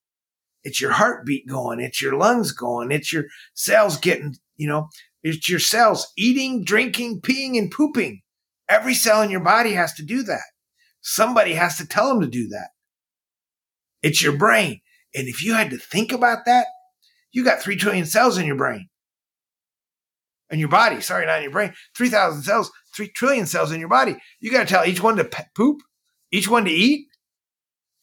It's 0.64 0.80
your 0.80 0.92
heartbeat 0.92 1.48
going. 1.48 1.80
It's 1.80 2.00
your 2.00 2.16
lungs 2.16 2.52
going. 2.52 2.92
It's 2.92 3.12
your 3.12 3.24
cells 3.54 3.96
getting, 3.96 4.36
you 4.56 4.68
know, 4.68 4.88
it's 5.22 5.48
your 5.48 5.58
cells 5.58 6.12
eating, 6.16 6.64
drinking, 6.64 7.20
peeing, 7.20 7.58
and 7.58 7.70
pooping. 7.70 8.22
Every 8.68 8.94
cell 8.94 9.22
in 9.22 9.30
your 9.30 9.40
body 9.40 9.72
has 9.72 9.92
to 9.94 10.04
do 10.04 10.22
that. 10.22 10.42
Somebody 11.00 11.54
has 11.54 11.76
to 11.78 11.86
tell 11.86 12.08
them 12.08 12.20
to 12.20 12.28
do 12.28 12.48
that. 12.48 12.68
It's 14.02 14.22
your 14.22 14.36
brain. 14.36 14.80
And 15.14 15.28
if 15.28 15.44
you 15.44 15.54
had 15.54 15.70
to 15.70 15.78
think 15.78 16.12
about 16.12 16.44
that, 16.46 16.66
you 17.32 17.44
got 17.44 17.60
3 17.60 17.76
trillion 17.76 18.06
cells 18.06 18.38
in 18.38 18.46
your 18.46 18.56
brain. 18.56 18.88
In 20.50 20.58
your 20.58 20.68
body. 20.68 21.00
Sorry, 21.00 21.26
not 21.26 21.38
in 21.38 21.44
your 21.44 21.52
brain. 21.52 21.72
3,000 21.96 22.42
cells, 22.42 22.70
3 22.94 23.08
trillion 23.08 23.46
cells 23.46 23.72
in 23.72 23.80
your 23.80 23.88
body. 23.88 24.16
You 24.40 24.50
got 24.50 24.66
to 24.66 24.72
tell 24.72 24.86
each 24.86 25.02
one 25.02 25.16
to 25.16 25.28
poop, 25.54 25.80
each 26.30 26.48
one 26.48 26.64
to 26.64 26.70
eat. 26.70 27.08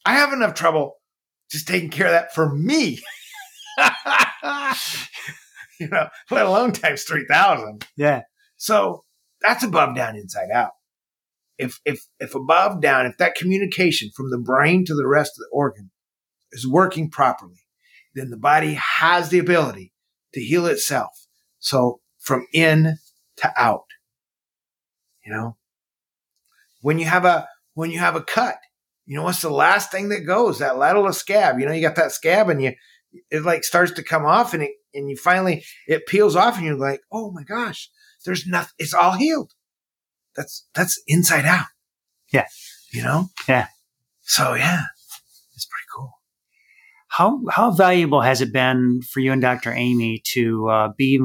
I 0.05 0.13
have 0.13 0.33
enough 0.33 0.53
trouble 0.53 0.98
just 1.49 1.67
taking 1.67 1.89
care 1.89 2.07
of 2.07 2.13
that 2.13 2.33
for 2.33 2.53
me. 2.53 2.99
you 5.79 5.87
know, 5.87 6.09
let 6.29 6.45
alone 6.45 6.71
times 6.71 7.03
3,000. 7.03 7.85
Yeah. 7.95 8.23
So 8.57 9.03
that's 9.41 9.63
above, 9.63 9.95
down, 9.95 10.15
inside 10.15 10.49
out. 10.53 10.71
If, 11.57 11.79
if, 11.85 12.05
if 12.19 12.35
above, 12.35 12.81
down, 12.81 13.05
if 13.05 13.17
that 13.17 13.35
communication 13.35 14.11
from 14.15 14.29
the 14.29 14.37
brain 14.37 14.85
to 14.85 14.95
the 14.95 15.07
rest 15.07 15.31
of 15.31 15.39
the 15.39 15.49
organ 15.51 15.91
is 16.51 16.67
working 16.67 17.09
properly, 17.09 17.61
then 18.15 18.29
the 18.29 18.37
body 18.37 18.75
has 18.75 19.29
the 19.29 19.39
ability 19.39 19.93
to 20.33 20.41
heal 20.41 20.65
itself. 20.65 21.27
So 21.59 21.99
from 22.19 22.45
in 22.53 22.97
to 23.37 23.53
out, 23.57 23.85
you 25.25 25.33
know, 25.33 25.57
when 26.81 26.99
you 26.99 27.05
have 27.05 27.25
a, 27.25 27.47
when 27.73 27.91
you 27.91 27.99
have 27.99 28.15
a 28.15 28.23
cut, 28.23 28.57
you 29.09 29.15
know 29.15 29.23
what's 29.23 29.41
the 29.41 29.49
last 29.49 29.91
thing 29.91 30.09
that 30.09 30.27
goes? 30.27 30.59
That 30.59 30.77
lattice 30.77 31.17
scab. 31.17 31.59
You 31.59 31.65
know, 31.65 31.71
you 31.71 31.81
got 31.81 31.95
that 31.95 32.11
scab 32.11 32.47
and 32.47 32.61
you 32.61 32.73
it 33.31 33.41
like 33.41 33.63
starts 33.63 33.91
to 33.93 34.03
come 34.03 34.23
off 34.23 34.53
and 34.53 34.61
it 34.61 34.69
and 34.93 35.09
you 35.09 35.17
finally 35.17 35.65
it 35.87 36.05
peels 36.05 36.35
off 36.35 36.57
and 36.57 36.65
you're 36.67 36.77
like, 36.77 37.01
oh 37.11 37.31
my 37.31 37.41
gosh, 37.41 37.89
there's 38.23 38.45
nothing 38.45 38.71
it's 38.77 38.93
all 38.93 39.13
healed. 39.13 39.53
That's 40.35 40.67
that's 40.75 41.01
inside 41.07 41.45
out. 41.45 41.65
Yeah. 42.31 42.45
You 42.93 43.01
know? 43.01 43.29
Yeah. 43.47 43.69
So 44.21 44.53
yeah. 44.53 44.83
It's 45.55 45.65
pretty 45.65 45.87
cool. 45.95 46.11
How 47.07 47.41
how 47.49 47.71
valuable 47.71 48.21
has 48.21 48.41
it 48.41 48.53
been 48.53 49.01
for 49.01 49.21
you 49.21 49.31
and 49.31 49.41
Dr. 49.41 49.73
Amy 49.73 50.21
to 50.33 50.69
uh, 50.69 50.89
be 50.95 51.19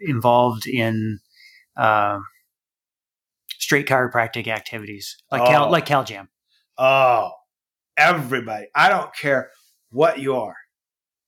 involved 0.00 0.66
in 0.66 1.20
uh, 1.76 2.18
straight 3.60 3.86
chiropractic 3.86 4.48
activities 4.48 5.16
like 5.30 5.42
oh. 5.42 5.46
Cal, 5.46 5.70
like 5.70 5.86
CalJam? 5.86 6.26
Oh, 6.82 7.32
everybody. 7.98 8.68
I 8.74 8.88
don't 8.88 9.14
care 9.14 9.50
what 9.90 10.18
you 10.18 10.36
are. 10.36 10.56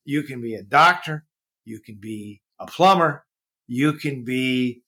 You 0.03 0.23
can 0.23 0.41
be 0.41 0.55
a 0.55 0.63
doctor. 0.63 1.27
You 1.67 1.79
can 1.79 1.99
be 2.01 2.41
a 2.59 2.67
plumber. 2.67 3.27
You 3.67 3.93
can 3.93 4.25
be 4.25 4.81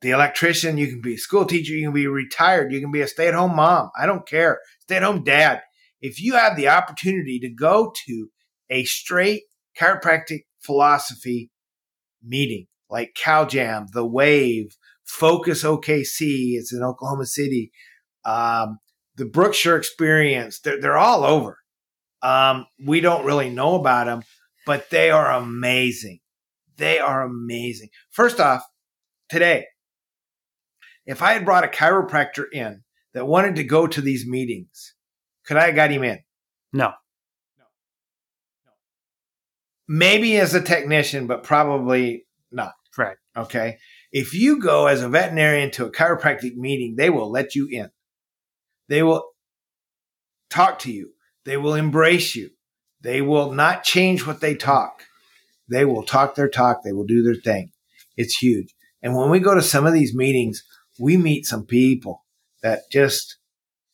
the 0.00 0.12
electrician. 0.12 0.78
You 0.78 0.88
can 0.88 1.02
be 1.02 1.16
a 1.16 1.18
school 1.18 1.44
teacher. 1.44 1.74
You 1.74 1.88
can 1.88 1.92
be 1.92 2.06
retired. 2.06 2.72
You 2.72 2.80
can 2.80 2.90
be 2.90 3.02
a 3.02 3.06
stay 3.06 3.28
at 3.28 3.34
home 3.34 3.54
mom. 3.54 3.90
I 3.94 4.06
don't 4.06 4.26
care. 4.26 4.60
Stay 4.80 4.96
at 4.96 5.02
home 5.02 5.24
dad. 5.24 5.60
If 6.00 6.22
you 6.22 6.36
have 6.36 6.56
the 6.56 6.68
opportunity 6.68 7.38
to 7.40 7.50
go 7.50 7.92
to 8.06 8.28
a 8.70 8.84
straight 8.84 9.42
chiropractic 9.78 10.46
philosophy 10.58 11.50
meeting 12.24 12.66
like 12.88 13.14
CalJam, 13.14 13.88
The 13.92 14.06
Wave, 14.06 14.74
Focus 15.04 15.62
OKC, 15.64 16.54
it's 16.54 16.72
in 16.72 16.82
Oklahoma 16.82 17.26
City, 17.26 17.72
um, 18.24 18.78
the 19.16 19.24
Brookshire 19.26 19.76
experience, 19.76 20.60
they're, 20.60 20.80
they're 20.80 20.98
all 20.98 21.24
over. 21.24 21.58
Um, 22.22 22.66
we 22.84 23.00
don't 23.00 23.24
really 23.24 23.50
know 23.50 23.74
about 23.74 24.06
them, 24.06 24.22
but 24.66 24.90
they 24.90 25.10
are 25.10 25.32
amazing. 25.32 26.20
They 26.76 26.98
are 26.98 27.22
amazing. 27.22 27.88
First 28.10 28.40
off, 28.40 28.62
today, 29.28 29.66
if 31.04 31.22
I 31.22 31.32
had 31.32 31.44
brought 31.44 31.64
a 31.64 31.68
chiropractor 31.68 32.44
in 32.52 32.82
that 33.12 33.26
wanted 33.26 33.56
to 33.56 33.64
go 33.64 33.86
to 33.86 34.00
these 34.00 34.26
meetings, 34.26 34.94
could 35.44 35.56
I 35.56 35.66
have 35.66 35.74
got 35.74 35.90
him 35.90 36.04
in? 36.04 36.20
No. 36.72 36.88
No. 37.58 37.64
No. 38.64 38.70
Maybe 39.88 40.36
as 40.38 40.54
a 40.54 40.62
technician, 40.62 41.26
but 41.26 41.42
probably 41.42 42.24
not. 42.50 42.72
Right. 42.96 43.16
Okay. 43.36 43.78
If 44.12 44.34
you 44.34 44.60
go 44.60 44.86
as 44.86 45.02
a 45.02 45.08
veterinarian 45.08 45.70
to 45.72 45.86
a 45.86 45.92
chiropractic 45.92 46.54
meeting, 46.54 46.94
they 46.96 47.10
will 47.10 47.30
let 47.30 47.54
you 47.54 47.68
in. 47.70 47.90
They 48.92 49.02
will 49.02 49.24
talk 50.50 50.80
to 50.80 50.92
you. 50.92 51.12
They 51.46 51.56
will 51.56 51.72
embrace 51.72 52.36
you. 52.36 52.50
They 53.00 53.22
will 53.22 53.50
not 53.50 53.84
change 53.84 54.26
what 54.26 54.42
they 54.42 54.54
talk. 54.54 55.04
They 55.66 55.86
will 55.86 56.02
talk 56.02 56.34
their 56.34 56.50
talk. 56.50 56.82
They 56.84 56.92
will 56.92 57.06
do 57.06 57.22
their 57.22 57.34
thing. 57.34 57.72
It's 58.18 58.36
huge. 58.36 58.74
And 59.02 59.16
when 59.16 59.30
we 59.30 59.38
go 59.38 59.54
to 59.54 59.62
some 59.62 59.86
of 59.86 59.94
these 59.94 60.14
meetings, 60.14 60.62
we 61.00 61.16
meet 61.16 61.46
some 61.46 61.64
people 61.64 62.22
that 62.62 62.80
just 62.92 63.38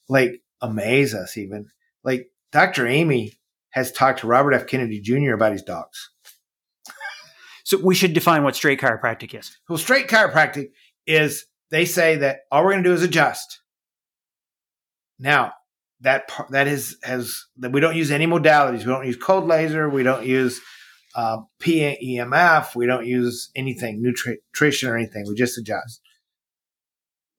like 0.08 0.42
amaze 0.60 1.14
us 1.14 1.36
even. 1.36 1.66
Like 2.02 2.32
Dr. 2.50 2.88
Amy 2.88 3.38
has 3.70 3.92
talked 3.92 4.22
to 4.22 4.26
Robert 4.26 4.52
F. 4.52 4.66
Kennedy 4.66 5.00
Jr. 5.00 5.34
about 5.34 5.52
his 5.52 5.62
dogs. 5.62 6.10
So 7.62 7.78
we 7.78 7.94
should 7.94 8.14
define 8.14 8.42
what 8.42 8.56
straight 8.56 8.80
chiropractic 8.80 9.38
is. 9.38 9.56
Well, 9.68 9.78
straight 9.78 10.08
chiropractic 10.08 10.70
is 11.06 11.46
they 11.70 11.84
say 11.84 12.16
that 12.16 12.40
all 12.50 12.64
we're 12.64 12.72
going 12.72 12.82
to 12.82 12.90
do 12.90 12.94
is 12.94 13.04
adjust. 13.04 13.60
Now, 15.18 15.52
that 16.00 16.28
part 16.28 16.50
that 16.52 16.68
is 16.68 16.96
has 17.02 17.44
that 17.56 17.72
we 17.72 17.80
don't 17.80 17.96
use 17.96 18.10
any 18.10 18.26
modalities. 18.26 18.78
We 18.78 18.92
don't 18.92 19.06
use 19.06 19.16
cold 19.16 19.46
laser. 19.46 19.88
We 19.88 20.02
don't 20.02 20.24
use 20.24 20.60
uh, 21.14 21.38
PEMF. 21.60 22.76
We 22.76 22.86
don't 22.86 23.06
use 23.06 23.50
anything 23.56 24.00
nutrition 24.00 24.88
or 24.88 24.96
anything. 24.96 25.24
We 25.26 25.34
just 25.34 25.58
adjust. 25.58 26.00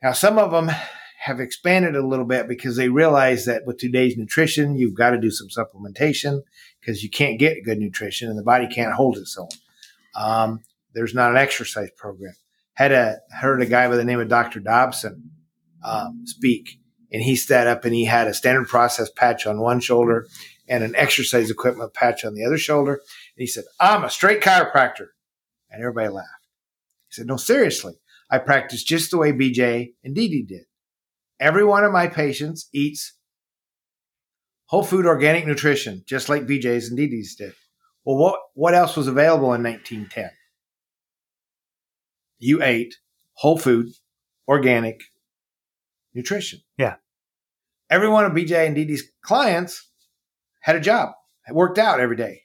Now, 0.01 0.13
some 0.13 0.38
of 0.38 0.51
them 0.51 0.71
have 1.19 1.39
expanded 1.39 1.95
a 1.95 2.05
little 2.05 2.25
bit 2.25 2.47
because 2.47 2.77
they 2.77 2.88
realize 2.88 3.45
that 3.45 3.65
with 3.65 3.77
today's 3.77 4.15
nutrition, 4.17 4.77
you've 4.77 4.95
got 4.95 5.09
to 5.09 5.19
do 5.19 5.30
some 5.30 5.47
supplementation 5.49 6.41
because 6.80 7.03
you 7.03 7.09
can't 7.09 7.38
get 7.38 7.63
good 7.65 7.77
nutrition 7.77 8.30
and 8.30 8.39
the 8.39 8.43
body 8.43 8.67
can't 8.67 8.93
hold 8.93 9.17
its 9.17 9.38
own. 9.38 9.49
Um, 10.15 10.61
there's 10.93 11.13
not 11.13 11.32
an 11.32 11.38
exercise 11.38 11.89
program. 11.97 12.34
Had 12.73 12.93
a 12.93 13.17
heard 13.38 13.61
a 13.61 13.65
guy 13.65 13.89
by 13.89 13.97
the 13.97 14.05
name 14.05 14.21
of 14.21 14.30
Dr. 14.30 14.61
Dobson 14.61 15.32
um, 15.84 16.21
speak, 16.25 16.78
and 17.12 17.22
he 17.22 17.36
sat 17.36 17.68
up 17.68 17.86
and 17.86 17.93
he 17.93 18.05
had 18.05 18.28
a 18.28 18.34
standard 18.34 18.68
process 18.68 19.10
patch 19.10 19.45
on 19.45 19.62
one 19.62 19.80
shoulder 19.80 20.28
and 20.68 20.84
an 20.84 20.95
exercise 20.95 21.49
equipment 21.49 21.93
patch 21.93 22.24
on 22.24 22.34
the 22.34 22.45
other 22.45 22.57
shoulder. 22.57 22.93
And 22.93 23.01
he 23.38 23.47
said, 23.47 23.66
"I'm 23.80 24.03
a 24.03 24.10
straight 24.10 24.41
chiropractor," 24.41 25.07
and 25.70 25.82
everybody 25.82 26.10
laughed. 26.10 26.47
He 27.07 27.14
said, 27.14 27.28
"No, 27.28 27.38
seriously, 27.38 27.95
I 28.30 28.38
practice 28.38 28.84
just 28.84 29.12
the 29.12 29.18
way 29.18 29.32
BJ 29.32 29.93
and 30.03 30.16
DD 30.16 30.47
did. 30.47 30.66
Every 31.39 31.64
one 31.64 31.84
of 31.84 31.91
my 31.91 32.07
patients 32.07 32.70
eats 32.74 33.14
whole 34.70 34.84
food 34.84 35.07
organic 35.07 35.47
nutrition, 35.47 36.03
just 36.05 36.30
like 36.30 36.43
BJ's 36.43 36.89
and 36.89 36.99
DD's 36.99 37.36
did. 37.36 37.53
Well, 38.05 38.18
what, 38.18 38.39
what 38.53 38.76
else 38.76 38.95
was 38.95 39.07
available 39.07 39.53
in 39.53 39.64
1910? 39.64 40.30
You 42.38 42.62
ate 42.62 42.95
whole 43.34 43.57
food, 43.57 43.88
organic 44.47 45.01
nutrition. 46.14 46.60
Yeah. 46.78 46.95
Every 47.89 48.07
one 48.10 48.26
of 48.26 48.32
BJ 48.34 48.68
and 48.68 48.76
DD's 48.78 49.03
clients 49.24 49.89
had 50.62 50.76
a 50.76 50.80
job, 50.80 51.12
it 51.47 51.55
worked 51.55 51.78
out 51.78 51.99
every 51.99 52.16
day. 52.18 52.43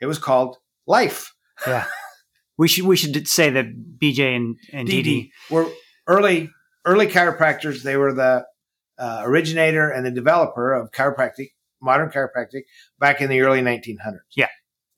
It 0.00 0.06
was 0.06 0.18
called 0.18 0.56
life. 0.86 1.32
Yeah. 1.66 1.84
We 2.58 2.66
should 2.68 2.84
we 2.86 2.96
should 2.96 3.28
say 3.28 3.50
that 3.50 3.66
BJ 3.98 4.34
and 4.36 4.56
and. 4.72 4.88
Dee 4.88 5.30
were 5.50 5.68
early 6.08 6.50
early 6.84 7.06
chiropractors. 7.06 7.82
They 7.82 7.96
were 7.96 8.12
the 8.12 8.44
uh, 8.98 9.22
originator 9.24 9.88
and 9.88 10.04
the 10.04 10.10
developer 10.10 10.72
of 10.72 10.90
chiropractic, 10.90 11.52
modern 11.80 12.10
chiropractic, 12.10 12.62
back 12.98 13.20
in 13.20 13.30
the 13.30 13.40
early 13.42 13.60
1900s. 13.62 13.96
Yeah. 14.36 14.48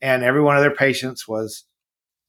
and 0.01 0.23
every 0.25 0.41
one 0.43 0.57
of 0.57 0.63
their 0.63 0.75
patients 0.75 1.29
was 1.29 1.65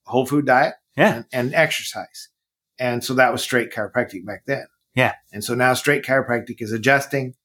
whole 0.06 0.26
food 0.26 0.46
diet 0.46 0.76
Yeah. 0.98 1.16
and, 1.16 1.26
and 1.32 1.54
exercise, 1.56 2.30
and 2.78 3.04
so 3.04 3.14
that 3.16 3.32
was 3.32 3.42
straight 3.42 3.72
chiropractic 3.72 4.26
back 4.26 4.44
then. 4.46 4.68
Yeah. 4.96 5.14
and 5.34 5.44
so 5.44 5.54
now 5.56 5.74
straight 5.74 6.04
chiropractic 6.04 6.62
is 6.62 6.72
adjusting, 6.72 7.36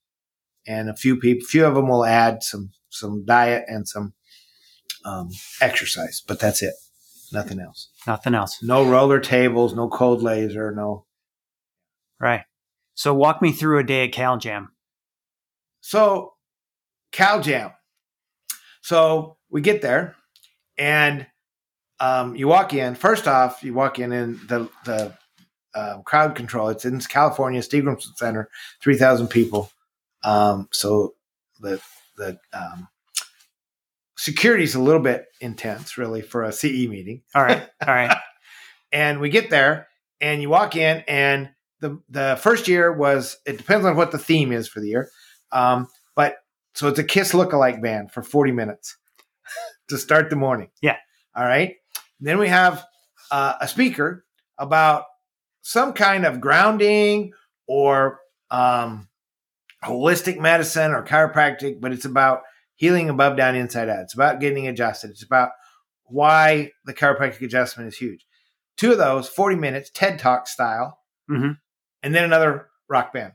and 0.66 0.88
a 0.88 0.94
few 0.94 1.16
people, 1.16 1.46
few 1.46 1.66
of 1.66 1.74
them 1.74 1.88
will 1.88 2.04
add 2.04 2.42
some 2.42 2.70
some 2.88 3.24
diet 3.24 3.64
and 3.66 3.86
some 3.86 4.14
um, 5.04 5.30
exercise, 5.60 6.22
but 6.26 6.38
that's 6.38 6.62
it. 6.62 6.74
Nothing 7.32 7.60
else. 7.60 7.90
Nothing 8.06 8.34
else. 8.34 8.62
No 8.62 8.84
roller 8.84 9.20
tables, 9.20 9.74
no 9.74 9.88
cold 9.88 10.22
laser, 10.22 10.72
no. 10.72 11.06
Right. 12.18 12.42
So 12.94 13.14
walk 13.14 13.40
me 13.40 13.52
through 13.52 13.78
a 13.78 13.84
day 13.84 14.04
at 14.04 14.12
Cal 14.12 14.36
Jam. 14.36 14.72
So, 15.80 16.34
Cal 17.12 17.40
Jam. 17.40 17.70
So 18.82 19.36
we 19.48 19.60
get 19.60 19.82
there, 19.82 20.16
and 20.76 21.26
um, 22.00 22.34
you 22.34 22.48
walk 22.48 22.74
in. 22.74 22.94
First 22.94 23.28
off, 23.28 23.62
you 23.62 23.74
walk 23.74 23.98
in, 23.98 24.12
and 24.12 24.38
the 24.48 24.68
the 24.84 25.14
uh, 25.74 25.98
crowd 26.02 26.34
control. 26.34 26.68
It's 26.68 26.84
in 26.84 26.98
California, 27.00 27.62
Stevenson 27.62 28.12
Center, 28.16 28.48
three 28.82 28.96
thousand 28.96 29.28
people. 29.28 29.70
Um, 30.22 30.68
so 30.72 31.14
the 31.60 31.80
the 32.16 32.38
um, 32.52 32.88
security's 34.16 34.74
a 34.74 34.80
little 34.80 35.00
bit 35.02 35.26
intense, 35.40 35.96
really, 35.98 36.22
for 36.22 36.42
a 36.44 36.52
CE 36.52 36.86
meeting. 36.88 37.22
All 37.34 37.42
right. 37.42 37.62
All 37.86 37.94
right. 37.94 38.16
and 38.92 39.20
we 39.20 39.30
get 39.30 39.50
there 39.50 39.88
and 40.20 40.42
you 40.42 40.48
walk 40.50 40.76
in 40.76 41.02
and 41.08 41.50
the 41.80 41.98
the 42.10 42.38
first 42.42 42.68
year 42.68 42.92
was 42.92 43.38
it 43.46 43.56
depends 43.56 43.86
on 43.86 43.96
what 43.96 44.10
the 44.12 44.18
theme 44.18 44.52
is 44.52 44.68
for 44.68 44.80
the 44.80 44.88
year 44.88 45.08
um, 45.52 45.86
but 46.14 46.36
so 46.74 46.88
it's 46.88 46.98
a 46.98 47.04
kiss 47.04 47.32
lookalike 47.32 47.80
band 47.80 48.12
for 48.12 48.22
40 48.22 48.52
minutes 48.52 48.96
to 49.88 49.96
start 49.96 50.28
the 50.28 50.36
morning 50.36 50.68
Yeah. 50.82 50.96
all 51.34 51.44
right 51.46 51.76
then 52.20 52.38
we 52.38 52.48
have 52.48 52.84
uh, 53.30 53.54
a 53.62 53.66
speaker 53.68 54.26
about 54.58 55.04
some 55.70 55.92
kind 55.92 56.26
of 56.26 56.40
grounding 56.40 57.32
or 57.68 58.18
um, 58.50 59.08
holistic 59.84 60.36
medicine 60.40 60.90
or 60.90 61.04
chiropractic 61.04 61.80
but 61.80 61.92
it's 61.92 62.04
about 62.04 62.42
healing 62.74 63.08
above 63.08 63.36
down 63.36 63.54
inside 63.54 63.88
out. 63.88 64.00
It's 64.00 64.14
about 64.14 64.40
getting 64.40 64.66
adjusted. 64.66 65.10
It's 65.10 65.22
about 65.22 65.50
why 66.06 66.72
the 66.86 66.94
chiropractic 66.94 67.42
adjustment 67.42 67.86
is 67.88 67.96
huge. 67.96 68.26
Two 68.76 68.90
of 68.92 68.98
those 68.98 69.28
40 69.28 69.56
minutes 69.56 69.90
ted 69.94 70.18
talk 70.18 70.48
style. 70.48 70.98
Mhm. 71.30 71.58
and 72.02 72.14
then 72.14 72.24
another 72.24 72.68
rock 72.88 73.12
band. 73.12 73.34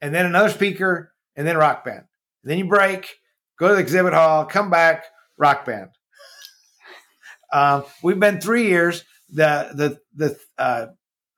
And 0.00 0.12
then 0.12 0.26
another 0.26 0.48
speaker 0.48 1.12
and 1.36 1.46
then 1.46 1.56
rock 1.56 1.84
band. 1.84 2.04
And 2.42 2.50
then 2.50 2.58
you 2.58 2.66
break 2.66 3.16
go 3.60 3.68
to 3.68 3.74
the 3.74 3.80
exhibit 3.80 4.12
hall 4.12 4.44
come 4.44 4.70
back 4.70 5.04
rock 5.36 5.64
band. 5.64 5.90
Um, 7.52 7.84
we've 8.02 8.20
been 8.20 8.40
three 8.42 8.66
years 8.66 9.04
the 9.28 9.70
the 9.74 9.98
the 10.14 10.38
uh, 10.58 10.86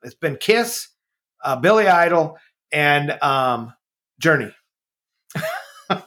it's 0.03 0.15
been 0.15 0.37
kiss 0.37 0.87
uh, 1.43 1.55
billy 1.55 1.87
idol 1.87 2.37
and 2.71 3.11
um, 3.21 3.73
journey 4.19 4.53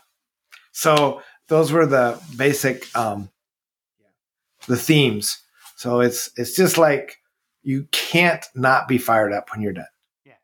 so 0.73 1.21
those 1.49 1.73
were 1.73 1.87
the 1.87 2.21
basic 2.37 2.95
um, 2.97 3.29
the 4.67 4.77
themes 4.77 5.45
so 5.77 6.01
it's 6.01 6.31
it's 6.37 6.57
just 6.57 6.79
like 6.79 7.19
you 7.65 7.89
can't 7.91 8.47
not 8.55 8.87
be 8.87 8.99
fired 8.99 9.33
up 9.33 9.51
when 9.51 9.63
you're 9.63 9.73
done. 9.73 9.87
Yeah. 10.25 10.35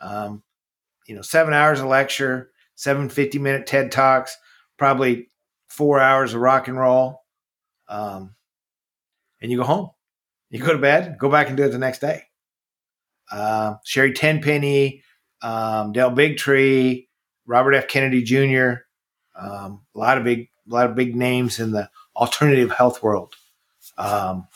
Um, 0.00 0.42
you 1.06 1.14
know, 1.14 1.22
seven 1.22 1.54
hours 1.54 1.80
of 1.80 1.86
lecture, 1.86 2.50
seven 2.74 3.08
50 3.08 3.38
minute 3.38 3.66
TED 3.66 3.92
Talks, 3.92 4.36
probably 4.76 5.30
four 5.68 6.00
hours 6.00 6.34
of 6.34 6.40
rock 6.40 6.68
and 6.68 6.78
roll. 6.78 7.22
Um, 7.88 8.34
and 9.40 9.50
you 9.50 9.58
go 9.58 9.64
home. 9.64 9.90
You 10.56 10.64
go 10.64 10.72
to 10.72 10.78
bed, 10.78 11.18
go 11.18 11.28
back 11.30 11.48
and 11.48 11.56
do 11.56 11.64
it 11.64 11.68
the 11.68 11.78
next 11.78 11.98
day. 11.98 12.22
Uh, 13.30 13.74
Sherri 13.84 14.12
Tenpenny, 14.14 15.02
um, 15.42 15.92
Del 15.92 16.10
Bigtree, 16.12 17.08
Robert 17.46 17.74
F. 17.74 17.88
Kennedy 17.88 18.22
Jr., 18.22 18.84
um, 19.38 19.82
a 19.94 19.98
lot 19.98 20.16
of 20.16 20.24
big, 20.24 20.48
a 20.70 20.74
lot 20.74 20.88
of 20.88 20.96
big 20.96 21.14
names 21.14 21.58
in 21.60 21.72
the 21.72 21.90
alternative 22.16 22.70
health 22.72 23.02
world. 23.02 23.34
Um, 23.98 24.48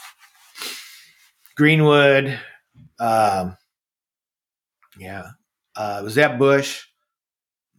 Greenwood, 1.56 2.38
um, 2.98 3.58
yeah, 4.98 5.26
uh, 5.76 6.00
was 6.02 6.14
that 6.14 6.38
Bush? 6.38 6.84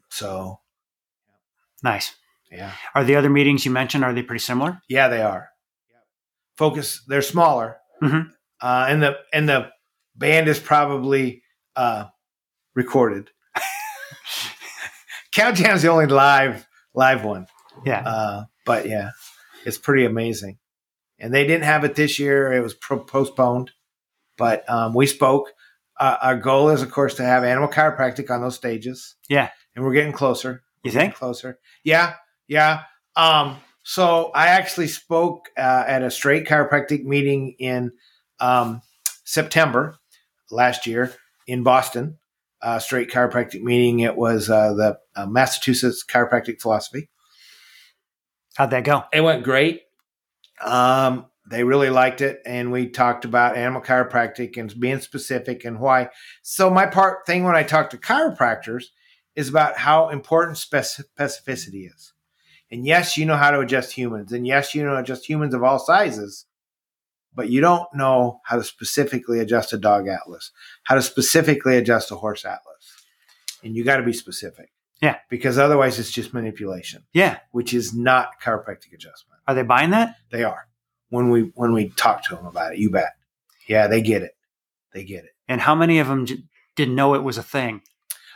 So 0.10 0.60
Nice. 1.84 2.14
yeah, 2.52 2.74
Are 2.94 3.04
the 3.04 3.16
other 3.16 3.30
meetings 3.32 3.66
you 3.66 3.72
mentioned 3.72 4.04
are 4.04 4.14
they 4.14 4.22
pretty 4.22 4.44
similar? 4.44 4.80
yeah, 4.88 5.08
they 5.08 5.24
are. 5.24 5.50
Focus, 6.58 7.02
they're 7.08 7.24
smaller, 7.24 7.78
Mhm. 8.02 8.32
uh, 8.62 8.86
and 8.90 9.04
the 9.04 9.18
and 9.34 9.48
the 9.50 9.70
band 10.16 10.48
is 10.48 10.60
probably 10.60 11.44
uh, 11.76 12.06
recorded. 12.76 13.30
Jam's 15.34 15.82
the 15.82 15.88
only 15.90 16.08
live 16.08 16.68
live 16.94 17.24
one. 17.24 17.48
Yeah. 17.86 18.02
Uh, 18.06 18.44
but 18.66 18.88
yeah, 18.88 19.12
it's 19.66 19.78
pretty 19.78 20.06
amazing. 20.06 20.58
And 21.20 21.34
they 21.34 21.46
didn't 21.46 21.64
have 21.66 21.84
it 21.84 21.96
this 21.96 22.20
year; 22.20 22.52
it 22.52 22.62
was 22.62 22.74
pro- 22.74 23.04
postponed. 23.04 23.72
But 24.38 24.68
um, 24.70 24.94
we 24.94 25.06
spoke. 25.06 25.52
Uh, 26.00 26.18
our 26.22 26.36
goal 26.36 26.70
is, 26.70 26.82
of 26.82 26.90
course, 26.92 27.14
to 27.16 27.24
have 27.24 27.44
animal 27.44 27.70
chiropractic 27.70 28.32
on 28.32 28.42
those 28.42 28.56
stages. 28.56 29.16
Yeah. 29.30 29.50
and 29.76 29.86
we're 29.86 29.94
getting 29.94 30.14
closer. 30.14 30.64
You 30.84 30.90
We're 30.92 31.00
think? 31.00 31.14
closer? 31.14 31.60
Yeah, 31.84 32.16
yeah. 32.48 32.84
Um, 33.16 33.58
so 33.84 34.32
I 34.36 34.48
actually 34.48 34.88
spoke 34.88 35.50
uh, 35.58 35.84
at 35.88 36.04
a 36.04 36.12
straight 36.12 36.46
chiropractic 36.46 37.04
meeting 37.04 37.56
in 37.60 37.92
um, 38.40 38.82
September 39.24 39.98
last 40.50 40.86
year 40.86 41.14
in 41.48 41.64
Boston. 41.64 42.18
Uh, 42.62 42.78
straight 42.78 43.10
chiropractic 43.10 43.64
meeting. 43.64 44.02
It 44.02 44.16
was 44.16 44.48
uh, 44.48 44.74
the 44.74 45.00
uh, 45.16 45.26
Massachusetts 45.26 46.06
Chiropractic 46.08 46.62
Philosophy. 46.62 47.10
How'd 48.56 48.70
that 48.70 48.84
go? 48.84 49.06
It 49.12 49.22
went 49.22 49.44
great. 49.44 49.82
Um, 50.64 51.26
they 51.50 51.64
really 51.64 51.90
liked 51.90 52.22
it, 52.22 52.40
and 52.46 52.72
we 52.72 52.88
talked 52.88 53.26
about 53.26 53.58
animal 53.58 53.82
chiropractic 53.82 54.58
and 54.58 54.80
being 54.80 55.00
specific 55.00 55.66
and 55.66 55.80
why. 55.80 56.10
So 56.44 56.70
my 56.70 56.86
part 56.86 57.26
thing 57.26 57.46
when 57.46 57.56
I 57.56 57.64
talk 57.64 57.90
to 57.90 57.98
chiropractors 57.98 58.86
is 59.36 59.50
about 59.50 59.80
how 59.80 60.10
important 60.10 60.58
specificity 60.58 61.88
is. 61.88 62.14
And 62.72 62.86
yes, 62.86 63.18
you 63.18 63.26
know 63.26 63.36
how 63.36 63.52
to 63.52 63.60
adjust 63.60 63.92
humans, 63.92 64.32
and 64.32 64.48
yes, 64.48 64.74
you 64.74 64.84
know 64.84 64.96
adjust 64.98 65.28
humans 65.28 65.54
of 65.54 65.62
all 65.64 65.78
sizes, 65.80 66.46
but 67.36 67.50
you 67.50 67.60
don't 67.62 67.88
know 67.94 68.40
how 68.46 68.56
to 68.58 68.64
specifically 68.64 69.40
adjust 69.40 69.74
a 69.74 69.78
dog 69.78 70.08
atlas, 70.08 70.52
how 70.84 70.96
to 70.96 71.02
specifically 71.02 71.78
adjust 71.78 72.12
a 72.12 72.16
horse 72.16 72.46
atlas, 72.46 73.04
and 73.64 73.76
you 73.76 73.84
got 73.84 73.98
to 73.98 74.04
be 74.04 74.14
specific. 74.14 74.72
Yeah. 75.02 75.18
because 75.32 75.58
otherwise 75.58 75.98
it's 75.98 76.12
just 76.12 76.32
manipulation 76.32 77.04
Yeah. 77.12 77.40
which 77.54 77.74
is 77.74 77.92
not 77.92 78.40
chiropractic 78.40 78.94
adjustment. 78.94 79.42
Are 79.48 79.56
they 79.56 79.64
buying 79.64 79.90
that? 79.90 80.16
They 80.32 80.44
are 80.44 80.68
when 81.10 81.32
we 81.32 81.52
when 81.56 81.74
we 81.74 81.90
talk 81.90 82.24
to 82.26 82.36
them 82.36 82.46
about 82.46 82.74
it. 82.74 82.78
You 82.80 82.92
bet. 82.92 83.14
Yeah, 83.68 83.88
they 83.88 84.02
get 84.04 84.22
it. 84.22 84.36
They 84.94 85.04
get 85.04 85.24
it. 85.24 85.32
And 85.48 85.60
how 85.60 85.74
many 85.74 85.98
of 85.98 86.08
them 86.08 86.28
j- 86.28 86.44
didn't 86.76 86.94
know 86.94 87.16
it 87.16 87.24
was 87.24 87.40
a 87.40 87.44
thing? 87.44 87.82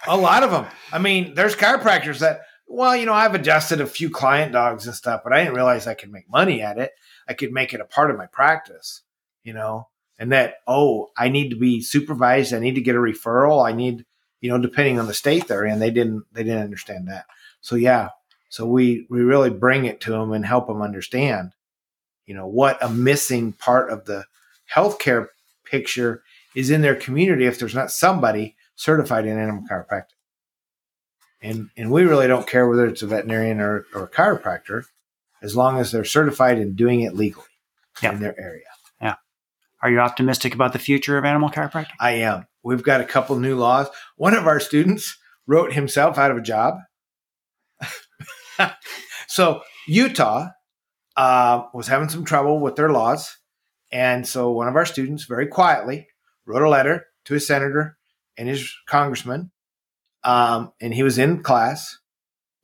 A 0.08 0.18
lot 0.18 0.42
of 0.42 0.50
them. 0.50 0.66
I 0.92 0.98
mean, 0.98 1.36
there's 1.36 1.56
chiropractors 1.56 2.18
that, 2.20 2.42
well, 2.68 2.96
you 2.96 3.06
know, 3.06 3.14
I've 3.14 3.36
adjusted 3.36 3.82
a 3.82 3.86
few 3.86 4.10
client 4.10 4.52
dogs 4.52 4.88
and 4.88 4.96
stuff, 4.96 5.22
but 5.24 5.34
I 5.34 5.40
didn't 5.40 5.56
realize 5.56 5.88
I 5.88 5.94
could 5.94 6.12
make 6.12 6.30
money 6.30 6.62
at 6.62 6.78
it. 6.78 6.92
I 7.28 7.34
could 7.34 7.52
make 7.52 7.74
it 7.74 7.82
a 7.82 7.86
part 7.86 8.12
of 8.12 8.18
my 8.18 8.26
practice, 8.26 9.02
you 9.44 9.54
know, 9.54 9.88
and 10.18 10.32
that, 10.32 10.56
oh, 10.68 11.12
I 11.18 11.30
need 11.30 11.50
to 11.50 11.56
be 11.56 11.82
supervised. 11.82 12.54
I 12.54 12.60
need 12.60 12.76
to 12.76 12.82
get 12.82 12.96
a 12.96 13.00
referral. 13.00 13.66
I 13.66 13.72
need, 13.72 14.06
you 14.42 14.50
know, 14.50 14.58
depending 14.58 15.00
on 15.00 15.08
the 15.08 15.14
state 15.14 15.48
they're 15.48 15.66
in, 15.66 15.80
they 15.80 15.92
didn't, 15.92 16.24
they 16.32 16.44
didn't 16.44 16.64
understand 16.64 17.08
that. 17.08 17.26
So 17.62 17.76
yeah. 17.76 18.10
So 18.50 18.66
we, 18.66 19.06
we 19.10 19.22
really 19.22 19.50
bring 19.50 19.86
it 19.86 20.02
to 20.02 20.12
them 20.12 20.32
and 20.32 20.46
help 20.46 20.68
them 20.68 20.82
understand, 20.82 21.54
you 22.26 22.34
know, 22.34 22.48
what 22.48 22.82
a 22.82 22.90
missing 22.90 23.54
part 23.54 23.90
of 23.92 24.06
the 24.06 24.26
healthcare 24.74 25.28
picture 25.66 26.24
is 26.56 26.70
in 26.70 26.82
their 26.82 26.96
community 26.96 27.46
if 27.46 27.60
there's 27.60 27.76
not 27.76 27.92
somebody 27.92 28.56
certified 28.76 29.26
in 29.26 29.38
animal 29.38 29.64
chiropractic. 29.70 30.15
And 31.46 31.70
and 31.78 31.92
we 31.92 32.04
really 32.04 32.28
don't 32.28 32.48
care 32.48 32.68
whether 32.68 32.88
it's 32.88 33.04
a 33.04 33.08
veterinarian 33.08 33.60
or, 33.62 33.86
or 33.94 34.04
a 34.06 34.10
chiropractor, 34.10 34.84
as 35.44 35.56
long 35.56 35.78
as 35.80 35.92
they're 35.92 36.04
certified 36.04 36.58
and 36.58 36.76
doing 36.76 37.02
it 37.02 37.14
legally 37.14 37.46
Yeah. 38.02 38.14
in 38.14 38.20
their 38.20 38.40
area. 38.40 38.66
Yeah. 39.00 39.16
Are 39.84 39.92
you 39.92 40.00
optimistic 40.00 40.56
about 40.56 40.74
the 40.74 40.80
future 40.80 41.18
of 41.18 41.26
animal 41.26 41.50
chiropractic? 41.52 41.92
I 42.00 42.12
am. 42.14 42.48
We've 42.64 42.82
got 42.84 43.02
a 43.02 43.06
couple 43.06 43.36
new 43.38 43.56
laws. 43.56 43.88
One 44.18 44.34
of 44.34 44.48
our 44.48 44.60
students 44.60 45.18
wrote 45.46 45.74
himself 45.74 46.18
out 46.18 46.32
of 46.32 46.38
a 46.38 46.42
job. 46.42 46.80
so 49.28 49.62
Utah 49.88 50.48
uh, 51.16 51.64
was 51.74 51.88
having 51.88 52.10
some 52.10 52.26
trouble 52.26 52.60
with 52.60 52.76
their 52.76 52.90
laws, 52.92 53.38
and 53.92 54.28
so 54.28 54.50
one 54.52 54.68
of 54.68 54.76
our 54.76 54.86
students 54.86 55.26
very 55.26 55.48
quietly 55.48 56.08
wrote 56.46 56.64
a 56.64 56.70
letter 56.70 57.06
to 57.26 57.34
his 57.36 57.46
senator 57.46 57.98
and 58.38 58.50
his 58.50 58.74
congressman, 58.88 59.52
um, 60.26 60.74
and 60.82 60.94
he 60.94 61.04
was 61.04 61.18
in 61.18 61.44
class. 61.44 62.00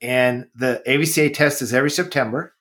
And 0.01 0.47
the 0.55 0.81
AVCA 0.87 1.33
test 1.33 1.61
is 1.61 1.73
every 1.73 1.91
September, 1.91 2.55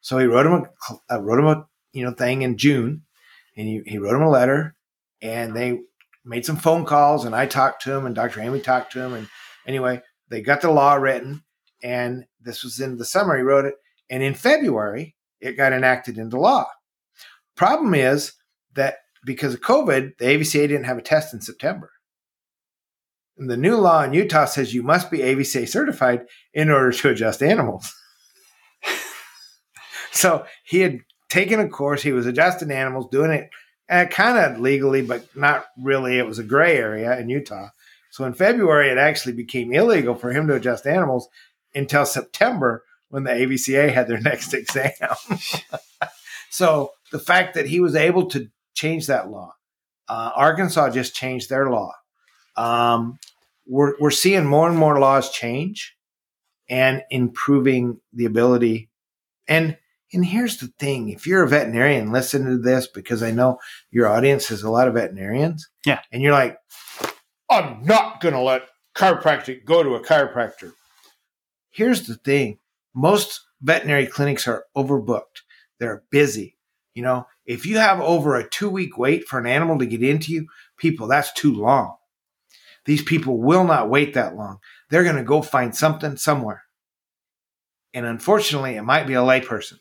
so 0.00 0.16
he 0.16 0.24
wrote 0.24 0.46
him 0.46 0.52
a 0.54 1.14
uh, 1.14 1.20
wrote 1.20 1.38
him 1.38 1.46
a 1.46 1.66
you 1.92 2.02
know 2.02 2.12
thing 2.12 2.40
in 2.40 2.56
June, 2.56 3.02
and 3.54 3.68
he, 3.68 3.82
he 3.84 3.98
wrote 3.98 4.16
him 4.16 4.22
a 4.22 4.30
letter, 4.30 4.74
and 5.20 5.54
they 5.54 5.80
made 6.24 6.46
some 6.46 6.56
phone 6.56 6.86
calls, 6.86 7.26
and 7.26 7.34
I 7.34 7.44
talked 7.44 7.82
to 7.82 7.92
him, 7.92 8.06
and 8.06 8.14
Dr. 8.14 8.40
Amy 8.40 8.60
talked 8.60 8.92
to 8.92 9.00
him, 9.00 9.12
and 9.12 9.28
anyway, 9.66 10.00
they 10.30 10.40
got 10.40 10.62
the 10.62 10.70
law 10.70 10.94
written, 10.94 11.44
and 11.82 12.24
this 12.40 12.64
was 12.64 12.80
in 12.80 12.96
the 12.96 13.04
summer. 13.04 13.36
He 13.36 13.42
wrote 13.42 13.66
it, 13.66 13.74
and 14.08 14.22
in 14.22 14.32
February, 14.32 15.16
it 15.38 15.58
got 15.58 15.74
enacted 15.74 16.16
into 16.16 16.40
law. 16.40 16.66
Problem 17.56 17.94
is 17.94 18.32
that 18.74 18.96
because 19.26 19.52
of 19.52 19.60
COVID, 19.60 20.16
the 20.16 20.24
AVCA 20.24 20.66
didn't 20.68 20.84
have 20.84 20.98
a 20.98 21.02
test 21.02 21.34
in 21.34 21.42
September. 21.42 21.90
And 23.38 23.50
the 23.50 23.56
new 23.56 23.76
law 23.76 24.02
in 24.02 24.14
Utah 24.14 24.46
says 24.46 24.74
you 24.74 24.82
must 24.82 25.10
be 25.10 25.18
AVCA 25.18 25.68
certified 25.68 26.26
in 26.54 26.70
order 26.70 26.92
to 26.92 27.10
adjust 27.10 27.42
animals. 27.42 27.94
so 30.10 30.46
he 30.64 30.80
had 30.80 31.00
taken 31.28 31.60
a 31.60 31.68
course, 31.68 32.02
he 32.02 32.12
was 32.12 32.26
adjusting 32.26 32.70
animals, 32.70 33.08
doing 33.10 33.30
it 33.30 33.50
uh, 33.90 34.06
kind 34.06 34.38
of 34.38 34.60
legally, 34.60 35.02
but 35.02 35.24
not 35.36 35.66
really. 35.78 36.18
It 36.18 36.26
was 36.26 36.38
a 36.38 36.44
gray 36.44 36.76
area 36.76 37.18
in 37.18 37.28
Utah. 37.28 37.68
So 38.10 38.24
in 38.24 38.32
February, 38.32 38.90
it 38.90 38.98
actually 38.98 39.34
became 39.34 39.72
illegal 39.72 40.14
for 40.14 40.32
him 40.32 40.46
to 40.48 40.54
adjust 40.54 40.86
animals 40.86 41.28
until 41.74 42.06
September 42.06 42.82
when 43.08 43.24
the 43.24 43.30
AVCA 43.30 43.92
had 43.92 44.08
their 44.08 44.20
next 44.22 44.54
exam. 44.54 44.92
so 46.50 46.92
the 47.12 47.18
fact 47.18 47.54
that 47.54 47.66
he 47.66 47.80
was 47.80 47.94
able 47.94 48.26
to 48.30 48.48
change 48.74 49.06
that 49.06 49.30
law, 49.30 49.52
uh, 50.08 50.30
Arkansas 50.34 50.90
just 50.90 51.14
changed 51.14 51.50
their 51.50 51.70
law. 51.70 51.92
Um, 52.56 53.18
we're, 53.66 53.94
we're 53.98 54.10
seeing 54.10 54.44
more 54.44 54.68
and 54.68 54.78
more 54.78 54.98
laws 54.98 55.30
change 55.30 55.96
and 56.68 57.02
improving 57.10 58.00
the 58.12 58.24
ability. 58.24 58.90
And 59.48 59.76
and 60.12 60.24
here's 60.24 60.58
the 60.58 60.68
thing: 60.78 61.10
if 61.10 61.26
you're 61.26 61.42
a 61.42 61.48
veterinarian, 61.48 62.12
listen 62.12 62.44
to 62.46 62.58
this 62.58 62.86
because 62.86 63.22
I 63.22 63.30
know 63.32 63.58
your 63.90 64.08
audience 64.08 64.50
is 64.50 64.62
a 64.62 64.70
lot 64.70 64.88
of 64.88 64.94
veterinarians. 64.94 65.68
Yeah. 65.84 66.00
and 66.12 66.22
you're 66.22 66.32
like, 66.32 66.58
I'm 67.50 67.82
not 67.84 68.20
going 68.20 68.34
to 68.34 68.40
let 68.40 68.62
chiropractic 68.96 69.64
go 69.64 69.82
to 69.82 69.94
a 69.94 70.02
chiropractor. 70.02 70.72
Here's 71.70 72.06
the 72.06 72.14
thing: 72.14 72.58
most 72.94 73.40
veterinary 73.60 74.06
clinics 74.06 74.46
are 74.48 74.64
overbooked. 74.76 75.42
They're 75.78 76.04
busy. 76.10 76.56
You 76.94 77.02
know, 77.02 77.26
if 77.44 77.66
you 77.66 77.78
have 77.78 78.00
over 78.00 78.36
a 78.36 78.48
two 78.48 78.70
week 78.70 78.96
wait 78.96 79.28
for 79.28 79.38
an 79.38 79.46
animal 79.46 79.78
to 79.78 79.86
get 79.86 80.02
into 80.02 80.32
you, 80.32 80.46
people, 80.78 81.06
that's 81.06 81.32
too 81.34 81.52
long. 81.52 81.95
These 82.86 83.02
people 83.02 83.38
will 83.38 83.64
not 83.64 83.90
wait 83.90 84.14
that 84.14 84.36
long. 84.36 84.58
They're 84.90 85.04
going 85.04 85.16
to 85.16 85.24
go 85.24 85.42
find 85.42 85.76
something 85.76 86.16
somewhere. 86.16 86.62
And 87.92 88.06
unfortunately, 88.06 88.76
it 88.76 88.82
might 88.82 89.06
be 89.06 89.14
a 89.14 89.18
layperson. 89.18 89.78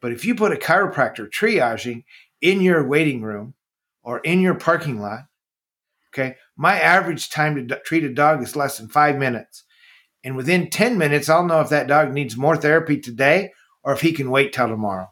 But 0.00 0.12
if 0.12 0.24
you 0.24 0.34
put 0.34 0.52
a 0.52 0.56
chiropractor 0.56 1.30
triaging 1.30 2.04
in 2.40 2.60
your 2.60 2.86
waiting 2.86 3.22
room 3.22 3.54
or 4.02 4.18
in 4.20 4.40
your 4.40 4.54
parking 4.54 5.00
lot, 5.00 5.20
okay, 6.12 6.36
my 6.56 6.80
average 6.80 7.30
time 7.30 7.68
to 7.68 7.80
treat 7.84 8.04
a 8.04 8.12
dog 8.12 8.42
is 8.42 8.56
less 8.56 8.78
than 8.78 8.88
five 8.88 9.16
minutes. 9.16 9.64
And 10.24 10.36
within 10.36 10.70
10 10.70 10.98
minutes, 10.98 11.28
I'll 11.28 11.46
know 11.46 11.60
if 11.60 11.68
that 11.68 11.86
dog 11.86 12.12
needs 12.12 12.36
more 12.36 12.56
therapy 12.56 12.98
today 12.98 13.52
or 13.82 13.92
if 13.92 14.00
he 14.00 14.12
can 14.12 14.30
wait 14.30 14.52
till 14.52 14.68
tomorrow. 14.68 15.10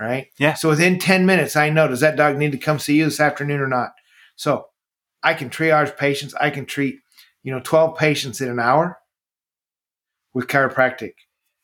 All 0.00 0.06
right. 0.06 0.28
Yeah. 0.38 0.54
So 0.54 0.68
within 0.68 0.98
10 0.98 1.26
minutes, 1.26 1.56
I 1.56 1.70
know 1.70 1.88
does 1.88 2.00
that 2.00 2.16
dog 2.16 2.36
need 2.36 2.52
to 2.52 2.58
come 2.58 2.78
see 2.78 2.96
you 2.96 3.06
this 3.06 3.20
afternoon 3.20 3.60
or 3.60 3.66
not? 3.66 3.90
So 4.36 4.66
I 5.22 5.34
can 5.34 5.50
triage 5.50 5.96
patients. 5.96 6.34
I 6.34 6.50
can 6.50 6.66
treat, 6.66 7.00
you 7.42 7.52
know, 7.52 7.60
12 7.62 7.96
patients 7.96 8.40
in 8.40 8.48
an 8.48 8.60
hour 8.60 8.98
with 10.34 10.46
chiropractic. 10.46 11.14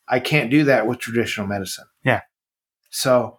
I 0.09 0.21
can't 0.21 0.51
do 0.51 0.65
that 0.65 0.87
with 0.87 0.99
traditional 0.99 1.47
medicine. 1.47 1.87
Yeah. 2.05 2.23
So 2.91 3.39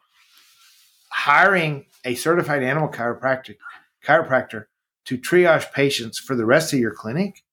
hiring 1.10 1.86
a 2.04 2.16
certified 2.16 2.64
animal 2.64 2.90
chiropractic 2.90 3.58
chiropractor 4.06 4.66
to 5.06 5.18
triage 5.18 5.72
patients 5.72 6.20
for 6.20 6.36
the 6.36 6.46
rest 6.46 6.74
of 6.74 6.80
your 6.80 6.94
clinic 6.94 7.44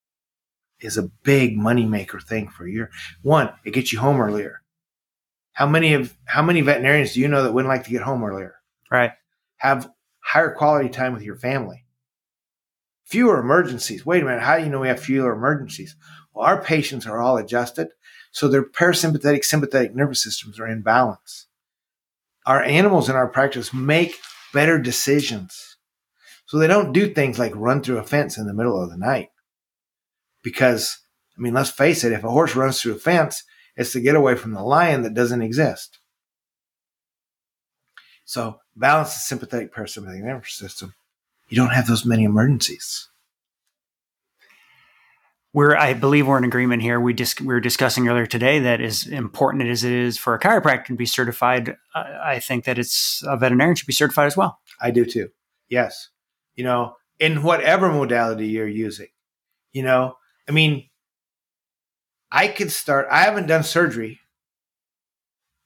is 0.80 0.96
a 0.96 1.10
big 1.22 1.56
moneymaker 1.56 2.22
thing 2.22 2.48
for 2.48 2.66
your 2.66 2.90
one, 3.22 3.52
it 3.64 3.72
gets 3.72 3.92
you 3.92 4.00
home 4.00 4.20
earlier. 4.20 4.62
How 5.52 5.66
many 5.66 5.94
of 5.94 6.16
how 6.24 6.42
many 6.42 6.60
veterinarians 6.60 7.14
do 7.14 7.20
you 7.20 7.28
know 7.28 7.42
that 7.42 7.52
wouldn't 7.52 7.68
like 7.68 7.84
to 7.84 7.90
get 7.90 8.02
home 8.02 8.24
earlier? 8.24 8.56
Right. 8.90 9.12
Have 9.58 9.90
higher 10.20 10.54
quality 10.54 10.88
time 10.88 11.12
with 11.12 11.22
your 11.22 11.36
family. 11.36 11.84
Fewer 13.05 13.40
emergencies. 13.40 14.07
Wait 14.07 14.22
a 14.22 14.24
minute, 14.24 14.42
how 14.42 14.59
do 14.59 14.64
you 14.64 14.70
know 14.70 14.80
we 14.80 14.88
have 14.88 15.00
fewer 15.00 15.32
emergencies? 15.32 15.96
Well, 16.32 16.46
our 16.46 16.62
patients 16.62 17.07
are 17.07 17.20
all 17.20 17.36
adjusted, 17.36 17.88
so 18.30 18.48
their 18.48 18.64
parasympathetic 18.64 19.44
sympathetic 19.44 19.94
nervous 19.94 20.22
systems 20.22 20.59
are 20.59 20.66
in 20.66 20.82
balance. 20.82 21.46
Our 22.46 22.62
animals 22.62 23.09
in 23.09 23.16
our 23.16 23.28
practice 23.28 23.74
make 23.74 24.18
better 24.53 24.78
decisions. 24.78 25.76
So 26.46 26.59
they 26.59 26.66
don't 26.66 26.92
do 26.92 27.09
things 27.09 27.38
like 27.38 27.53
run 27.55 27.82
through 27.82 27.98
a 27.98 28.05
fence 28.05 28.36
in 28.36 28.46
the 28.46 28.55
middle 28.55 28.82
of 28.82 28.90
the 28.90 28.96
night. 28.96 29.30
Because, 30.42 30.98
I 31.36 31.40
mean, 31.40 31.55
let's 31.55 31.70
face 31.70 32.05
it, 32.05 32.12
if 32.12 32.24
a 32.24 32.30
horse 32.30 32.57
runs 32.57 32.80
through 32.80 32.94
a 32.94 32.98
fence, 32.98 33.44
it's 33.76 33.92
to 33.92 34.00
get 34.00 34.16
away 34.16 34.34
from 34.34 34.53
the 34.53 34.62
lion 34.62 35.03
that 35.03 35.14
doesn't 35.14 35.42
exist. 35.42 35.98
So 38.24 38.61
balance 38.76 39.14
the 39.14 39.20
sympathetic 39.20 39.74
parasympathetic 39.74 40.22
nervous 40.22 40.55
system. 40.55 40.94
You 41.53 41.57
don't 41.57 41.74
have 41.74 41.86
those 41.86 42.07
many 42.07 42.24
emergencies. 42.24 43.11
We're, 45.53 45.76
I 45.76 45.92
believe 45.92 46.26
we're 46.26 46.38
in 46.38 46.44
agreement 46.44 46.80
here. 46.80 46.98
We 46.98 47.12
dis- 47.12 47.38
we 47.40 47.48
were 47.48 47.61
discussing 47.61 48.09
earlier 48.09 48.24
today 48.24 48.59
that 48.61 48.80
as 48.80 49.07
important 49.07 49.68
as 49.68 49.84
it 49.84 49.92
is 49.92 50.16
for 50.16 50.32
a 50.34 50.40
chiropractor 50.40 50.86
to 50.86 50.96
be 50.96 51.05
certified, 51.05 51.76
I, 51.94 52.36
I 52.36 52.38
think 52.38 52.64
that 52.64 52.78
it's 52.78 53.22
a 53.26 53.36
veterinarian 53.36 53.76
should 53.76 53.86
be 53.86 53.92
certified 53.92 54.28
as 54.28 54.34
well. 54.34 54.61
I 54.80 54.92
do 54.92 55.05
too. 55.05 55.28
Yes. 55.68 56.09
You 56.55 56.64
know, 56.64 56.96
in 57.18 57.42
whatever 57.42 57.92
modality 57.92 58.46
you're 58.46 58.66
using, 58.66 59.09
you 59.74 59.82
know, 59.82 60.16
I 60.48 60.53
mean, 60.53 60.88
I 62.30 62.48
could 62.48 62.72
start, 62.72 63.09
I 63.11 63.24
haven't 63.24 63.48
done 63.48 63.62
surgery 63.62 64.20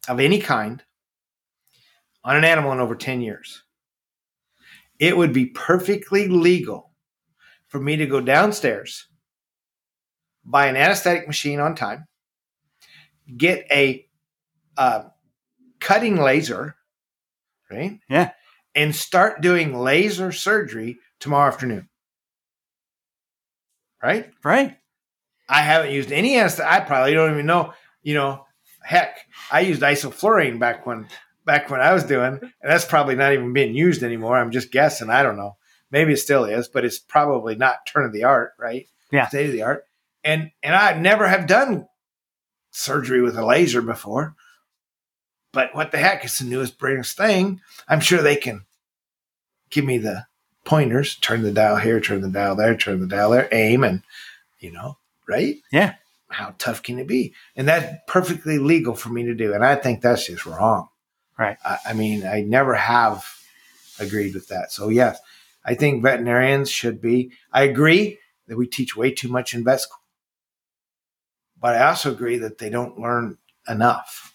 of 0.08 0.18
any 0.18 0.40
kind 0.40 0.82
on 2.24 2.34
an 2.34 2.42
animal 2.42 2.72
in 2.72 2.80
over 2.80 2.96
10 2.96 3.20
years. 3.20 3.62
It 4.98 5.16
would 5.16 5.32
be 5.32 5.46
perfectly 5.46 6.28
legal 6.28 6.92
for 7.68 7.80
me 7.80 7.96
to 7.96 8.06
go 8.06 8.20
downstairs, 8.20 9.08
buy 10.44 10.66
an 10.66 10.76
anesthetic 10.76 11.26
machine 11.26 11.60
on 11.60 11.74
time, 11.74 12.06
get 13.36 13.66
a 13.70 14.06
uh, 14.76 15.04
cutting 15.80 16.16
laser, 16.16 16.76
right? 17.70 17.98
Yeah. 18.08 18.30
And 18.74 18.94
start 18.94 19.40
doing 19.40 19.74
laser 19.74 20.32
surgery 20.32 20.98
tomorrow 21.18 21.48
afternoon. 21.48 21.88
Right? 24.02 24.30
Right. 24.44 24.76
I 25.48 25.62
haven't 25.62 25.92
used 25.92 26.12
any 26.12 26.38
anesthetic. 26.38 26.70
I 26.70 26.80
probably 26.80 27.14
don't 27.14 27.32
even 27.32 27.46
know, 27.46 27.72
you 28.02 28.14
know, 28.14 28.46
heck, 28.82 29.18
I 29.50 29.60
used 29.60 29.82
isoflurane 29.82 30.58
back 30.58 30.86
when 30.86 31.08
back 31.46 31.70
when 31.70 31.80
I 31.80 31.94
was 31.94 32.04
doing, 32.04 32.38
and 32.42 32.52
that's 32.62 32.84
probably 32.84 33.14
not 33.14 33.32
even 33.32 33.54
being 33.54 33.74
used 33.74 34.02
anymore. 34.02 34.36
I'm 34.36 34.50
just 34.50 34.70
guessing. 34.70 35.08
I 35.08 35.22
don't 35.22 35.38
know. 35.38 35.56
Maybe 35.90 36.12
it 36.12 36.18
still 36.18 36.44
is, 36.44 36.68
but 36.68 36.84
it's 36.84 36.98
probably 36.98 37.54
not 37.54 37.86
turn 37.86 38.04
of 38.04 38.12
the 38.12 38.24
art, 38.24 38.52
right? 38.58 38.86
Yeah. 39.10 39.28
State 39.28 39.46
of 39.46 39.52
the 39.52 39.62
art. 39.62 39.84
And 40.24 40.50
and 40.62 40.74
I 40.74 40.98
never 40.98 41.26
have 41.28 41.46
done 41.46 41.86
surgery 42.72 43.22
with 43.22 43.38
a 43.38 43.46
laser 43.46 43.80
before. 43.80 44.34
But 45.52 45.74
what 45.74 45.92
the 45.92 45.98
heck? 45.98 46.24
It's 46.24 46.40
the 46.40 46.44
newest, 46.44 46.78
greatest 46.78 47.16
thing. 47.16 47.60
I'm 47.88 48.00
sure 48.00 48.20
they 48.20 48.36
can 48.36 48.66
give 49.70 49.84
me 49.84 49.96
the 49.98 50.26
pointers, 50.64 51.14
turn 51.16 51.42
the 51.42 51.52
dial 51.52 51.76
here, 51.76 52.00
turn 52.00 52.20
the 52.20 52.28
dial 52.28 52.56
there, 52.56 52.76
turn 52.76 53.00
the 53.00 53.06
dial 53.06 53.30
there, 53.30 53.48
aim, 53.52 53.84
and 53.84 54.02
you 54.58 54.72
know, 54.72 54.98
right? 55.28 55.56
Yeah. 55.70 55.94
How 56.28 56.54
tough 56.58 56.82
can 56.82 56.98
it 56.98 57.06
be? 57.06 57.32
And 57.54 57.68
that's 57.68 57.94
perfectly 58.08 58.58
legal 58.58 58.96
for 58.96 59.10
me 59.10 59.22
to 59.24 59.34
do. 59.34 59.54
And 59.54 59.64
I 59.64 59.76
think 59.76 60.02
that's 60.02 60.26
just 60.26 60.44
wrong. 60.44 60.88
Right. 61.38 61.56
I, 61.64 61.78
I 61.88 61.92
mean, 61.92 62.26
I 62.26 62.40
never 62.40 62.74
have 62.74 63.26
agreed 63.98 64.34
with 64.34 64.48
that. 64.48 64.72
So 64.72 64.88
yes, 64.88 65.18
I 65.64 65.74
think 65.74 66.02
veterinarians 66.02 66.70
should 66.70 67.00
be. 67.00 67.32
I 67.52 67.64
agree 67.64 68.18
that 68.46 68.56
we 68.56 68.66
teach 68.66 68.96
way 68.96 69.10
too 69.10 69.28
much 69.28 69.54
in 69.54 69.64
vet 69.64 69.80
school, 69.80 70.02
but 71.60 71.74
I 71.74 71.88
also 71.88 72.12
agree 72.12 72.38
that 72.38 72.58
they 72.58 72.70
don't 72.70 72.98
learn 72.98 73.38
enough. 73.68 74.34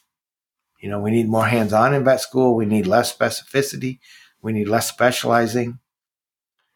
You 0.79 0.89
know, 0.89 0.99
we 0.99 1.11
need 1.11 1.29
more 1.29 1.45
hands-on 1.45 1.93
in 1.93 2.03
vet 2.03 2.21
school. 2.21 2.55
We 2.55 2.65
need 2.65 2.87
less 2.87 3.15
specificity. 3.15 3.99
We 4.41 4.51
need 4.51 4.67
less 4.67 4.89
specializing. 4.89 5.79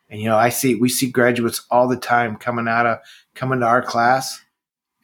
And 0.10 0.22
you 0.22 0.30
know, 0.30 0.38
I 0.38 0.50
see 0.50 0.76
we 0.76 0.90
see 0.90 1.10
graduates 1.10 1.66
all 1.72 1.88
the 1.88 1.98
time 1.98 2.36
coming 2.36 2.68
out 2.68 2.86
of 2.86 3.00
coming 3.34 3.60
to 3.60 3.66
our 3.66 3.82
class, 3.82 4.40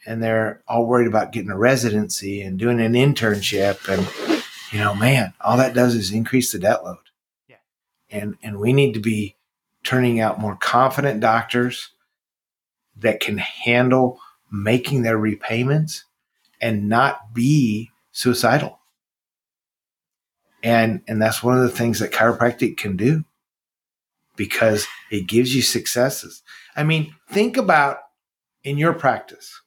and 0.05 0.22
they're 0.22 0.63
all 0.67 0.86
worried 0.86 1.07
about 1.07 1.32
getting 1.32 1.49
a 1.49 1.57
residency 1.57 2.41
and 2.41 2.59
doing 2.59 2.80
an 2.80 2.93
internship, 2.93 3.89
and 3.89 4.30
you 4.72 4.80
know, 4.80 4.95
man, 4.95 5.34
all 5.41 5.57
that 5.57 5.74
does 5.74 5.95
is 5.95 6.11
increase 6.11 6.51
the 6.51 6.59
debt 6.59 6.84
load. 6.84 6.97
Yeah. 7.47 7.57
And 8.09 8.38
and 8.41 8.59
we 8.59 8.74
need 8.74 8.93
to 8.93 8.99
be 8.99 9.36
turning 9.84 10.19
out 10.19 10.39
more 10.39 10.55
confident 10.55 11.19
doctors 11.19 11.89
that 12.97 13.19
can 13.19 13.38
handle 13.38 14.19
making 14.51 15.01
their 15.01 15.17
repayments 15.17 16.05
and 16.61 16.88
not 16.88 17.34
be 17.34 17.89
suicidal. 18.11 18.80
And 20.63 21.01
and 21.07 21.22
that's 21.22 21.43
one 21.43 21.57
of 21.57 21.63
the 21.63 21.76
things 21.76 21.99
that 21.99 22.11
chiropractic 22.11 22.78
can 22.78 22.95
do 22.95 23.26
because 24.36 24.88
it 25.09 25.28
gives 25.28 25.55
you 25.55 25.61
successes. 25.61 26.43
I 26.76 26.84
mean, 26.84 27.13
think 27.30 27.57
about 27.57 27.97
in 28.63 28.78
your 28.78 28.93
practice, 28.93 29.61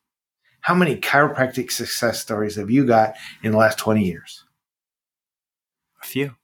how 0.60 0.74
many 0.74 0.96
chiropractic 0.96 1.70
success 1.70 2.20
stories 2.20 2.56
have 2.56 2.70
you 2.70 2.86
got 2.86 3.14
in 3.42 3.52
the 3.52 3.58
last 3.58 3.78
20 3.78 4.02
years? 4.02 4.43
A 6.04 6.06
few. 6.06 6.36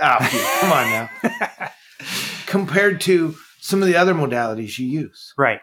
Ah, 0.00 0.18
phew, 0.30 0.60
come 0.60 0.72
on 0.72 0.90
now. 0.90 1.70
Compared 2.46 3.00
to 3.02 3.34
some 3.60 3.82
of 3.82 3.88
the 3.88 3.96
other 3.96 4.14
modalities 4.14 4.78
you 4.78 4.86
use, 4.86 5.34
right. 5.36 5.60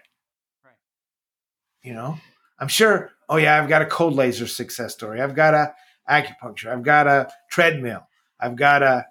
you 1.84 1.94
know? 1.94 2.18
I'm 2.60 2.68
sure, 2.68 3.12
oh 3.30 3.38
yeah, 3.38 3.62
I've 3.62 3.70
got 3.70 3.82
a 3.82 3.86
cold 3.86 4.14
laser 4.16 4.48
success 4.48 4.94
story. 4.94 5.22
I've 5.22 5.36
got 5.36 5.54
a 5.54 5.74
acupuncture. 6.10 6.68
I've 6.72 6.84
got 6.84 7.08
a 7.08 7.32
treadmill. 7.50 8.08
I've 8.40 8.56
got 8.56 8.84
a, 8.84 9.06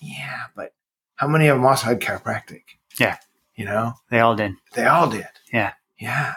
yeah, 0.00 0.44
but 0.54 0.72
how 1.16 1.28
many 1.28 1.48
of 1.48 1.56
them 1.56 1.66
also 1.66 1.86
had 1.86 2.00
chiropractic? 2.00 2.62
Yeah. 2.98 3.16
You 3.54 3.64
know, 3.64 3.94
They 4.10 4.20
all 4.20 4.36
did. 4.36 4.52
they 4.74 4.84
all 4.84 5.08
did. 5.08 5.26
Yeah. 5.52 5.72
Yeah. 5.98 6.34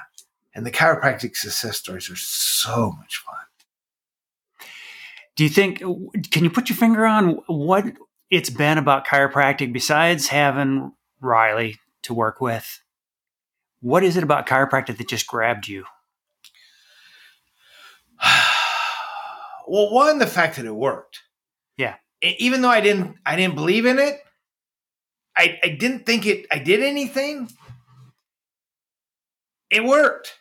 And 0.55 0.65
the 0.65 0.71
chiropractic 0.71 1.35
success 1.35 1.77
stories 1.77 2.09
are 2.09 2.15
so 2.15 2.91
much 2.91 3.17
fun. 3.17 3.28
Do 5.39 5.45
you 5.45 5.49
think, 5.49 5.79
can 6.31 6.43
you 6.43 6.49
put 6.49 6.67
your 6.67 6.75
finger 6.75 7.05
on 7.05 7.39
what 7.47 7.85
it's 8.29 8.49
been 8.49 8.77
about 8.77 9.07
chiropractic 9.07 9.71
besides 9.71 10.27
having 10.27 10.91
Riley 11.21 11.77
to 12.03 12.13
work 12.13 12.41
with? 12.41 12.81
What 13.79 14.03
is 14.03 14.17
it 14.17 14.23
about 14.25 14.47
chiropractic 14.47 14.97
that 14.97 15.07
just 15.07 15.27
grabbed 15.27 15.69
you? 15.69 15.85
well, 19.65 19.89
one, 19.93 20.17
the 20.17 20.27
fact 20.27 20.57
that 20.57 20.65
it 20.65 20.75
worked. 20.75 21.21
Yeah. 21.77 21.95
Even 22.21 22.61
though 22.61 22.67
I 22.67 22.81
didn't, 22.81 23.15
I 23.25 23.37
didn't 23.37 23.55
believe 23.55 23.85
in 23.85 23.97
it. 23.97 24.19
I, 25.37 25.57
I 25.63 25.69
didn't 25.69 26.05
think 26.05 26.25
it. 26.25 26.47
I 26.51 26.59
did 26.59 26.81
anything. 26.81 27.49
It 29.69 29.85
worked. 29.85 30.33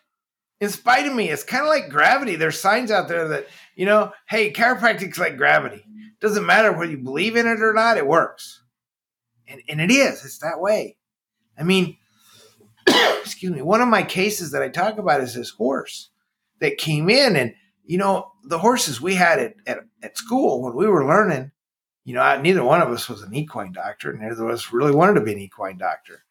In 0.60 0.70
spite 0.70 1.06
of 1.06 1.14
me, 1.14 1.30
it's 1.30 1.44
kind 1.44 1.62
of 1.62 1.68
like 1.68 1.88
gravity. 1.88 2.34
There's 2.34 2.60
signs 2.60 2.90
out 2.90 3.06
there 3.06 3.28
that 3.28 3.46
you 3.78 3.86
know, 3.86 4.12
hey, 4.28 4.52
chiropractic's 4.52 5.18
like 5.18 5.36
gravity. 5.36 5.84
Doesn't 6.20 6.44
matter 6.44 6.72
whether 6.72 6.90
you 6.90 6.98
believe 6.98 7.36
in 7.36 7.46
it 7.46 7.62
or 7.62 7.72
not. 7.72 7.96
It 7.96 8.06
works, 8.06 8.62
and 9.46 9.62
and 9.68 9.80
it 9.80 9.92
is. 9.92 10.24
It's 10.24 10.40
that 10.40 10.60
way. 10.60 10.96
I 11.56 11.62
mean, 11.62 11.96
excuse 12.86 13.52
me. 13.52 13.62
One 13.62 13.80
of 13.80 13.88
my 13.88 14.02
cases 14.02 14.50
that 14.50 14.62
I 14.62 14.68
talk 14.68 14.98
about 14.98 15.20
is 15.20 15.34
this 15.34 15.50
horse 15.50 16.10
that 16.60 16.76
came 16.76 17.08
in 17.08 17.36
and 17.36 17.54
you 17.84 17.98
know, 17.98 18.32
the 18.44 18.58
horses 18.58 19.00
we 19.00 19.14
had 19.14 19.38
at, 19.38 19.54
at, 19.66 19.78
at 20.02 20.18
school 20.18 20.60
when 20.62 20.74
we 20.74 20.86
were 20.86 21.06
learning, 21.06 21.52
you 22.04 22.14
know, 22.14 22.20
I, 22.20 22.40
neither 22.40 22.62
one 22.62 22.82
of 22.82 22.90
us 22.90 23.08
was 23.08 23.22
an 23.22 23.34
equine 23.34 23.72
doctor, 23.72 24.10
and 24.10 24.20
neither 24.20 24.44
of 24.44 24.50
us 24.52 24.72
really 24.72 24.94
wanted 24.94 25.14
to 25.14 25.24
be 25.24 25.32
an 25.32 25.38
equine 25.38 25.78
doctor. 25.78 26.24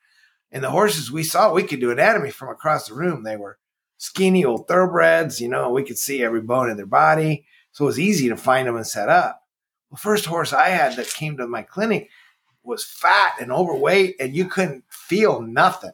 And 0.51 0.63
the 0.63 0.69
horses 0.69 1.11
we 1.11 1.23
saw, 1.23 1.51
we 1.51 1.63
could 1.63 1.79
do 1.79 1.91
anatomy 1.91 2.29
from 2.29 2.49
across 2.49 2.87
the 2.87 2.93
room. 2.93 3.23
They 3.23 3.37
were 3.37 3.57
skinny 3.97 4.45
old 4.45 4.67
thoroughbreds, 4.67 5.41
you 5.41 5.49
know, 5.49 5.71
we 5.71 5.83
could 5.83 5.97
see 5.97 6.23
every 6.23 6.41
bone 6.41 6.69
in 6.69 6.77
their 6.77 6.85
body. 6.85 7.45
So 7.71 7.85
it 7.85 7.87
was 7.87 7.99
easy 7.99 8.29
to 8.29 8.37
find 8.37 8.67
them 8.67 8.75
and 8.75 8.87
set 8.87 9.09
up. 9.09 9.41
The 9.91 9.97
first 9.97 10.25
horse 10.25 10.53
I 10.53 10.69
had 10.69 10.95
that 10.95 11.09
came 11.09 11.37
to 11.37 11.47
my 11.47 11.61
clinic 11.61 12.09
was 12.63 12.83
fat 12.83 13.35
and 13.39 13.51
overweight, 13.51 14.15
and 14.19 14.35
you 14.35 14.45
couldn't 14.45 14.83
feel 14.89 15.41
nothing. 15.41 15.93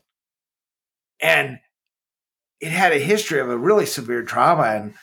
And 1.22 1.60
it 2.60 2.72
had 2.72 2.94
a 2.94 3.00
history 3.00 3.40
of 3.40 3.50
a 3.50 3.58
really 3.58 3.86
severe 3.86 4.24
trauma. 4.24 4.64
And 4.64 4.94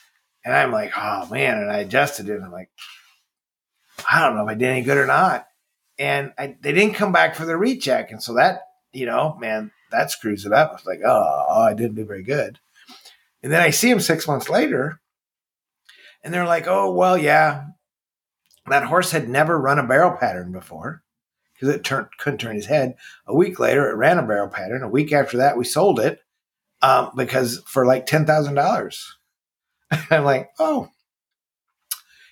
and 0.44 0.54
I'm 0.54 0.72
like, 0.72 0.92
oh 0.96 1.28
man. 1.30 1.58
And 1.58 1.70
I 1.70 1.78
adjusted 1.78 2.28
it. 2.28 2.36
And 2.36 2.44
I'm 2.44 2.52
like, 2.52 2.70
I 4.10 4.20
don't 4.20 4.36
know 4.36 4.44
if 4.44 4.48
I 4.48 4.54
did 4.54 4.68
any 4.68 4.82
good 4.82 4.96
or 4.96 5.06
not. 5.06 5.46
And 5.98 6.32
I, 6.38 6.56
they 6.60 6.72
didn't 6.72 6.94
come 6.94 7.12
back 7.12 7.34
for 7.34 7.44
the 7.44 7.56
recheck. 7.56 8.10
And 8.10 8.22
so 8.22 8.34
that, 8.34 8.62
you 8.92 9.04
know, 9.04 9.36
man, 9.38 9.70
that 9.90 10.10
screws 10.10 10.46
it 10.46 10.52
up. 10.52 10.70
I 10.70 10.74
was 10.74 10.86
like, 10.86 11.00
oh, 11.04 11.46
oh, 11.48 11.62
I 11.62 11.74
didn't 11.74 11.96
do 11.96 12.06
very 12.06 12.22
good. 12.22 12.58
And 13.42 13.52
then 13.52 13.60
I 13.62 13.70
see 13.70 13.90
him 13.90 14.00
six 14.00 14.28
months 14.28 14.48
later. 14.48 15.00
And 16.22 16.32
they're 16.32 16.46
like, 16.46 16.66
oh, 16.66 16.92
well, 16.92 17.16
yeah, 17.16 17.64
that 18.66 18.84
horse 18.84 19.10
had 19.10 19.28
never 19.28 19.58
run 19.58 19.78
a 19.78 19.86
barrel 19.86 20.16
pattern 20.18 20.52
before 20.52 21.02
because 21.54 21.74
it 21.74 21.88
couldn't 22.18 22.38
turn 22.38 22.56
his 22.56 22.66
head. 22.66 22.94
A 23.26 23.34
week 23.34 23.58
later, 23.58 23.88
it 23.88 23.96
ran 23.96 24.18
a 24.18 24.26
barrel 24.26 24.48
pattern. 24.48 24.82
A 24.82 24.88
week 24.88 25.12
after 25.12 25.38
that, 25.38 25.56
we 25.56 25.64
sold 25.64 25.98
it 25.98 26.20
um, 26.82 27.10
because 27.16 27.62
for 27.66 27.86
like 27.86 28.06
$10,000. 28.06 29.06
I'm 30.10 30.24
like, 30.24 30.50
oh, 30.58 30.88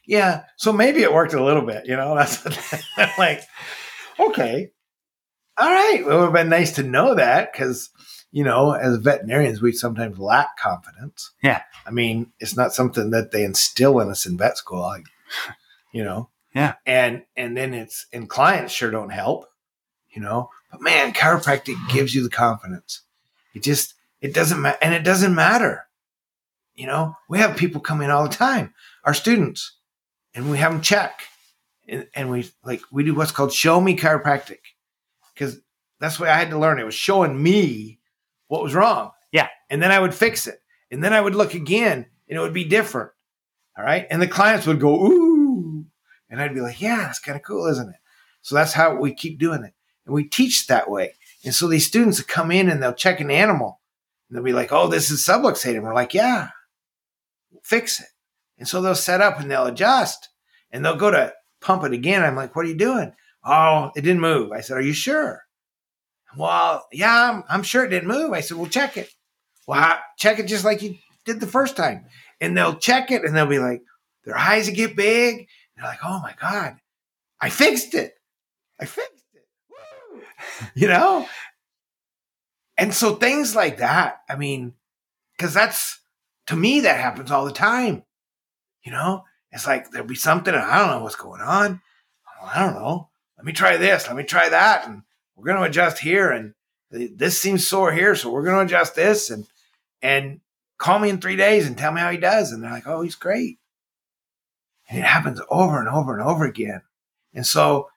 yeah. 0.07 0.45
So 0.57 0.73
maybe 0.73 1.03
it 1.03 1.13
worked 1.13 1.35
a 1.35 1.45
little 1.45 1.65
bit, 1.65 1.87
you 1.87 1.97
know. 1.97 2.15
That's 2.17 2.45
like, 3.19 3.43
okay, 4.19 4.71
all 5.59 5.71
right. 5.71 6.03
Well, 6.05 6.17
it 6.17 6.19
would 6.21 6.25
have 6.27 6.33
been 6.33 6.49
nice 6.49 6.73
to 6.77 6.83
know 6.83 7.15
that 7.15 7.53
because 7.53 7.91
you 8.31 8.45
know, 8.45 8.73
as 8.73 8.97
veterinarians, 8.99 9.63
we 9.63 9.73
sometimes 9.73 10.19
lack 10.19 10.57
confidence. 10.59 11.33
Yeah. 11.43 11.63
I 11.87 11.91
mean, 11.91 12.33
it's 12.41 12.57
not 12.57 12.75
something 12.75 13.11
that 13.11 13.31
they 13.31 13.45
instill 13.45 14.01
in 14.01 14.11
us 14.11 14.27
in 14.27 14.37
vet 14.37 14.59
school, 14.59 14.81
like, 14.81 15.07
you 15.93 16.05
know. 16.05 16.29
Yeah. 16.55 16.75
And 16.87 17.25
and 17.37 17.57
then 17.57 17.75
it's 17.75 18.07
and 18.13 18.29
clients 18.29 18.73
sure 18.73 18.91
don't 18.91 19.11
help, 19.11 19.47
you 20.11 20.21
know. 20.21 20.51
But 20.71 20.83
man, 20.83 21.13
chiropractic 21.13 21.77
gives 21.91 22.15
you 22.15 22.23
the 22.23 22.31
confidence. 22.31 23.03
It 23.55 23.63
just 23.63 23.95
it 24.21 24.35
doesn't 24.35 24.61
matter, 24.61 24.79
and 24.83 24.95
it 24.95 25.05
doesn't 25.05 25.35
matter. 25.35 25.87
You 26.75 26.87
know, 26.87 27.17
we 27.29 27.39
have 27.39 27.57
people 27.57 27.81
come 27.81 28.01
in 28.03 28.11
all 28.11 28.23
the 28.23 28.35
time, 28.35 28.75
our 29.05 29.15
students, 29.15 29.77
and 30.35 30.51
we 30.51 30.59
have 30.59 30.73
them 30.73 30.81
check, 30.81 31.23
and, 31.89 32.07
and 32.15 32.31
we 32.31 32.51
like 32.65 32.83
we 32.91 33.05
do 33.05 33.15
what's 33.15 33.33
called 33.33 33.53
show 33.53 33.81
me 33.81 33.97
chiropractic, 33.97 34.61
because 35.35 35.59
that's 36.01 36.21
way 36.21 36.29
I 36.29 36.39
had 36.39 36.51
to 36.51 36.59
learn. 36.59 36.79
It 36.79 36.85
was 36.85 36.95
showing 36.95 37.43
me 37.43 37.98
what 38.49 38.63
was 38.63 38.75
wrong. 38.75 39.13
Yeah. 39.33 39.49
and 39.71 39.83
then 39.83 39.93
I 39.93 40.01
would 40.01 40.15
fix 40.15 40.47
it, 40.47 40.61
and 40.91 41.03
then 41.03 41.13
I 41.13 41.21
would 41.21 41.35
look 41.35 41.55
again, 41.55 42.07
and 42.29 42.39
it 42.39 42.41
would 42.41 42.55
be 42.55 42.65
different. 42.65 43.11
All 43.77 43.85
right, 43.85 44.07
and 44.11 44.21
the 44.21 44.27
clients 44.27 44.67
would 44.67 44.81
go 44.81 45.07
ooh, 45.07 45.87
and 46.29 46.41
I'd 46.41 46.55
be 46.55 46.61
like, 46.61 46.81
yeah, 46.81 46.97
that's 46.97 47.21
kind 47.21 47.37
of 47.37 47.45
cool, 47.45 47.67
isn't 47.69 47.89
it? 47.89 48.01
So 48.43 48.55
that's 48.57 48.73
how 48.73 48.97
we 48.97 49.15
keep 49.15 49.39
doing 49.39 49.63
it, 49.63 49.75
and 50.05 50.15
we 50.15 50.25
teach 50.25 50.67
that 50.67 50.91
way. 50.91 51.15
And 51.45 51.55
so 51.55 51.69
these 51.69 51.87
students 51.87 52.19
will 52.19 52.27
come 52.27 52.51
in 52.51 52.69
and 52.69 52.83
they'll 52.83 52.93
check 52.93 53.21
an 53.21 53.31
animal, 53.31 53.81
and 54.29 54.37
they'll 54.37 54.45
be 54.45 54.53
like, 54.53 54.73
oh, 54.73 54.89
this 54.89 55.11
is 55.11 55.25
subluxated. 55.25 55.77
And 55.77 55.85
we're 55.85 55.95
like, 55.95 56.15
yeah, 56.15 56.49
fix 57.63 58.01
it. 58.01 58.09
And 58.59 58.67
so 58.67 58.83
they'll 58.83 58.95
set 58.95 59.21
up 59.21 59.39
and 59.39 59.51
they'll 59.51 59.67
adjust 59.67 60.31
and 60.71 60.85
they'll 60.85 60.97
go 60.97 61.11
to 61.11 61.33
pump 61.61 61.85
it 61.85 61.93
again. 61.93 62.23
I'm 62.23 62.37
like, 62.37 62.57
what 62.57 62.65
are 62.65 62.69
you 62.69 62.77
doing? 62.77 63.13
Oh, 63.45 63.91
it 63.95 64.03
didn't 64.03 64.21
move. 64.21 64.53
I 64.53 64.61
said, 64.61 64.77
are 64.77 64.83
you 64.83 64.93
sure? 64.93 65.43
Well, 66.39 66.87
yeah, 66.93 67.33
I'm, 67.33 67.45
I'm 67.49 67.63
sure 67.65 67.85
it 67.85 67.89
didn't 67.89 68.09
move. 68.09 68.33
I 68.33 68.41
said, 68.41 68.57
well, 68.57 68.69
check 68.69 68.97
it. 68.97 69.11
Well, 69.67 69.81
I- 69.81 69.99
check 70.17 70.39
it 70.39 70.47
just 70.47 70.65
like 70.65 70.83
you 70.83 70.97
did 71.25 71.41
the 71.41 71.47
first 71.47 71.77
time. 71.77 72.07
And 72.41 72.57
they'll 72.57 72.77
check 72.77 73.11
it 73.11 73.25
and 73.25 73.37
they'll 73.37 73.47
be 73.47 73.59
like, 73.59 73.83
their 74.25 74.39
eyes 74.39 74.71
get 74.71 74.95
big. 74.95 75.49
They're 75.77 75.85
like, 75.85 75.99
oh 76.05 76.21
my 76.21 76.35
God, 76.41 76.77
I 77.41 77.51
fixed 77.51 77.95
it. 77.95 78.15
I 78.81 78.85
fixed 78.85 79.25
it. 79.35 79.47
Woo! 79.69 80.23
you 80.75 80.87
know? 80.87 81.27
And 82.77 82.95
so 82.95 83.17
things 83.17 83.57
like 83.57 83.79
that, 83.79 84.21
I 84.29 84.37
mean, 84.37 84.75
because 85.37 85.53
that's 85.53 85.99
to 86.47 86.55
me, 86.57 86.81
that 86.81 87.01
happens 87.01 87.31
all 87.33 87.45
the 87.45 87.53
time. 87.53 88.05
You 88.85 88.93
know, 88.93 89.25
it's 89.51 89.67
like 89.67 89.91
there'll 89.91 90.07
be 90.07 90.15
something, 90.15 90.55
and 90.55 90.63
I 90.63 90.79
don't 90.79 90.91
know 90.91 91.03
what's 91.03 91.17
going 91.17 91.41
on. 91.41 91.81
I 92.43 92.65
don't 92.65 92.75
know. 92.75 93.09
Let 93.37 93.45
me 93.45 93.53
try 93.53 93.77
this. 93.77 94.07
Let 94.07 94.17
me 94.17 94.23
try 94.23 94.49
that. 94.49 94.87
And 94.87 95.03
we're 95.39 95.47
going 95.47 95.59
to 95.59 95.69
adjust 95.69 96.01
here. 96.01 96.31
And 96.31 96.55
this 96.91 97.41
seems 97.41 97.67
sore 97.67 97.93
here. 97.93 98.17
So 98.17 98.31
we're 98.31 98.43
going 98.43 98.67
to 98.67 98.75
adjust 98.75 98.97
this. 98.97 99.31
And, 99.31 99.47
and 100.03 100.41
call 100.79 100.99
me 100.99 101.11
in 101.11 101.21
three 101.21 101.37
days 101.37 101.67
and 101.67 101.79
tell 101.79 101.93
me 101.93 102.01
how 102.01 102.11
he 102.11 102.19
does. 102.19 102.51
And 102.51 102.63
they're 102.63 102.71
like, 102.71 102.87
oh, 102.87 103.03
he's 103.03 103.15
great. 103.15 103.59
And 104.89 104.99
it 104.99 105.05
happens 105.05 105.41
over 105.49 105.79
and 105.79 105.89
over 105.89 106.19
and 106.19 106.27
over 106.27 106.45
again. 106.45 106.83
And 107.33 107.47
so 107.47 107.89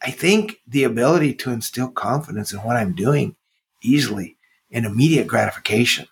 I 0.00 0.10
think 0.10 0.60
the 0.66 0.84
ability 0.84 1.34
to 1.34 1.50
instill 1.50 1.90
confidence 1.90 2.52
in 2.52 2.60
what 2.60 2.76
I'm 2.76 2.94
doing 2.94 3.36
easily 3.82 4.38
and 4.70 4.86
immediate 4.86 5.26
gratification. 5.26 6.06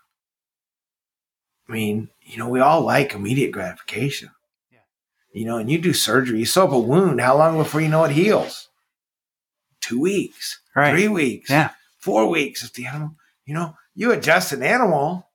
I 1.68 1.72
mean, 1.72 2.10
you 2.22 2.36
know, 2.36 2.48
we 2.48 2.60
all 2.60 2.82
like 2.82 3.14
immediate 3.14 3.52
gratification. 3.52 4.30
Yeah. 4.70 4.78
You 5.32 5.46
know, 5.46 5.58
and 5.58 5.70
you 5.70 5.78
do 5.78 5.92
surgery, 5.92 6.40
you 6.40 6.46
sew 6.46 6.64
up 6.64 6.72
a 6.72 6.78
wound. 6.78 7.20
How 7.20 7.36
long 7.38 7.56
before 7.56 7.80
you 7.80 7.88
know 7.88 8.04
it 8.04 8.10
heals? 8.10 8.67
Two 9.80 10.00
weeks, 10.00 10.60
right. 10.74 10.90
three 10.90 11.08
weeks, 11.08 11.50
yeah, 11.50 11.70
four 11.98 12.28
weeks. 12.28 12.64
If 12.64 12.72
the 12.74 12.86
animal, 12.86 13.16
you 13.46 13.54
know, 13.54 13.74
you 13.94 14.12
adjust 14.12 14.52
an 14.52 14.62
animal, 14.62 15.28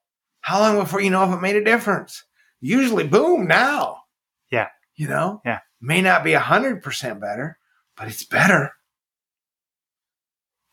how 0.44 0.60
long 0.60 0.78
before 0.78 1.00
you 1.00 1.10
know 1.10 1.24
if 1.24 1.34
it 1.36 1.40
made 1.40 1.56
a 1.56 1.64
difference? 1.64 2.24
Usually, 2.60 3.06
boom, 3.06 3.46
now. 3.46 4.04
Yeah. 4.50 4.68
You 4.94 5.08
know? 5.08 5.40
Yeah. 5.44 5.60
May 5.80 6.00
not 6.00 6.24
be 6.24 6.32
100% 6.32 7.20
better, 7.20 7.58
but 7.96 8.08
it's 8.08 8.24
better. 8.24 8.72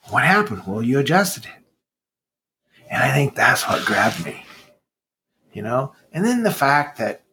What 0.10 0.24
happened? 0.24 0.64
Well, 0.68 0.82
you 0.82 1.00
adjusted 1.00 1.46
it. 1.46 2.84
And 2.90 3.02
I 3.02 3.14
think 3.14 3.36
that's 3.36 3.68
what 3.68 3.86
grabbed 3.86 4.26
me. 4.26 4.46
You 5.54 5.62
know? 5.62 5.94
And 6.12 6.26
then 6.26 6.44
the 6.44 6.52
fact 6.52 6.98
that 6.98 7.24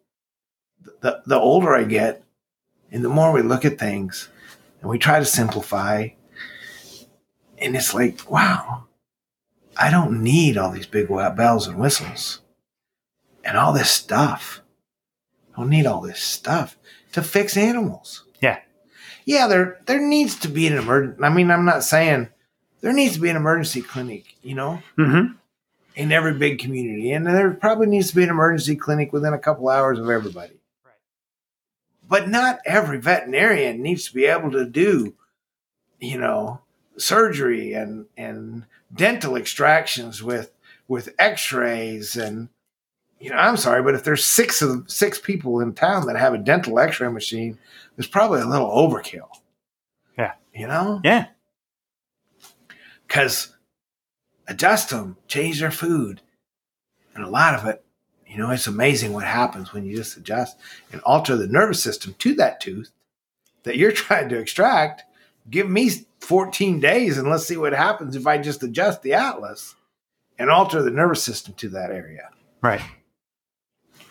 the, 1.01 1.23
the 1.27 1.39
older 1.39 1.75
I 1.75 1.85
get 1.85 2.23
and 2.91 3.05
the 3.05 3.09
more 3.09 3.33
we 3.33 3.43
look 3.43 3.65
at 3.65 3.79
things 3.79 4.29
and 4.81 4.91
we 4.91 4.99
try 4.99 5.19
to 5.19 5.25
simplify, 5.25 6.09
and 7.61 7.77
it's 7.77 7.95
like, 7.95 8.31
wow, 8.31 8.85
I 9.77 9.91
don't 9.91 10.23
need 10.23 10.57
all 10.57 10.71
these 10.71 10.87
big 10.87 11.09
bells 11.09 11.67
and 11.67 11.79
whistles 11.79 12.41
and 13.45 13.57
all 13.57 13.73
this 13.73 13.91
stuff. 13.91 14.61
I 15.53 15.61
don't 15.61 15.71
need 15.71 15.87
all 15.87 16.01
this 16.01 16.21
stuff 16.21 16.77
to 17.13 17.23
fix 17.23 17.57
animals. 17.57 18.25
Yeah. 18.41 18.61
Yeah, 19.25 19.47
there 19.47 19.81
there 19.87 20.01
needs 20.01 20.39
to 20.41 20.49
be 20.49 20.67
an 20.67 20.75
emergency. 20.75 21.23
I 21.23 21.29
mean, 21.29 21.51
I'm 21.51 21.65
not 21.65 21.85
saying 21.85 22.29
there 22.81 22.93
needs 22.93 23.15
to 23.15 23.21
be 23.21 23.29
an 23.29 23.37
emergency 23.37 23.83
clinic, 23.83 24.37
you 24.43 24.55
know, 24.55 24.83
mm-hmm. 24.97 25.33
in 25.95 26.13
every 26.13 26.35
big 26.35 26.59
community, 26.59 27.13
and 27.13 27.27
there 27.27 27.51
probably 27.53 27.89
needs 27.89 28.11
to 28.11 28.17
be 28.17 28.23
an 28.23 28.31
emergency 28.31 28.77
clinic 28.77 29.13
within 29.13 29.35
a 29.35 29.39
couple 29.39 29.69
hours 29.69 29.99
of 29.99 30.09
everybody. 30.09 30.61
Right. 30.85 30.95
But 32.09 32.29
not 32.29 32.61
every 32.65 32.99
veterinarian 32.99 33.83
needs 33.83 34.07
to 34.07 34.15
be 34.15 34.27
able 34.27 34.51
to 34.53 34.65
do, 34.65 35.15
you 36.01 36.19
know, 36.19 36.63
surgery 36.99 37.73
and 37.73 38.07
and 38.17 38.65
dental 38.95 39.37
extractions 39.37 40.23
with 40.23 40.53
with 40.87 41.15
X-rays 41.19 42.17
and 42.17 42.49
you 43.21 43.31
know, 43.31 43.37
I'm 43.37 43.57
sorry, 43.57 43.83
but 43.83 43.95
if 43.95 44.05
there's 44.05 44.25
six 44.25 44.63
of 44.63 44.91
six 44.91 45.19
people 45.19 45.61
in 45.61 45.75
town 45.75 46.07
that 46.07 46.17
have 46.17 46.35
a 46.35 46.39
dental 46.39 46.79
X-ray 46.79 47.09
machine, 47.09 47.59
there's 47.97 48.07
probably 48.07 48.41
a 48.41 48.47
little 48.47 48.71
overkill. 48.71 49.29
Yeah. 50.17 50.35
You 50.55 50.69
know? 50.69 51.01
Yeah. 51.03 51.27
Because 53.07 53.57
adjust 54.47 54.91
them, 54.91 55.17
change 55.27 55.59
their 55.61 55.73
food, 55.73 56.21
and 57.15 57.25
a 57.25 57.31
lot 57.31 57.55
of 57.55 57.67
it, 57.67 57.85
you 58.27 58.37
know, 58.37 58.51
it's 58.51 58.67
amazing 58.67 59.13
what 59.13 59.25
happens 59.25 59.73
when 59.73 59.85
you 59.85 59.97
just 59.97 60.17
adjust 60.17 60.57
and 60.93 61.01
alter 61.03 61.37
the 61.37 61.49
nervous 61.49 61.83
system 61.83 62.15
to 62.19 62.35
that 62.35 62.61
tooth 62.61 62.91
that 63.65 63.77
you're 63.77 63.93
trying 63.93 64.29
to 64.29 64.39
extract. 64.39 65.03
Give 65.51 65.69
me 65.69 65.91
14 66.21 66.81
days 66.81 67.19
and 67.19 67.29
let's 67.29 67.47
see 67.47 67.57
what 67.57 67.73
happens 67.73 68.17
if 68.17 68.27
I 68.27 68.39
just 68.39 68.63
adjust 68.63 69.03
the 69.03 69.15
atlas 69.15 69.75
and 70.39 70.51
alter 70.51 70.83
the 70.83 70.91
nervous 70.91 71.23
system 71.23 71.55
to 71.55 71.69
that 71.71 71.91
area. 71.91 72.31
Right. 72.63 72.83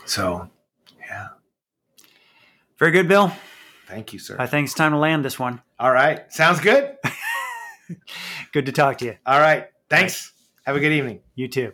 So, 0.06 0.50
yeah. 1.00 1.30
Very 2.80 2.92
good, 2.92 3.08
Bill. 3.08 3.32
Thank 3.88 4.14
you, 4.14 4.20
sir. 4.20 4.36
I 4.40 4.48
think 4.48 4.66
it's 4.66 4.74
time 4.74 4.92
to 4.92 4.98
land 4.98 5.24
this 5.24 5.40
one. 5.40 5.62
All 5.80 5.92
right. 5.92 6.32
Sounds 6.32 6.60
good. 6.60 6.98
good 8.54 8.66
to 8.66 8.72
talk 8.72 8.98
to 9.00 9.06
you. 9.06 9.16
All 9.26 9.40
right. 9.40 9.68
Thanks. 9.90 10.34
Have 10.66 10.76
a 10.76 10.80
good 10.80 10.92
evening. 10.92 11.22
You 11.36 11.48
too. 11.48 11.74